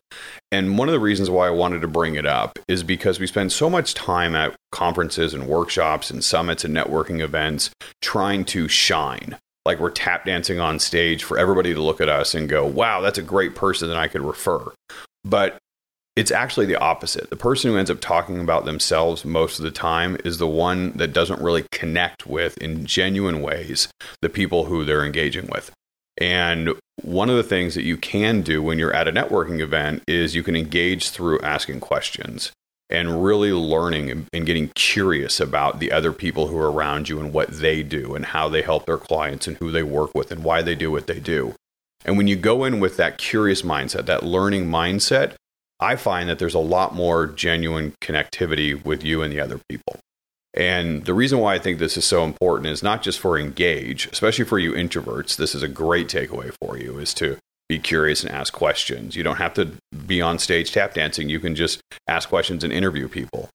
And 0.52 0.78
one 0.78 0.88
of 0.88 0.94
the 0.94 1.00
reasons 1.00 1.30
why 1.30 1.48
I 1.48 1.52
wanted 1.52 1.82
to 1.82 1.88
bring 1.88 2.16
it 2.16 2.26
up 2.26 2.58
is 2.68 2.82
because 2.82 3.20
we 3.20 3.28
spend 3.28 3.52
so 3.52 3.70
much 3.70 3.94
time 3.94 4.36
at 4.36 4.56
conferences 4.72 5.34
and 5.34 5.48
workshops 5.48 6.10
and 6.10 6.24
summits 6.24 6.66
and 6.66 6.76
networking 6.76 7.22
events 7.22 7.70
trying 8.02 8.44
to 8.46 8.68
shine. 8.68 9.38
Like 9.66 9.80
we're 9.80 9.92
tap 9.92 10.26
dancing 10.26 10.60
on 10.60 10.80
stage 10.80 11.24
for 11.24 11.38
everybody 11.38 11.74
to 11.74 11.82
look 11.82 12.02
at 12.02 12.10
us 12.10 12.34
and 12.34 12.50
go, 12.50 12.66
wow, 12.66 13.02
that's 13.02 13.18
a 13.18 13.24
great 13.24 13.54
person 13.54 13.90
that 13.90 13.98
I 13.98 14.08
could 14.08 14.22
refer. 14.22 14.72
But 15.26 15.58
it's 16.18 16.32
actually 16.32 16.66
the 16.66 16.80
opposite. 16.80 17.30
The 17.30 17.36
person 17.36 17.70
who 17.70 17.78
ends 17.78 17.92
up 17.92 18.02
talking 18.02 18.40
about 18.40 18.66
themselves 18.66 19.24
most 19.24 19.60
of 19.60 19.64
the 19.64 19.72
time 19.72 20.18
is 20.26 20.40
the 20.40 20.48
one 20.48 20.92
that 20.94 21.14
doesn't 21.14 21.42
really 21.44 21.64
connect 21.72 22.26
with, 22.26 22.58
in 22.58 22.88
genuine 22.88 23.44
ways, 23.44 23.88
the 24.24 24.30
people 24.30 24.66
who 24.66 24.84
they're 24.84 25.06
engaging 25.06 25.48
with. 25.52 25.72
And 26.20 26.74
one 27.04 27.30
of 27.30 27.36
the 27.36 27.44
things 27.44 27.76
that 27.76 27.84
you 27.84 27.98
can 27.98 28.42
do 28.42 28.64
when 28.64 28.80
you're 28.80 28.96
at 28.96 29.08
a 29.08 29.12
networking 29.12 29.60
event 29.60 30.02
is 30.08 30.34
you 30.34 30.42
can 30.42 30.56
engage 30.56 31.12
through 31.12 31.40
asking 31.42 31.82
questions 31.82 32.52
and 32.90 33.24
really 33.24 33.52
learning 33.52 34.10
and, 34.10 34.46
getting 34.48 34.72
curious 34.74 35.40
about 35.40 35.80
the 35.80 35.92
other 35.92 36.12
people 36.12 36.48
who 36.48 36.58
are 36.58 36.72
around 36.72 37.10
you 37.10 37.20
and 37.20 37.32
what 37.32 37.50
they 37.50 37.84
do 37.84 38.16
and 38.16 38.26
how 38.28 38.50
they 38.50 38.64
help 38.64 38.88
their 38.88 38.98
clients 38.98 39.46
and 39.46 39.58
who 39.58 39.70
they 39.70 39.84
work 39.84 40.16
with 40.16 40.32
and 40.32 40.44
why 40.44 40.64
they 40.64 40.74
do 40.74 40.90
what 40.90 41.06
they 41.06 41.20
do. 41.20 41.54
And 42.06 42.18
when 42.18 42.28
you 42.28 42.36
go 42.36 42.64
in 42.64 42.80
with 42.80 42.98
that 42.98 43.20
curious 43.20 43.62
mindset, 43.62 44.08
that 44.08 44.24
learning 44.24 44.68
mindset, 44.68 45.34
I 45.80 45.96
find 45.96 46.28
that 46.30 46.40
there's 46.40 46.54
a 46.54 46.60
lot 46.60 46.96
more 46.96 47.28
genuine 47.28 47.94
connectivity 48.02 48.84
with 48.84 49.04
you 49.04 49.22
and 49.22 49.32
the 49.32 49.40
other 49.40 49.60
people. 49.70 50.00
And 50.54 51.06
the 51.06 51.14
reason 51.14 51.38
why 51.40 51.54
I 51.54 51.60
think 51.60 51.78
this 51.78 51.98
is 51.98 52.06
so 52.06 52.24
important 52.24 52.70
is 52.70 52.82
not 52.82 53.04
just 53.04 53.20
for 53.20 53.38
engage, 53.38 54.08
especially 54.08 54.46
for 54.46 54.58
you 54.58 54.72
introverts. 54.72 55.36
This 55.36 55.54
is 55.54 55.62
a 55.62 55.68
great 55.68 56.08
takeaway 56.08 56.52
for 56.60 56.78
you 56.78 56.98
is 56.98 57.14
to 57.16 57.38
be 57.70 57.78
curious 57.78 58.24
and 58.24 58.34
ask 58.34 58.54
questions. 58.54 59.16
You 59.16 59.24
don't 59.24 59.36
have 59.38 59.54
to 59.56 59.74
be 60.08 60.22
on 60.22 60.40
stage 60.40 60.72
tap 60.72 60.96
dancing. 60.96 61.30
You 61.30 61.40
can 61.40 61.54
just 61.54 61.82
ask 62.08 62.28
questions 62.28 62.64
and 62.64 62.74
interview 62.74 63.08
people. 63.08 63.50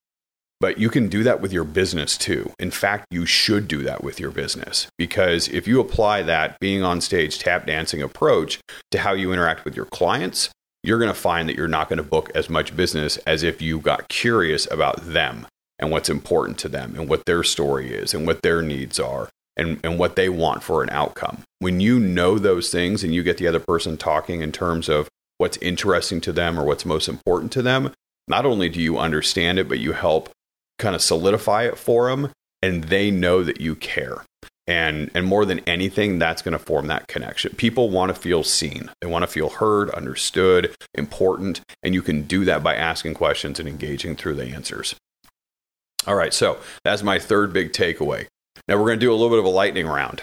But 0.60 0.78
you 0.78 0.90
can 0.90 1.08
do 1.08 1.24
that 1.24 1.40
with 1.40 1.52
your 1.52 1.64
business 1.64 2.16
too. 2.16 2.52
In 2.60 2.70
fact, 2.70 3.06
you 3.10 3.26
should 3.26 3.66
do 3.66 3.82
that 3.82 4.04
with 4.04 4.20
your 4.20 4.30
business 4.30 4.86
because 4.96 5.48
if 5.48 5.66
you 5.66 5.80
apply 5.80 6.22
that 6.22 6.60
being 6.60 6.84
on 6.84 7.00
stage 7.00 7.40
tap 7.40 7.66
dancing 7.66 8.00
approach 8.00 8.60
to 8.92 9.00
how 9.00 9.12
you 9.12 9.32
interact 9.32 9.64
with 9.64 9.74
your 9.74 9.86
clients, 9.86 10.50
you're 10.82 10.98
going 10.98 11.12
to 11.12 11.14
find 11.14 11.48
that 11.48 11.56
you're 11.56 11.68
not 11.68 11.88
going 11.88 11.98
to 11.98 12.02
book 12.02 12.30
as 12.34 12.50
much 12.50 12.76
business 12.76 13.16
as 13.18 13.42
if 13.42 13.62
you 13.62 13.78
got 13.78 14.08
curious 14.08 14.70
about 14.70 14.96
them 15.04 15.46
and 15.78 15.90
what's 15.90 16.08
important 16.08 16.58
to 16.58 16.68
them 16.68 16.94
and 16.96 17.08
what 17.08 17.24
their 17.24 17.42
story 17.42 17.92
is 17.92 18.14
and 18.14 18.26
what 18.26 18.42
their 18.42 18.62
needs 18.62 18.98
are 18.98 19.28
and, 19.56 19.80
and 19.84 19.98
what 19.98 20.16
they 20.16 20.28
want 20.28 20.62
for 20.62 20.82
an 20.82 20.90
outcome. 20.90 21.42
When 21.58 21.80
you 21.80 21.98
know 21.98 22.38
those 22.38 22.70
things 22.70 23.04
and 23.04 23.14
you 23.14 23.22
get 23.22 23.38
the 23.38 23.46
other 23.46 23.60
person 23.60 23.96
talking 23.96 24.42
in 24.42 24.52
terms 24.52 24.88
of 24.88 25.08
what's 25.38 25.56
interesting 25.58 26.20
to 26.22 26.32
them 26.32 26.58
or 26.58 26.64
what's 26.64 26.86
most 26.86 27.08
important 27.08 27.52
to 27.52 27.62
them, 27.62 27.92
not 28.28 28.46
only 28.46 28.68
do 28.68 28.80
you 28.80 28.98
understand 28.98 29.58
it, 29.58 29.68
but 29.68 29.78
you 29.78 29.92
help 29.92 30.30
kind 30.78 30.94
of 30.94 31.02
solidify 31.02 31.64
it 31.64 31.78
for 31.78 32.10
them 32.10 32.30
and 32.62 32.84
they 32.84 33.10
know 33.10 33.42
that 33.42 33.60
you 33.60 33.74
care. 33.74 34.24
And 34.66 35.10
and 35.14 35.26
more 35.26 35.44
than 35.44 35.60
anything, 35.60 36.18
that's 36.18 36.42
going 36.42 36.52
to 36.52 36.58
form 36.58 36.86
that 36.86 37.08
connection. 37.08 37.54
People 37.56 37.90
want 37.90 38.14
to 38.14 38.20
feel 38.20 38.44
seen. 38.44 38.90
They 39.00 39.08
want 39.08 39.24
to 39.24 39.26
feel 39.26 39.48
heard, 39.50 39.90
understood, 39.90 40.74
important, 40.94 41.60
and 41.82 41.94
you 41.94 42.02
can 42.02 42.22
do 42.22 42.44
that 42.44 42.62
by 42.62 42.76
asking 42.76 43.14
questions 43.14 43.58
and 43.58 43.68
engaging 43.68 44.14
through 44.14 44.34
the 44.34 44.46
answers. 44.46 44.94
All 46.06 46.14
right, 46.14 46.34
so 46.34 46.58
that's 46.84 47.02
my 47.02 47.18
third 47.18 47.52
big 47.52 47.72
takeaway. 47.72 48.26
Now 48.68 48.76
we're 48.76 48.86
going 48.86 49.00
to 49.00 49.06
do 49.06 49.10
a 49.10 49.14
little 49.14 49.30
bit 49.30 49.38
of 49.38 49.44
a 49.44 49.48
lightning 49.48 49.86
round. 49.86 50.22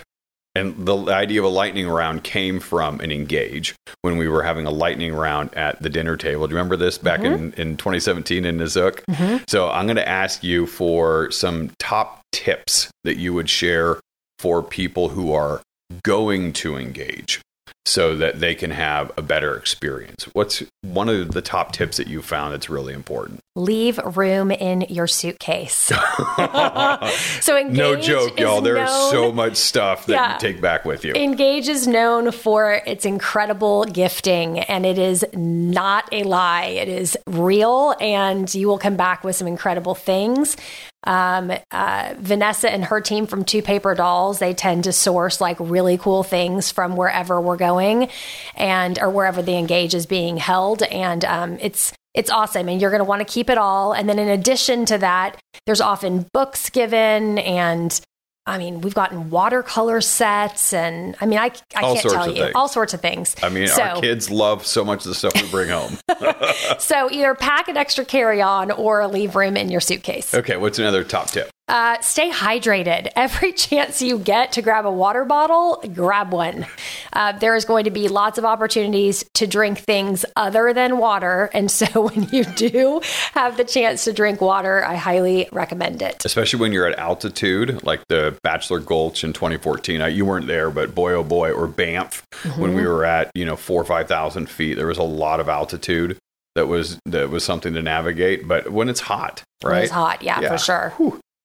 And 0.56 0.86
the 0.86 0.98
idea 1.10 1.40
of 1.40 1.46
a 1.46 1.50
lightning 1.50 1.88
round 1.88 2.24
came 2.24 2.60
from 2.60 3.00
an 3.02 3.12
engage 3.12 3.76
when 4.02 4.18
we 4.18 4.28
were 4.28 4.44
having 4.44 4.66
a 4.66 4.72
lightning 4.72 5.14
round 5.14 5.54
at 5.54 5.82
the 5.82 5.90
dinner 5.90 6.18
table. 6.18 6.48
Do 6.48 6.52
you 6.52 6.58
remember 6.58 6.76
this 6.76 6.98
back 6.98 7.22
in, 7.22 7.52
mm-hmm. 7.52 7.62
in 7.62 7.78
2017 7.78 8.46
in 8.46 8.58
Nizuc? 8.58 9.04
Mm-hmm. 9.06 9.44
So 9.48 9.70
I'm 9.70 9.86
going 9.86 9.98
to 9.98 10.08
ask 10.08 10.44
you 10.44 10.66
for 10.66 11.30
some 11.32 11.72
top 11.78 12.24
tips 12.32 12.90
that 13.04 13.18
you 13.18 13.34
would 13.34 13.50
share 13.50 14.00
for 14.40 14.64
people 14.64 15.10
who 15.10 15.32
are 15.34 15.62
going 16.04 16.52
to 16.54 16.76
engage 16.78 17.40
so 17.86 18.16
that 18.16 18.40
they 18.40 18.54
can 18.56 18.72
have 18.72 19.12
a 19.18 19.22
better 19.22 19.56
experience. 19.58 20.26
What's 20.34 20.64
one 20.82 21.10
of 21.10 21.32
the 21.32 21.42
top 21.42 21.72
tips 21.72 21.98
that 21.98 22.08
you 22.08 22.22
found 22.22 22.54
that's 22.54 22.70
really 22.70 22.94
important? 22.94 23.40
Leave 23.56 23.98
room 24.16 24.52
in 24.52 24.82
your 24.90 25.08
suitcase. 25.08 25.74
so 27.42 27.58
engage 27.58 27.78
no 27.78 27.96
joke, 27.96 28.34
is 28.34 28.40
y'all. 28.40 28.62
There 28.62 28.78
is 28.78 28.90
known- 28.90 29.12
so 29.12 29.32
much 29.32 29.56
stuff 29.56 30.06
that 30.06 30.14
Yeah. 30.14 30.34
you 30.34 30.40
take 30.40 30.62
back 30.62 30.86
with 30.86 31.04
you. 31.04 31.14
Engage 31.14 31.68
is 31.68 31.88
known 31.88 32.32
for 32.32 32.82
its 32.86 33.06
incredible 33.06 33.86
gifting, 33.86 34.60
and 34.60 34.86
it 34.86 34.98
is 35.00 35.26
not 35.34 36.08
a 36.12 36.24
lie. 36.24 36.66
It 36.66 36.88
is 36.90 37.18
real, 37.28 37.96
and 38.00 38.54
you 38.54 38.68
will 38.68 38.80
come 38.80 38.96
back 38.98 39.24
with 39.24 39.36
some 39.36 39.48
incredible 39.48 39.96
things. 39.96 40.56
Um, 41.04 41.52
uh, 41.72 42.14
Vanessa 42.18 42.70
and 42.70 42.86
her 42.86 43.02
team 43.02 43.26
from 43.26 43.46
Two 43.46 43.62
Paper 43.62 43.96
Dolls, 43.96 44.40
they 44.40 44.54
tend 44.54 44.84
to 44.84 44.92
source 44.92 45.40
like 45.40 45.58
really 45.60 45.98
cool 45.98 46.24
things 46.24 46.72
from 46.72 46.96
wherever 46.96 47.40
we're 47.40 47.58
going, 47.58 48.10
and 48.56 49.00
or 49.00 49.10
wherever 49.10 49.42
the 49.42 49.56
engage 49.56 49.94
is 49.94 50.06
being 50.06 50.38
held, 50.38 50.84
and 50.84 51.24
um, 51.26 51.58
it's 51.62 51.94
it's 52.16 52.32
awesome 52.32 52.68
and 52.68 52.82
you're 52.82 52.90
going 52.90 53.00
to 53.00 53.06
want 53.06 53.26
to 53.26 53.34
keep 53.34 53.50
it 53.50 53.58
all. 53.58 53.94
And 53.94 54.10
then 54.10 54.18
in 54.18 54.28
addition 54.28 54.86
to 54.86 54.98
that 54.98 55.40
there's 55.66 55.82
often 55.82 56.28
books 56.34 56.70
given 56.70 57.38
and 57.38 58.00
I 58.50 58.58
mean, 58.58 58.82
we've 58.82 58.96
gotten 58.96 59.30
watercolor 59.30 60.02
sets, 60.02 60.74
and 60.74 61.16
I 61.22 61.28
mean, 61.28 61.38
I, 61.38 61.52
I 61.76 61.82
All 61.82 61.94
can't 61.94 62.10
tell 62.10 62.28
you 62.28 62.44
things. 62.44 62.56
all 62.56 62.68
sorts 62.68 62.96
of 62.96 63.02
things. 63.02 63.36
I 63.44 63.50
mean, 63.50 63.68
so, 63.68 63.84
our 63.84 64.02
kids 64.02 64.32
love 64.32 64.66
so 64.66 64.84
much 64.84 65.06
of 65.06 65.10
the 65.10 65.16
stuff 65.16 65.34
we 65.36 65.48
bring 65.50 65.70
home. 65.70 65.98
so 66.80 67.12
either 67.12 67.36
pack 67.36 67.68
an 67.68 67.78
extra 67.78 68.04
carry 68.04 68.42
on 68.42 68.72
or 68.72 69.06
leave 69.08 69.36
room 69.36 69.56
in 69.56 69.70
your 69.70 69.82
suitcase. 69.82 70.34
okay, 70.34 70.58
what's 70.58 70.80
another 70.80 71.04
top 71.04 71.28
tip? 71.28 71.52
Uh, 71.70 72.02
stay 72.02 72.30
hydrated. 72.32 73.10
Every 73.16 73.54
chance 73.54 74.02
you 74.02 74.18
get 74.20 74.52
to 74.54 74.62
grab 74.62 74.86
a 74.86 74.92
water 74.92 75.24
bottle, 75.24 75.82
grab 75.94 76.34
one. 76.34 76.66
Uh, 77.14 77.32
there 77.34 77.56
is 77.56 77.64
going 77.64 77.84
to 77.86 77.92
be 77.92 78.08
lots 78.08 78.38
of 78.38 78.44
opportunities 78.46 79.24
to 79.36 79.46
drink 79.48 79.78
things 79.80 80.26
other 80.36 80.74
than 80.74 80.98
water. 80.98 81.50
And 81.54 81.70
so 81.70 81.86
when 82.10 82.28
you 82.32 82.44
do 82.44 83.02
have 83.34 83.56
the 83.58 83.64
chance 83.64 84.04
to 84.06 84.14
drink 84.14 84.42
water, 84.42 84.84
I 84.84 84.96
highly 84.96 85.48
recommend 85.52 86.02
it. 86.02 86.26
Especially 86.26 86.60
when 86.60 86.74
you're 86.74 86.88
at 86.88 86.98
altitude, 86.98 87.84
like 87.84 88.02
the 88.10 88.38
Bachelor 88.44 88.80
Gulch 88.80 89.24
in 89.24 89.32
2014. 89.32 90.02
Uh, 90.02 90.06
You 90.08 90.26
weren't 90.26 90.48
there, 90.48 90.72
but 90.72 90.96
boy, 90.96 91.14
oh 91.14 91.24
boy, 91.24 91.52
or 91.52 91.68
Banff, 91.68 92.24
when 92.44 92.72
Mm-hmm. 92.72 92.76
we 92.76 92.88
were 92.88 93.06
at 93.06 93.30
you 93.36 93.46
know 93.46 93.56
four 93.56 93.82
or 93.82 93.86
five 93.86 94.08
thousand 94.08 94.50
feet, 94.50 94.74
there 94.76 94.88
was 94.88 94.98
a 94.98 95.04
lot 95.04 95.40
of 95.40 95.48
altitude 95.50 96.18
that 96.56 96.68
was 96.68 96.98
that 97.06 97.30
was 97.30 97.44
something 97.44 97.74
to 97.74 97.82
navigate. 97.82 98.48
But 98.48 98.72
when 98.72 98.90
it's 98.90 99.02
hot, 99.02 99.44
When 99.62 99.74
right? 99.74 99.84
It's 99.84 99.92
hot. 99.92 100.24
Yeah, 100.24 100.40
Yeah. 100.42 100.50
for 100.50 100.58
sure. 100.58 100.94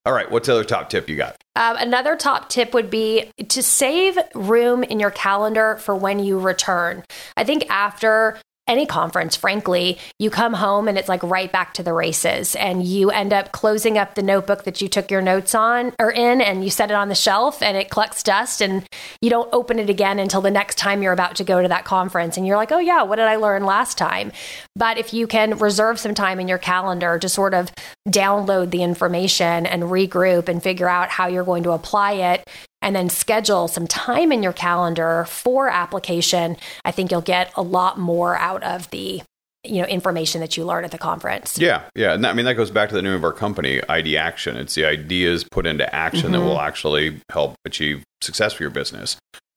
All 0.07 0.13
right, 0.13 0.31
what's 0.31 0.49
other 0.51 0.65
top 0.65 0.91
tip 0.91 1.09
you 1.09 1.17
got? 1.17 1.37
Um, 1.57 1.77
another 1.79 2.15
top 2.15 2.51
tip 2.51 2.75
would 2.75 2.91
be 2.91 3.31
to 3.49 3.63
save 3.63 4.19
room 4.35 4.83
in 4.85 5.01
your 5.01 5.11
calendar 5.11 5.77
for 5.77 5.95
when 5.95 6.19
you 6.19 6.39
return. 6.39 7.05
I 7.39 7.45
think 7.45 7.65
after 7.71 8.39
any 8.67 8.87
conference, 8.87 9.37
frankly, 9.37 9.99
you 10.19 10.31
come 10.31 10.55
home 10.55 10.89
and 10.89 10.97
it's 10.97 11.09
like 11.09 11.23
right 11.23 11.53
back 11.53 11.75
to 11.75 11.83
the 11.83 11.93
races, 11.93 12.55
and 12.57 12.85
you 12.85 13.11
end 13.11 13.33
up 13.33 13.53
closing 13.53 13.99
up 13.99 14.15
the 14.15 14.23
notebook 14.23 14.65
that 14.65 14.81
you 14.81 14.89
took 14.89 15.11
your 15.11 15.21
notes 15.21 15.55
on 15.55 15.93
or 15.99 16.11
in, 16.11 16.41
and 16.41 16.65
you 16.65 16.71
set 16.71 16.91
it 16.91 16.95
on 16.95 17.09
the 17.09 17.15
shelf, 17.15 17.63
and 17.63 17.77
it 17.77 17.91
collects 17.91 18.23
dust, 18.23 18.61
and 18.61 18.87
you 19.21 19.29
don't 19.29 19.53
open 19.53 19.79
it 19.79 19.91
again 19.91 20.19
until 20.19 20.41
the 20.41 20.51
next 20.51 20.79
time 20.79 21.03
you're 21.03 21.13
about 21.13 21.37
to 21.37 21.45
go 21.45 21.61
to 21.61 21.69
that 21.69 21.85
conference, 21.85 22.37
and 22.37 22.47
you're 22.47 22.57
like, 22.57 22.73
oh 22.73 22.79
yeah, 22.79 23.03
what 23.03 23.17
did 23.17 23.27
I 23.27 23.37
learn 23.37 23.65
last 23.65 23.99
time? 23.99 24.33
But 24.75 24.99
if 24.99 25.13
you 25.13 25.27
can 25.27 25.59
reserve 25.59 25.99
some 26.01 26.15
time 26.15 26.41
in 26.41 26.49
your 26.49 26.59
calendar 26.59 27.19
to 27.19 27.29
sort 27.29 27.55
of 27.55 27.71
download 28.09 28.71
the 28.71 28.83
information 28.83 29.67
and 29.67 29.85
regroup 29.85 30.49
and 30.49 30.63
figure 30.63 30.89
out 30.89 31.11
how 31.11 31.27
you're 31.27 31.45
going 31.45 31.65
to 31.65 31.73
apply 31.73 32.13
it 32.13 32.49
and 32.85 32.95
then 32.95 33.09
schedule 33.09 33.67
some 33.67 33.87
time 33.89 34.31
in 34.31 34.43
your 34.43 34.53
calendar 34.53 35.25
for 35.25 35.69
application, 35.69 36.57
I 36.85 36.93
think 36.93 37.11
you'll 37.11 37.21
get 37.23 37.51
a 37.57 37.63
lot 37.63 37.99
more 37.99 38.37
out 38.37 38.63
of 38.63 38.89
the 38.91 39.23
you 39.67 39.81
know 39.81 39.87
information 39.89 40.43
that 40.43 40.59
you 40.59 40.65
learn 40.67 40.85
at 40.85 40.91
the 40.91 40.99
conference. 40.99 41.59
Yeah, 41.59 41.85
yeah. 41.97 42.13
And 42.13 42.23
that, 42.23 42.31
I 42.31 42.33
mean, 42.35 42.45
that 42.45 42.55
goes 42.55 42.71
back 42.71 42.91
to 42.91 42.95
the 42.95 43.01
name 43.01 43.15
of 43.15 43.25
our 43.25 43.33
company, 43.33 43.81
ID 43.89 44.17
Action. 44.19 44.57
It's 44.57 44.75
the 44.75 44.85
ideas 44.85 45.43
put 45.51 45.67
into 45.67 45.93
action 45.95 46.33
that 46.33 46.39
Mm-hmm. 46.39 46.47
will 46.47 46.61
actually 46.61 47.21
help 47.33 47.55
achieve 47.65 48.05
success 48.21 48.53
for 48.53 48.63
your 48.63 48.71
business. 48.71 49.17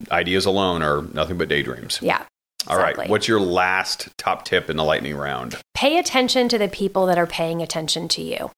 Ideas 0.10 0.46
alone 0.46 0.82
are 0.82 1.02
nothing 1.14 1.38
but 1.38 1.50
daydreams. 1.50 2.00
Yeah. 2.02 2.24
All 2.70 2.78
right. 2.78 3.10
What's 3.10 3.28
your 3.28 3.40
last 3.40 4.10
top 4.18 4.46
tip 4.46 4.70
in 4.70 4.78
the 4.78 4.84
lightning 4.84 5.16
round? 5.16 5.58
pay 5.78 6.00
attention 6.00 6.50
to 6.50 6.58
the 6.58 6.68
people 6.68 7.06
that 7.06 7.20
are 7.20 7.28
paying 7.28 7.62
attention 7.62 8.08
to 8.08 8.20
you. 8.20 8.50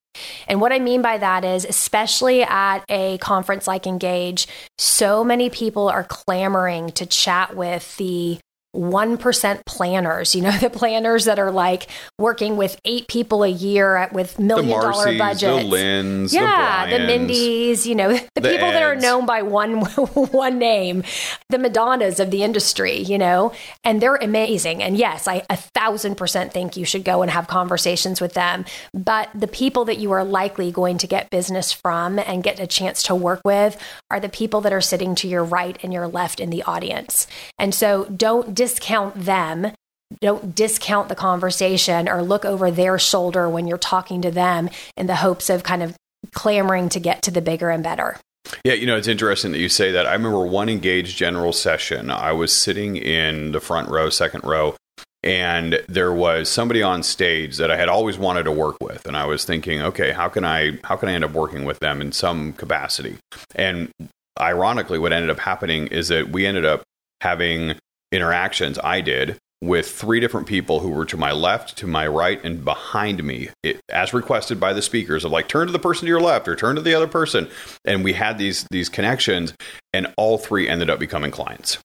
And 0.47 0.61
what 0.61 0.71
I 0.71 0.79
mean 0.79 1.01
by 1.01 1.17
that 1.17 1.43
is, 1.43 1.65
especially 1.65 2.43
at 2.43 2.79
a 2.87 3.17
conference 3.17 3.67
like 3.67 3.85
Engage, 3.85 4.47
so 4.77 5.21
many 5.21 5.49
people 5.49 5.89
are 5.89 6.05
clamoring 6.05 6.91
to 6.91 7.05
chat 7.05 7.57
with 7.57 7.97
the 7.97 8.39
1% 8.75 9.65
planners, 9.65 10.35
you 10.35 10.41
know, 10.41 10.51
the 10.59 10.69
planners 10.69 11.25
that 11.25 11.39
are 11.39 11.51
like 11.51 11.87
working 12.19 12.55
with 12.55 12.79
eight 12.85 13.07
people 13.07 13.43
a 13.43 13.47
year 13.47 13.95
at, 13.95 14.13
with 14.13 14.37
million 14.37 14.69
dollar 14.69 14.91
Marcy's, 14.91 15.17
budgets. 15.17 15.41
the 15.41 15.63
Lynn's, 15.63 16.33
yeah, 16.33 16.85
the 16.85 16.97
the, 16.97 17.05
Bryans. 17.05 17.31
Mindies, 17.31 17.85
you 17.85 17.95
know, 17.95 18.09
the, 18.13 18.29
the 18.35 18.41
people 18.41 18.71
that 18.71 18.83
are 18.83 18.95
known 18.95 19.25
by 19.25 19.41
one 19.41 19.81
one 20.13 20.59
name, 20.59 21.03
the 21.49 21.57
Madonnas 21.57 22.19
of 22.19 22.29
the 22.29 22.43
industry, 22.43 22.99
you 22.99 23.17
know, 23.17 23.51
and 23.83 24.01
they're 24.01 24.15
amazing. 24.15 24.83
And 24.83 24.97
yes, 24.97 25.27
I 25.27 25.43
a 25.49 25.57
thousand 25.57 26.15
percent 26.15 26.53
think 26.53 26.77
you 26.77 26.85
should 26.85 27.03
go 27.03 27.21
and 27.21 27.31
have 27.31 27.47
conversations 27.47 28.21
with 28.21 28.33
them. 28.33 28.65
But 28.93 29.29
the 29.33 29.47
people 29.47 29.85
that 29.85 29.97
you 29.97 30.11
are 30.11 30.23
likely 30.23 30.71
going 30.71 30.99
to 30.99 31.07
get 31.07 31.29
business 31.31 31.71
from 31.71 32.19
and 32.19 32.43
get 32.43 32.59
a 32.59 32.67
chance 32.67 33.03
to 33.03 33.15
work 33.15 33.41
with 33.43 33.81
are 34.11 34.19
the 34.19 34.29
people 34.29 34.61
that 34.61 34.73
are 34.73 34.81
sitting 34.81 35.15
to 35.15 35.27
your 35.27 35.43
right 35.43 35.77
and 35.81 35.91
your 35.91 36.07
left 36.07 36.39
in 36.39 36.51
the 36.51 36.61
audience. 36.63 37.25
And 37.57 37.73
so 37.73 38.05
don't 38.05 38.58
discount 38.59 39.15
them 39.15 39.71
don't 40.19 40.53
discount 40.53 41.07
the 41.07 41.15
conversation 41.15 42.09
or 42.09 42.21
look 42.21 42.43
over 42.43 42.69
their 42.69 42.99
shoulder 42.99 43.47
when 43.47 43.67
you're 43.67 43.77
talking 43.77 44.21
to 44.21 44.31
them 44.31 44.69
in 44.97 45.07
the 45.07 45.15
hopes 45.15 45.49
of 45.49 45.63
kind 45.63 45.81
of 45.81 45.95
clamoring 46.33 46.89
to 46.89 46.99
get 46.99 47.21
to 47.21 47.31
the 47.31 47.41
bigger 47.41 47.69
and 47.69 47.81
better. 47.81 48.17
Yeah, 48.65 48.73
you 48.73 48.85
know, 48.85 48.97
it's 48.97 49.07
interesting 49.07 49.53
that 49.53 49.59
you 49.59 49.69
say 49.69 49.93
that. 49.93 50.05
I 50.05 50.11
remember 50.11 50.45
one 50.45 50.67
engaged 50.67 51.17
general 51.17 51.53
session. 51.53 52.11
I 52.11 52.33
was 52.33 52.51
sitting 52.51 52.97
in 52.97 53.53
the 53.53 53.61
front 53.61 53.87
row, 53.87 54.09
second 54.09 54.43
row, 54.43 54.75
and 55.23 55.81
there 55.87 56.11
was 56.11 56.49
somebody 56.49 56.83
on 56.83 57.01
stage 57.01 57.55
that 57.55 57.71
I 57.71 57.77
had 57.77 57.87
always 57.87 58.17
wanted 58.17 58.43
to 58.43 58.51
work 58.51 58.75
with, 58.81 59.05
and 59.05 59.15
I 59.15 59.25
was 59.25 59.45
thinking, 59.45 59.81
okay, 59.81 60.11
how 60.11 60.27
can 60.27 60.43
I 60.43 60.79
how 60.83 60.97
can 60.97 61.07
I 61.07 61.13
end 61.13 61.23
up 61.23 61.31
working 61.31 61.63
with 61.63 61.79
them 61.79 62.01
in 62.01 62.11
some 62.11 62.51
capacity? 62.51 63.15
And 63.55 63.89
ironically, 64.37 64.99
what 64.99 65.13
ended 65.13 65.29
up 65.29 65.39
happening 65.39 65.87
is 65.87 66.09
that 66.09 66.29
we 66.29 66.45
ended 66.45 66.65
up 66.65 66.83
having 67.21 67.75
interactions. 68.11 68.79
I 68.83 69.01
did 69.01 69.37
with 69.61 69.89
three 69.91 70.19
different 70.19 70.47
people 70.47 70.79
who 70.79 70.89
were 70.89 71.05
to 71.05 71.17
my 71.17 71.31
left, 71.31 71.77
to 71.77 71.87
my 71.87 72.07
right, 72.07 72.43
and 72.45 72.63
behind 72.63 73.23
me, 73.23 73.49
it, 73.61 73.81
as 73.89 74.13
requested 74.13 74.59
by 74.59 74.71
the 74.71 74.81
speakers 74.81 75.25
of 75.25 75.31
like 75.31 75.47
turn 75.47 75.67
to 75.67 75.73
the 75.73 75.79
person 75.79 76.01
to 76.01 76.07
your 76.07 76.21
left 76.21 76.47
or 76.47 76.55
turn 76.55 76.75
to 76.75 76.81
the 76.81 76.93
other 76.93 77.07
person. 77.07 77.49
And 77.83 78.03
we 78.03 78.13
had 78.13 78.37
these 78.37 78.65
these 78.71 78.89
connections, 78.89 79.53
and 79.93 80.13
all 80.17 80.37
three 80.37 80.67
ended 80.67 80.89
up 80.89 80.99
becoming 80.99 81.31
clients 81.31 81.77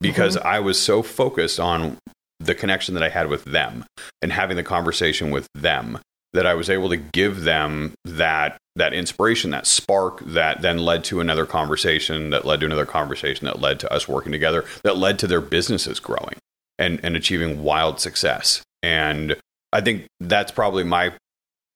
because 0.00 0.36
mm-hmm. 0.36 0.46
I 0.46 0.60
was 0.60 0.80
so 0.80 1.02
focused 1.02 1.60
on 1.60 1.98
the 2.40 2.54
connection 2.54 2.94
that 2.94 3.02
I 3.02 3.08
had 3.08 3.28
with 3.28 3.44
them 3.44 3.84
and 4.22 4.32
having 4.32 4.56
the 4.56 4.62
conversation 4.62 5.30
with 5.30 5.48
them 5.54 5.98
that 6.38 6.46
I 6.46 6.54
was 6.54 6.70
able 6.70 6.88
to 6.90 6.96
give 6.96 7.42
them 7.42 7.94
that 8.04 8.58
that 8.76 8.92
inspiration, 8.92 9.50
that 9.50 9.66
spark 9.66 10.20
that 10.24 10.62
then 10.62 10.78
led 10.78 11.02
to 11.02 11.18
another 11.18 11.44
conversation, 11.46 12.30
that 12.30 12.44
led 12.44 12.60
to 12.60 12.66
another 12.66 12.86
conversation, 12.86 13.44
that 13.46 13.60
led 13.60 13.80
to 13.80 13.92
us 13.92 14.06
working 14.06 14.30
together, 14.30 14.64
that 14.84 14.96
led 14.96 15.18
to 15.18 15.26
their 15.26 15.40
businesses 15.40 15.98
growing 15.98 16.36
and, 16.78 17.00
and 17.02 17.16
achieving 17.16 17.64
wild 17.64 17.98
success. 17.98 18.62
And 18.84 19.34
I 19.72 19.80
think 19.80 20.06
that's 20.20 20.52
probably 20.52 20.84
my 20.84 21.12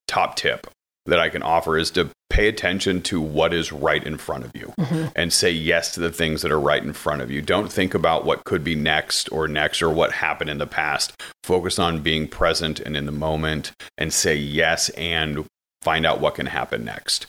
top 0.07 0.37
tip 0.37 0.69
that 1.07 1.19
I 1.19 1.29
can 1.29 1.43
offer 1.43 1.77
is 1.77 1.91
to 1.93 2.11
pay 2.31 2.49
attention 2.49 3.03
to 3.03 3.21
what 3.21 3.53
is 3.53 3.73
right 3.73 4.03
in 4.03 4.17
front 4.17 4.45
of 4.45 4.53
you 4.55 4.73
and 5.15 5.33
say 5.33 5.51
yes 5.51 5.93
to 5.95 6.01
the 6.01 6.11
things 6.11 6.41
that 6.41 6.51
are 6.51 6.61
right 6.61 6.83
in 6.83 6.95
front 6.95 7.21
of 7.21 7.31
you. 7.31 7.43
Don't 7.43 7.71
think 7.71 7.93
about 7.95 8.25
what 8.25 8.45
could 8.45 8.65
be 8.65 8.75
next 8.75 9.31
or 9.31 9.47
next 9.47 9.83
or 9.83 9.91
what 9.91 10.13
happened 10.13 10.49
in 10.49 10.57
the 10.59 10.67
past. 10.67 11.13
Focus 11.45 11.79
on 11.79 12.01
being 12.01 12.27
present 12.29 12.81
and 12.81 12.97
in 12.97 13.05
the 13.05 13.13
moment 13.13 13.73
and 13.99 14.13
say 14.13 14.35
yes 14.35 14.89
and 14.91 15.45
find 15.83 16.07
out 16.07 16.21
what 16.21 16.37
can 16.37 16.47
happen 16.47 16.85
next. 16.85 17.27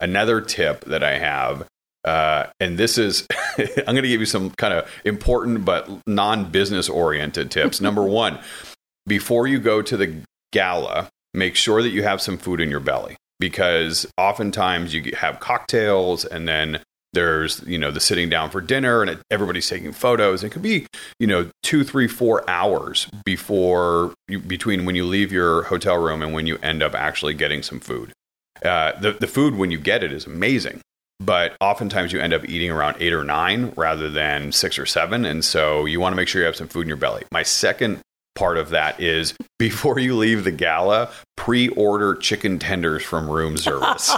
Another 0.00 0.40
tip 0.40 0.84
that 0.84 1.02
I 1.02 1.18
have 1.18 1.66
Uh, 2.04 2.46
and 2.60 2.78
this 2.78 2.98
is, 2.98 3.26
I'm 3.58 3.94
going 3.96 4.02
to 4.02 4.08
give 4.08 4.20
you 4.20 4.26
some 4.26 4.50
kind 4.50 4.72
of 4.72 4.88
important 5.04 5.64
but 5.64 5.90
non 6.06 6.52
business 6.52 6.88
oriented 6.88 7.50
tips. 7.50 7.80
Number 7.80 8.04
one, 8.24 8.38
before 9.08 9.48
you 9.48 9.58
go 9.58 9.82
to 9.82 9.96
the 9.96 10.22
gala, 10.52 11.08
make 11.36 11.54
sure 11.54 11.82
that 11.82 11.90
you 11.90 12.02
have 12.02 12.20
some 12.20 12.38
food 12.38 12.60
in 12.60 12.70
your 12.70 12.80
belly 12.80 13.16
because 13.38 14.06
oftentimes 14.16 14.94
you 14.94 15.12
have 15.16 15.40
cocktails 15.40 16.24
and 16.24 16.48
then 16.48 16.80
there's 17.12 17.62
you 17.66 17.78
know 17.78 17.90
the 17.90 18.00
sitting 18.00 18.28
down 18.28 18.50
for 18.50 18.60
dinner 18.60 19.02
and 19.02 19.20
everybody's 19.30 19.68
taking 19.68 19.92
photos. 19.92 20.42
It 20.42 20.50
could 20.50 20.62
be 20.62 20.86
you 21.18 21.26
know 21.26 21.50
two 21.62 21.84
three 21.84 22.08
four 22.08 22.48
hours 22.48 23.08
before 23.24 24.14
you, 24.28 24.38
between 24.40 24.84
when 24.84 24.96
you 24.96 25.04
leave 25.04 25.32
your 25.32 25.62
hotel 25.64 25.96
room 25.96 26.22
and 26.22 26.32
when 26.32 26.46
you 26.46 26.58
end 26.62 26.82
up 26.82 26.94
actually 26.94 27.34
getting 27.34 27.62
some 27.62 27.80
food. 27.80 28.12
Uh, 28.64 28.98
the, 29.00 29.12
the 29.12 29.26
food 29.26 29.54
when 29.56 29.70
you 29.70 29.78
get 29.78 30.02
it 30.02 30.12
is 30.12 30.26
amazing 30.26 30.80
but 31.20 31.56
oftentimes 31.60 32.12
you 32.12 32.20
end 32.20 32.34
up 32.34 32.48
eating 32.48 32.70
around 32.70 32.96
eight 33.00 33.12
or 33.12 33.24
nine 33.24 33.72
rather 33.76 34.10
than 34.10 34.52
six 34.52 34.78
or 34.78 34.86
seven. 34.86 35.24
And 35.24 35.44
so 35.44 35.86
you 35.86 35.98
want 35.98 36.12
to 36.12 36.16
make 36.16 36.28
sure 36.28 36.42
you 36.42 36.46
have 36.46 36.56
some 36.56 36.68
food 36.68 36.82
in 36.82 36.88
your 36.88 36.96
belly. 36.96 37.24
My 37.32 37.42
second 37.42 38.00
part 38.36 38.58
of 38.58 38.70
that 38.70 39.00
is 39.00 39.34
before 39.58 39.98
you 39.98 40.16
leave 40.16 40.44
the 40.44 40.52
gala, 40.52 41.10
pre-order 41.36 42.14
chicken 42.14 42.58
tenders 42.58 43.02
from 43.02 43.28
room 43.28 43.56
service. 43.56 44.14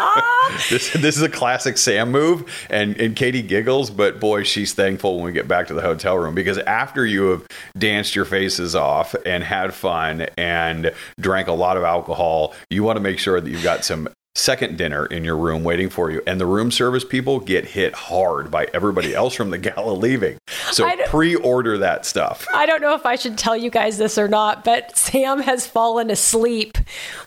this, 0.70 0.92
this 0.92 1.16
is 1.16 1.22
a 1.22 1.28
classic 1.28 1.78
Sam 1.78 2.10
move, 2.10 2.66
and, 2.68 3.00
and 3.00 3.14
Katie 3.14 3.42
giggles, 3.42 3.90
but 3.90 4.20
boy, 4.20 4.42
she's 4.42 4.74
thankful 4.74 5.16
when 5.16 5.24
we 5.24 5.32
get 5.32 5.48
back 5.48 5.68
to 5.68 5.74
the 5.74 5.82
hotel 5.82 6.18
room 6.18 6.34
because 6.34 6.58
after 6.58 7.06
you 7.06 7.28
have 7.30 7.46
danced 7.78 8.16
your 8.16 8.24
faces 8.24 8.74
off 8.74 9.14
and 9.24 9.44
had 9.44 9.72
fun 9.72 10.26
and 10.36 10.92
drank 11.18 11.48
a 11.48 11.52
lot 11.52 11.76
of 11.76 11.84
alcohol, 11.84 12.54
you 12.68 12.82
want 12.82 12.96
to 12.96 13.00
make 13.00 13.18
sure 13.18 13.40
that 13.40 13.48
you've 13.48 13.62
got 13.62 13.84
some 13.84 14.08
second 14.34 14.78
dinner 14.78 15.06
in 15.06 15.24
your 15.24 15.36
room 15.36 15.64
waiting 15.64 15.90
for 15.90 16.10
you 16.10 16.22
and 16.26 16.40
the 16.40 16.46
room 16.46 16.70
service 16.70 17.04
people 17.04 17.40
get 17.40 17.64
hit 17.64 17.92
hard 17.94 18.50
by 18.50 18.66
everybody 18.72 19.12
else 19.14 19.34
from 19.34 19.50
the 19.50 19.58
gala 19.58 19.92
leaving. 19.92 20.38
So 20.70 20.88
pre-order 21.06 21.78
that 21.78 22.06
stuff. 22.06 22.46
I 22.54 22.64
don't 22.66 22.80
know 22.80 22.94
if 22.94 23.04
i 23.04 23.16
should 23.16 23.36
tell 23.36 23.56
you 23.56 23.70
guys 23.70 23.98
this 23.98 24.16
or 24.16 24.28
not 24.28 24.64
but 24.64 24.96
sam 24.96 25.40
has 25.40 25.66
fallen 25.66 26.10
asleep 26.10 26.78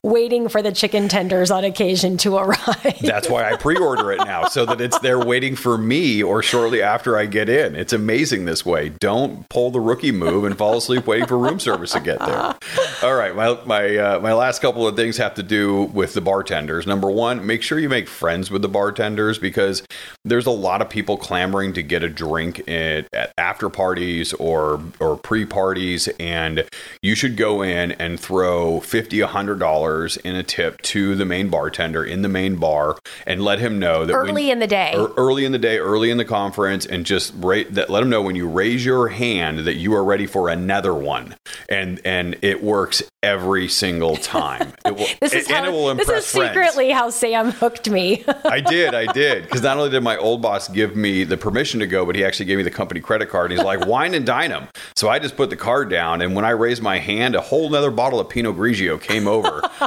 waiting 0.03 0.49
for 0.49 0.61
the 0.61 0.71
chicken 0.71 1.07
tenders 1.07 1.51
on 1.51 1.63
occasion 1.63 2.17
to 2.17 2.35
arrive. 2.37 2.99
That's 3.01 3.29
why 3.29 3.51
i 3.51 3.55
pre-order 3.55 4.11
it 4.11 4.19
now 4.25 4.45
so 4.45 4.65
that 4.65 4.81
it's 4.81 4.99
there 4.99 5.19
waiting 5.19 5.55
for 5.55 5.77
me 5.77 6.21
or 6.23 6.41
shortly 6.41 6.81
after 6.81 7.17
i 7.17 7.25
get 7.25 7.49
in. 7.49 7.75
It's 7.75 7.93
amazing 7.93 8.45
this 8.45 8.65
way. 8.65 8.89
Don't 8.89 9.47
pull 9.49 9.71
the 9.71 9.79
rookie 9.79 10.11
move 10.11 10.43
and 10.43 10.57
fall 10.57 10.77
asleep 10.77 11.07
waiting 11.07 11.27
for 11.27 11.37
room 11.37 11.59
service 11.59 11.91
to 11.91 11.99
get 11.99 12.19
there. 12.19 12.55
All 13.03 13.15
right 13.15 13.35
my 13.35 13.57
my 13.65 13.97
uh, 13.97 14.19
my 14.19 14.33
last 14.33 14.61
couple 14.61 14.87
of 14.87 14.95
things 14.95 15.17
have 15.17 15.35
to 15.35 15.43
do 15.43 15.83
with 15.93 16.13
the 16.13 16.21
bartenders. 16.21 16.87
Number 16.87 17.09
one, 17.09 17.45
make 17.45 17.61
sure 17.61 17.79
you 17.79 17.89
make 17.89 18.07
friends 18.07 18.49
with 18.51 18.61
the 18.61 18.69
bartenders 18.69 19.37
because 19.37 19.83
there's 20.25 20.45
a 20.45 20.51
lot 20.51 20.81
of 20.81 20.89
people 20.89 21.17
clamoring 21.17 21.73
to 21.73 21.83
get 21.83 22.03
a 22.03 22.09
drink 22.09 22.67
at, 22.67 23.07
at 23.13 23.33
after 23.37 23.69
parties 23.69 24.33
or 24.33 24.81
or 24.99 25.17
pre 25.17 25.45
parties, 25.45 26.07
and 26.19 26.67
you 27.01 27.15
should 27.15 27.37
go 27.37 27.61
in 27.61 27.91
and 27.93 28.19
throw 28.19 28.79
fifty, 28.79 29.19
a 29.19 29.27
hundred 29.53 29.65
dollars 29.65 30.17
in 30.17 30.35
a 30.35 30.43
tip 30.43 30.81
to 30.81 31.15
the 31.15 31.25
main 31.25 31.49
bartender 31.49 32.03
in 32.03 32.21
the 32.21 32.29
main 32.29 32.55
bar 32.55 32.97
and 33.27 33.43
let 33.43 33.59
him 33.59 33.79
know 33.79 34.05
that 34.05 34.13
early 34.13 34.45
when, 34.45 34.53
in 34.53 34.59
the 34.59 34.67
day, 34.67 34.93
early 34.95 35.45
in 35.45 35.51
the 35.51 35.59
day, 35.59 35.77
early 35.77 36.09
in 36.09 36.17
the 36.17 36.25
conference, 36.25 36.85
and 36.85 37.05
just 37.05 37.33
rate 37.37 37.73
that. 37.75 37.89
Let 37.89 38.01
him 38.03 38.09
know 38.09 38.21
when 38.21 38.35
you 38.35 38.47
raise 38.47 38.83
your 38.83 39.09
hand 39.09 39.59
that 39.59 39.75
you 39.75 39.93
are 39.93 40.03
ready 40.03 40.25
for 40.25 40.49
another 40.49 40.93
one, 40.93 41.35
and 41.69 42.01
and 42.03 42.37
it 42.41 42.63
works 42.63 43.03
every 43.23 43.67
single 43.69 44.17
time. 44.17 44.73
It 44.85 44.97
will, 44.97 45.07
this 45.21 45.33
is 45.33 45.47
how, 45.47 45.93
this 45.93 46.09
is 46.09 46.25
secretly 46.25 46.91
how 46.91 47.09
Sam 47.09 47.51
hooked 47.51 47.89
me. 47.89 48.25
I 48.43 48.59
did, 48.59 48.93
I 48.93 49.09
did. 49.13 49.43
Because 49.43 49.61
not 49.61 49.77
only 49.77 49.89
did 49.89 50.03
my 50.03 50.17
old 50.17 50.41
boss 50.41 50.67
give 50.67 50.97
me 50.97 51.23
the 51.23 51.37
permission 51.37 51.79
to 51.79 51.87
go, 51.87 52.05
but 52.05 52.15
he 52.15 52.25
actually 52.25 52.47
gave 52.47 52.57
me 52.57 52.63
the 52.63 52.71
company 52.71 52.99
credit 52.99 53.29
card. 53.29 53.49
And 53.49 53.57
he's 53.57 53.65
like, 53.65 53.85
wine 53.85 54.13
and 54.13 54.25
dine 54.25 54.49
them. 54.49 54.67
So 54.97 55.07
I 55.07 55.19
just 55.19 55.37
put 55.37 55.49
the 55.49 55.55
card 55.55 55.89
down. 55.89 56.21
And 56.21 56.35
when 56.35 56.43
I 56.43 56.49
raised 56.49 56.83
my 56.83 56.99
hand, 56.99 57.33
a 57.35 57.39
whole 57.39 57.69
nother 57.69 57.91
bottle 57.91 58.19
of 58.19 58.27
Pinot 58.27 58.57
Grigio 58.57 58.99
came 58.99 59.25
over. 59.25 59.42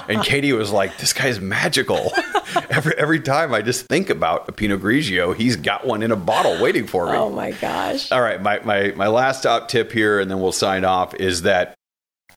And 0.09 0.23
Katie 0.23 0.53
was 0.53 0.71
like, 0.71 0.99
this 0.99 1.13
guy's 1.13 1.41
magical. 1.41 2.13
every, 2.71 2.95
every 2.97 3.21
time 3.21 3.55
I 3.55 3.63
just 3.63 3.87
think 3.87 4.11
about 4.11 4.49
a 4.49 4.53
Pinot 4.53 4.81
Grigio, 4.81 5.35
he's 5.35 5.57
got 5.57 5.87
one 5.87 6.03
in 6.03 6.13
a 6.13 6.17
bottle 6.17 6.61
waiting 6.61 6.87
for 6.87 7.07
me. 7.07 7.13
Oh 7.17 7.31
my 7.31 7.53
gosh. 7.53 8.11
All 8.13 8.21
right. 8.21 8.41
My, 8.41 8.61
my, 8.61 8.93
my 8.97 9.09
last 9.09 9.43
top 9.43 9.69
tip 9.69 9.93
here, 9.93 10.21
and 10.21 10.31
then 10.31 10.41
we'll 10.41 10.53
sign 10.53 10.85
off, 10.85 11.15
is 11.15 11.43
that 11.43 11.75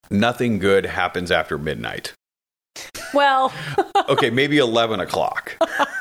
nothing 0.10 0.60
good 0.60 0.86
happens 0.86 1.32
after 1.32 1.58
midnight. 1.58 2.14
Well, 3.14 3.52
okay, 4.10 4.30
maybe 4.30 4.58
11 4.58 5.00
o'clock. 5.00 5.58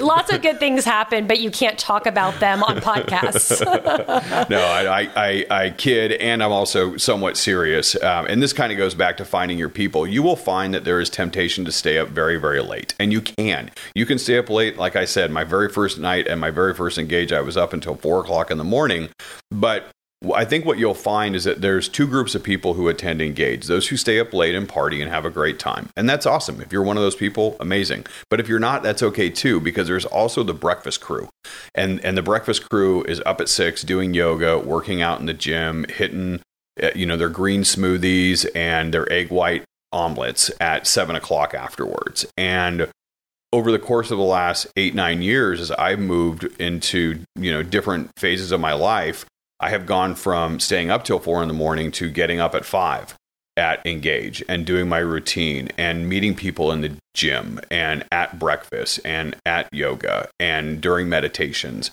Lots 0.00 0.32
of 0.32 0.42
good 0.42 0.58
things 0.58 0.84
happen, 0.84 1.26
but 1.26 1.40
you 1.40 1.50
can't 1.50 1.78
talk 1.78 2.06
about 2.06 2.38
them 2.40 2.62
on 2.62 2.76
podcasts. 2.76 3.64
no, 4.50 4.60
I, 4.60 5.08
I, 5.16 5.46
I, 5.50 5.70
kid, 5.70 6.12
and 6.12 6.42
I'm 6.42 6.52
also 6.52 6.96
somewhat 6.96 7.36
serious. 7.36 8.00
Um, 8.02 8.26
and 8.26 8.42
this 8.42 8.52
kind 8.52 8.72
of 8.72 8.78
goes 8.78 8.94
back 8.94 9.16
to 9.18 9.24
finding 9.24 9.58
your 9.58 9.68
people. 9.68 10.06
You 10.06 10.22
will 10.22 10.36
find 10.36 10.74
that 10.74 10.84
there 10.84 11.00
is 11.00 11.10
temptation 11.10 11.64
to 11.64 11.72
stay 11.72 11.98
up 11.98 12.08
very, 12.08 12.38
very 12.38 12.60
late, 12.60 12.94
and 12.98 13.12
you 13.12 13.20
can. 13.20 13.70
You 13.94 14.06
can 14.06 14.18
stay 14.18 14.38
up 14.38 14.50
late. 14.50 14.76
Like 14.76 14.96
I 14.96 15.04
said, 15.04 15.30
my 15.30 15.44
very 15.44 15.68
first 15.68 15.98
night 15.98 16.26
and 16.26 16.40
my 16.40 16.50
very 16.50 16.74
first 16.74 16.98
engage, 16.98 17.32
I 17.32 17.40
was 17.40 17.56
up 17.56 17.72
until 17.72 17.96
four 17.96 18.20
o'clock 18.20 18.50
in 18.50 18.58
the 18.58 18.64
morning. 18.64 19.08
But 19.50 19.90
I 20.34 20.44
think 20.44 20.64
what 20.64 20.78
you'll 20.78 20.94
find 20.94 21.36
is 21.36 21.44
that 21.44 21.60
there's 21.60 21.88
two 21.88 22.06
groups 22.06 22.34
of 22.34 22.42
people 22.42 22.74
who 22.74 22.88
attend 22.88 23.22
Engage 23.22 23.66
those 23.66 23.86
who 23.88 23.96
stay 23.96 24.18
up 24.18 24.32
late 24.32 24.54
and 24.54 24.68
party 24.68 25.00
and 25.00 25.10
have 25.10 25.24
a 25.24 25.30
great 25.30 25.60
time. 25.60 25.90
And 25.96 26.08
that's 26.08 26.26
awesome. 26.26 26.60
If 26.60 26.72
you're 26.72 26.82
one 26.82 26.96
of 26.96 27.04
those 27.04 27.14
people, 27.14 27.56
amazing. 27.60 28.04
But 28.28 28.40
if 28.40 28.48
you're 28.48 28.58
not, 28.58 28.82
that's 28.82 29.02
okay 29.02 29.30
too, 29.30 29.60
because 29.60 29.86
there's 29.86 30.04
also 30.04 30.42
the 30.42 30.54
breakfast 30.54 31.00
crew. 31.00 31.28
And, 31.74 32.04
and 32.04 32.16
the 32.16 32.22
breakfast 32.22 32.68
crew 32.68 33.04
is 33.04 33.22
up 33.24 33.40
at 33.40 33.48
six 33.48 33.82
doing 33.82 34.12
yoga, 34.12 34.58
working 34.58 35.02
out 35.02 35.20
in 35.20 35.26
the 35.26 35.34
gym, 35.34 35.86
hitting 35.88 36.40
eh, 36.80 36.90
you 36.96 37.06
know 37.06 37.16
their 37.16 37.28
green 37.28 37.62
smoothies 37.62 38.44
and 38.56 38.92
their 38.92 39.10
egg 39.12 39.30
white 39.30 39.64
omelets 39.92 40.50
at 40.60 40.86
seven 40.86 41.14
o'clock 41.14 41.54
afterwards. 41.54 42.26
And 42.36 42.88
over 43.52 43.70
the 43.70 43.78
course 43.78 44.10
of 44.10 44.18
the 44.18 44.24
last 44.24 44.66
eight 44.76 44.94
nine 44.94 45.22
years, 45.22 45.60
as 45.60 45.70
I've 45.70 46.00
moved 46.00 46.44
into 46.60 47.22
you 47.36 47.52
know 47.52 47.62
different 47.62 48.10
phases 48.18 48.52
of 48.52 48.60
my 48.60 48.72
life, 48.72 49.24
I 49.60 49.70
have 49.70 49.86
gone 49.86 50.14
from 50.14 50.60
staying 50.60 50.90
up 50.90 51.04
till 51.04 51.18
four 51.18 51.42
in 51.42 51.48
the 51.48 51.54
morning 51.54 51.90
to 51.92 52.10
getting 52.10 52.38
up 52.38 52.54
at 52.54 52.64
five 52.64 53.14
at 53.56 53.84
Engage 53.84 54.42
and 54.48 54.64
doing 54.64 54.88
my 54.88 54.98
routine 54.98 55.68
and 55.76 56.08
meeting 56.08 56.36
people 56.36 56.70
in 56.70 56.80
the 56.80 56.92
gym 57.14 57.60
and 57.70 58.04
at 58.12 58.38
breakfast 58.38 59.00
and 59.04 59.34
at 59.44 59.68
yoga 59.72 60.28
and 60.38 60.80
during 60.80 61.08
meditations. 61.08 61.90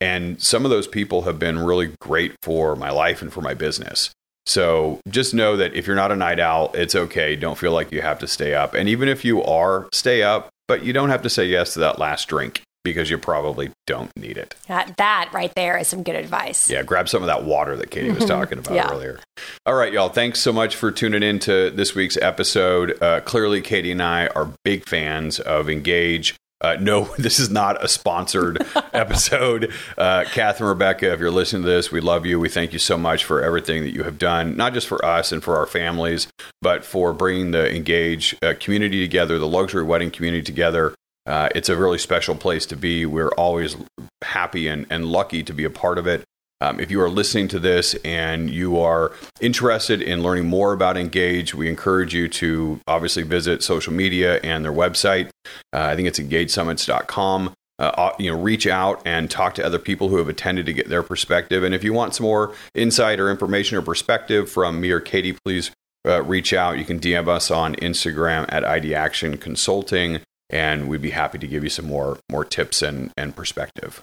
And 0.00 0.40
some 0.40 0.64
of 0.64 0.70
those 0.70 0.86
people 0.86 1.22
have 1.22 1.40
been 1.40 1.58
really 1.58 1.92
great 2.00 2.36
for 2.40 2.76
my 2.76 2.90
life 2.90 3.20
and 3.20 3.32
for 3.32 3.40
my 3.40 3.52
business. 3.52 4.10
So 4.46 5.00
just 5.08 5.34
know 5.34 5.56
that 5.56 5.74
if 5.74 5.88
you're 5.88 5.96
not 5.96 6.12
a 6.12 6.16
night 6.16 6.38
owl, 6.38 6.70
it's 6.72 6.94
okay. 6.94 7.34
Don't 7.34 7.58
feel 7.58 7.72
like 7.72 7.90
you 7.90 8.00
have 8.00 8.20
to 8.20 8.28
stay 8.28 8.54
up. 8.54 8.74
And 8.74 8.88
even 8.88 9.08
if 9.08 9.24
you 9.24 9.42
are, 9.42 9.88
stay 9.92 10.22
up, 10.22 10.50
but 10.68 10.84
you 10.84 10.92
don't 10.92 11.10
have 11.10 11.22
to 11.22 11.30
say 11.30 11.46
yes 11.46 11.74
to 11.74 11.80
that 11.80 11.98
last 11.98 12.28
drink 12.28 12.62
because 12.90 13.10
you 13.10 13.18
probably 13.18 13.70
don't 13.86 14.10
need 14.16 14.36
it. 14.36 14.54
That, 14.66 14.96
that 14.96 15.30
right 15.32 15.52
there 15.54 15.78
is 15.78 15.88
some 15.88 16.02
good 16.02 16.16
advice. 16.16 16.70
Yeah, 16.70 16.82
grab 16.82 17.08
some 17.08 17.22
of 17.22 17.26
that 17.26 17.44
water 17.44 17.76
that 17.76 17.90
Katie 17.90 18.10
was 18.10 18.24
talking 18.24 18.58
about 18.58 18.74
yeah. 18.74 18.90
earlier. 18.90 19.20
All 19.66 19.74
right, 19.74 19.92
y'all. 19.92 20.08
Thanks 20.08 20.40
so 20.40 20.52
much 20.52 20.76
for 20.76 20.90
tuning 20.90 21.22
in 21.22 21.38
to 21.40 21.70
this 21.70 21.94
week's 21.94 22.16
episode. 22.16 23.00
Uh, 23.02 23.20
clearly, 23.20 23.60
Katie 23.60 23.92
and 23.92 24.02
I 24.02 24.28
are 24.28 24.52
big 24.64 24.88
fans 24.88 25.40
of 25.40 25.68
Engage. 25.68 26.34
Uh, 26.60 26.76
no, 26.80 27.04
this 27.18 27.38
is 27.38 27.50
not 27.50 27.82
a 27.82 27.88
sponsored 27.88 28.58
episode. 28.92 29.72
Uh, 29.96 30.24
Catherine, 30.32 30.68
Rebecca, 30.68 31.12
if 31.12 31.20
you're 31.20 31.30
listening 31.30 31.62
to 31.62 31.68
this, 31.68 31.92
we 31.92 32.00
love 32.00 32.26
you. 32.26 32.40
We 32.40 32.48
thank 32.48 32.72
you 32.72 32.78
so 32.78 32.98
much 32.98 33.24
for 33.24 33.42
everything 33.42 33.82
that 33.82 33.94
you 33.94 34.04
have 34.04 34.18
done, 34.18 34.56
not 34.56 34.74
just 34.74 34.86
for 34.86 35.04
us 35.04 35.32
and 35.32 35.42
for 35.42 35.56
our 35.56 35.66
families, 35.66 36.28
but 36.60 36.84
for 36.84 37.12
bringing 37.12 37.52
the 37.52 37.74
Engage 37.74 38.36
uh, 38.42 38.54
community 38.58 39.00
together, 39.00 39.38
the 39.38 39.46
luxury 39.46 39.84
wedding 39.84 40.10
community 40.10 40.42
together 40.42 40.94
uh, 41.28 41.50
it's 41.54 41.68
a 41.68 41.76
really 41.76 41.98
special 41.98 42.34
place 42.34 42.64
to 42.66 42.76
be. 42.76 43.04
We're 43.04 43.28
always 43.36 43.76
happy 44.22 44.66
and, 44.66 44.86
and 44.88 45.04
lucky 45.04 45.42
to 45.42 45.52
be 45.52 45.64
a 45.64 45.70
part 45.70 45.98
of 45.98 46.06
it. 46.06 46.24
Um, 46.60 46.80
if 46.80 46.90
you 46.90 47.00
are 47.02 47.10
listening 47.10 47.46
to 47.48 47.60
this 47.60 47.94
and 48.02 48.50
you 48.50 48.80
are 48.80 49.12
interested 49.40 50.02
in 50.02 50.22
learning 50.22 50.46
more 50.46 50.72
about 50.72 50.96
Engage, 50.96 51.54
we 51.54 51.68
encourage 51.68 52.14
you 52.14 52.28
to 52.28 52.80
obviously 52.88 53.22
visit 53.22 53.62
social 53.62 53.92
media 53.92 54.40
and 54.42 54.64
their 54.64 54.72
website. 54.72 55.28
Uh, 55.72 55.82
I 55.82 55.96
think 55.96 56.08
it's 56.08 56.18
engagesummits.com. 56.18 57.52
Uh, 57.78 58.10
you 58.18 58.32
know, 58.32 58.40
reach 58.40 58.66
out 58.66 59.00
and 59.04 59.30
talk 59.30 59.54
to 59.54 59.64
other 59.64 59.78
people 59.78 60.08
who 60.08 60.16
have 60.16 60.28
attended 60.28 60.66
to 60.66 60.72
get 60.72 60.88
their 60.88 61.04
perspective. 61.04 61.62
And 61.62 61.72
if 61.74 61.84
you 61.84 61.92
want 61.92 62.14
some 62.14 62.24
more 62.24 62.52
insight 62.74 63.20
or 63.20 63.30
information 63.30 63.78
or 63.78 63.82
perspective 63.82 64.50
from 64.50 64.80
me 64.80 64.90
or 64.90 64.98
Katie, 64.98 65.36
please 65.44 65.70
uh, 66.04 66.24
reach 66.24 66.52
out. 66.52 66.78
You 66.78 66.84
can 66.84 66.98
DM 66.98 67.28
us 67.28 67.52
on 67.52 67.76
Instagram 67.76 68.46
at 68.48 68.64
ID 68.64 68.96
Action 68.96 69.36
Consulting 69.36 70.22
and 70.50 70.88
we'd 70.88 71.02
be 71.02 71.10
happy 71.10 71.38
to 71.38 71.46
give 71.46 71.64
you 71.64 71.70
some 71.70 71.86
more 71.86 72.18
more 72.30 72.44
tips 72.44 72.82
and 72.82 73.12
and 73.16 73.34
perspective. 73.34 74.02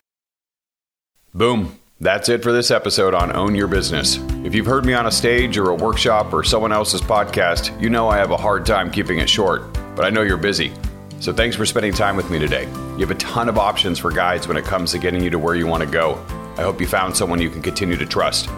Boom. 1.33 1.79
That's 2.01 2.27
it 2.27 2.43
for 2.43 2.51
this 2.51 2.71
episode 2.71 3.13
on 3.13 3.33
Own 3.33 3.55
Your 3.55 3.67
Business. 3.67 4.17
If 4.43 4.53
you've 4.53 4.65
heard 4.65 4.85
me 4.85 4.93
on 4.93 5.05
a 5.05 5.11
stage 5.11 5.57
or 5.57 5.69
a 5.69 5.75
workshop 5.75 6.33
or 6.33 6.43
someone 6.43 6.73
else's 6.73 7.01
podcast, 7.01 7.79
you 7.81 7.89
know 7.89 8.09
I 8.09 8.17
have 8.17 8.31
a 8.31 8.37
hard 8.37 8.65
time 8.65 8.91
keeping 8.91 9.19
it 9.19 9.29
short, 9.29 9.61
but 9.95 10.03
I 10.03 10.09
know 10.09 10.21
you're 10.21 10.35
busy. 10.35 10.73
So 11.21 11.31
thanks 11.31 11.55
for 11.55 11.65
spending 11.65 11.93
time 11.93 12.17
with 12.17 12.29
me 12.29 12.37
today. 12.37 12.63
You 12.65 12.99
have 12.99 13.11
a 13.11 13.15
ton 13.15 13.47
of 13.47 13.57
options 13.57 13.97
for 13.97 14.11
guides 14.11 14.45
when 14.47 14.57
it 14.57 14.65
comes 14.65 14.91
to 14.91 14.99
getting 14.99 15.23
you 15.23 15.29
to 15.29 15.39
where 15.39 15.55
you 15.55 15.67
want 15.67 15.83
to 15.83 15.89
go. 15.89 16.15
I 16.57 16.63
hope 16.63 16.81
you 16.81 16.87
found 16.87 17.15
someone 17.15 17.41
you 17.41 17.49
can 17.49 17.61
continue 17.61 17.95
to 17.95 18.05
trust. 18.05 18.49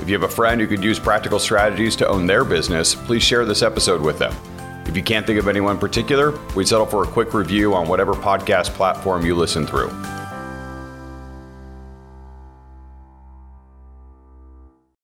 If 0.00 0.08
you 0.08 0.14
have 0.18 0.28
a 0.28 0.34
friend 0.34 0.60
who 0.60 0.66
could 0.66 0.82
use 0.82 0.98
practical 0.98 1.38
strategies 1.38 1.94
to 1.96 2.08
own 2.08 2.26
their 2.26 2.44
business, 2.44 2.94
please 2.94 3.22
share 3.22 3.44
this 3.44 3.62
episode 3.62 4.00
with 4.00 4.18
them. 4.18 4.34
If 4.88 4.96
you 4.96 5.02
can't 5.02 5.26
think 5.26 5.38
of 5.38 5.48
anyone 5.48 5.72
in 5.72 5.78
particular, 5.78 6.32
we'd 6.56 6.66
settle 6.66 6.86
for 6.86 7.04
a 7.04 7.06
quick 7.06 7.34
review 7.34 7.74
on 7.74 7.86
whatever 7.86 8.14
podcast 8.14 8.70
platform 8.70 9.24
you 9.24 9.34
listen 9.34 9.66
through. 9.66 9.90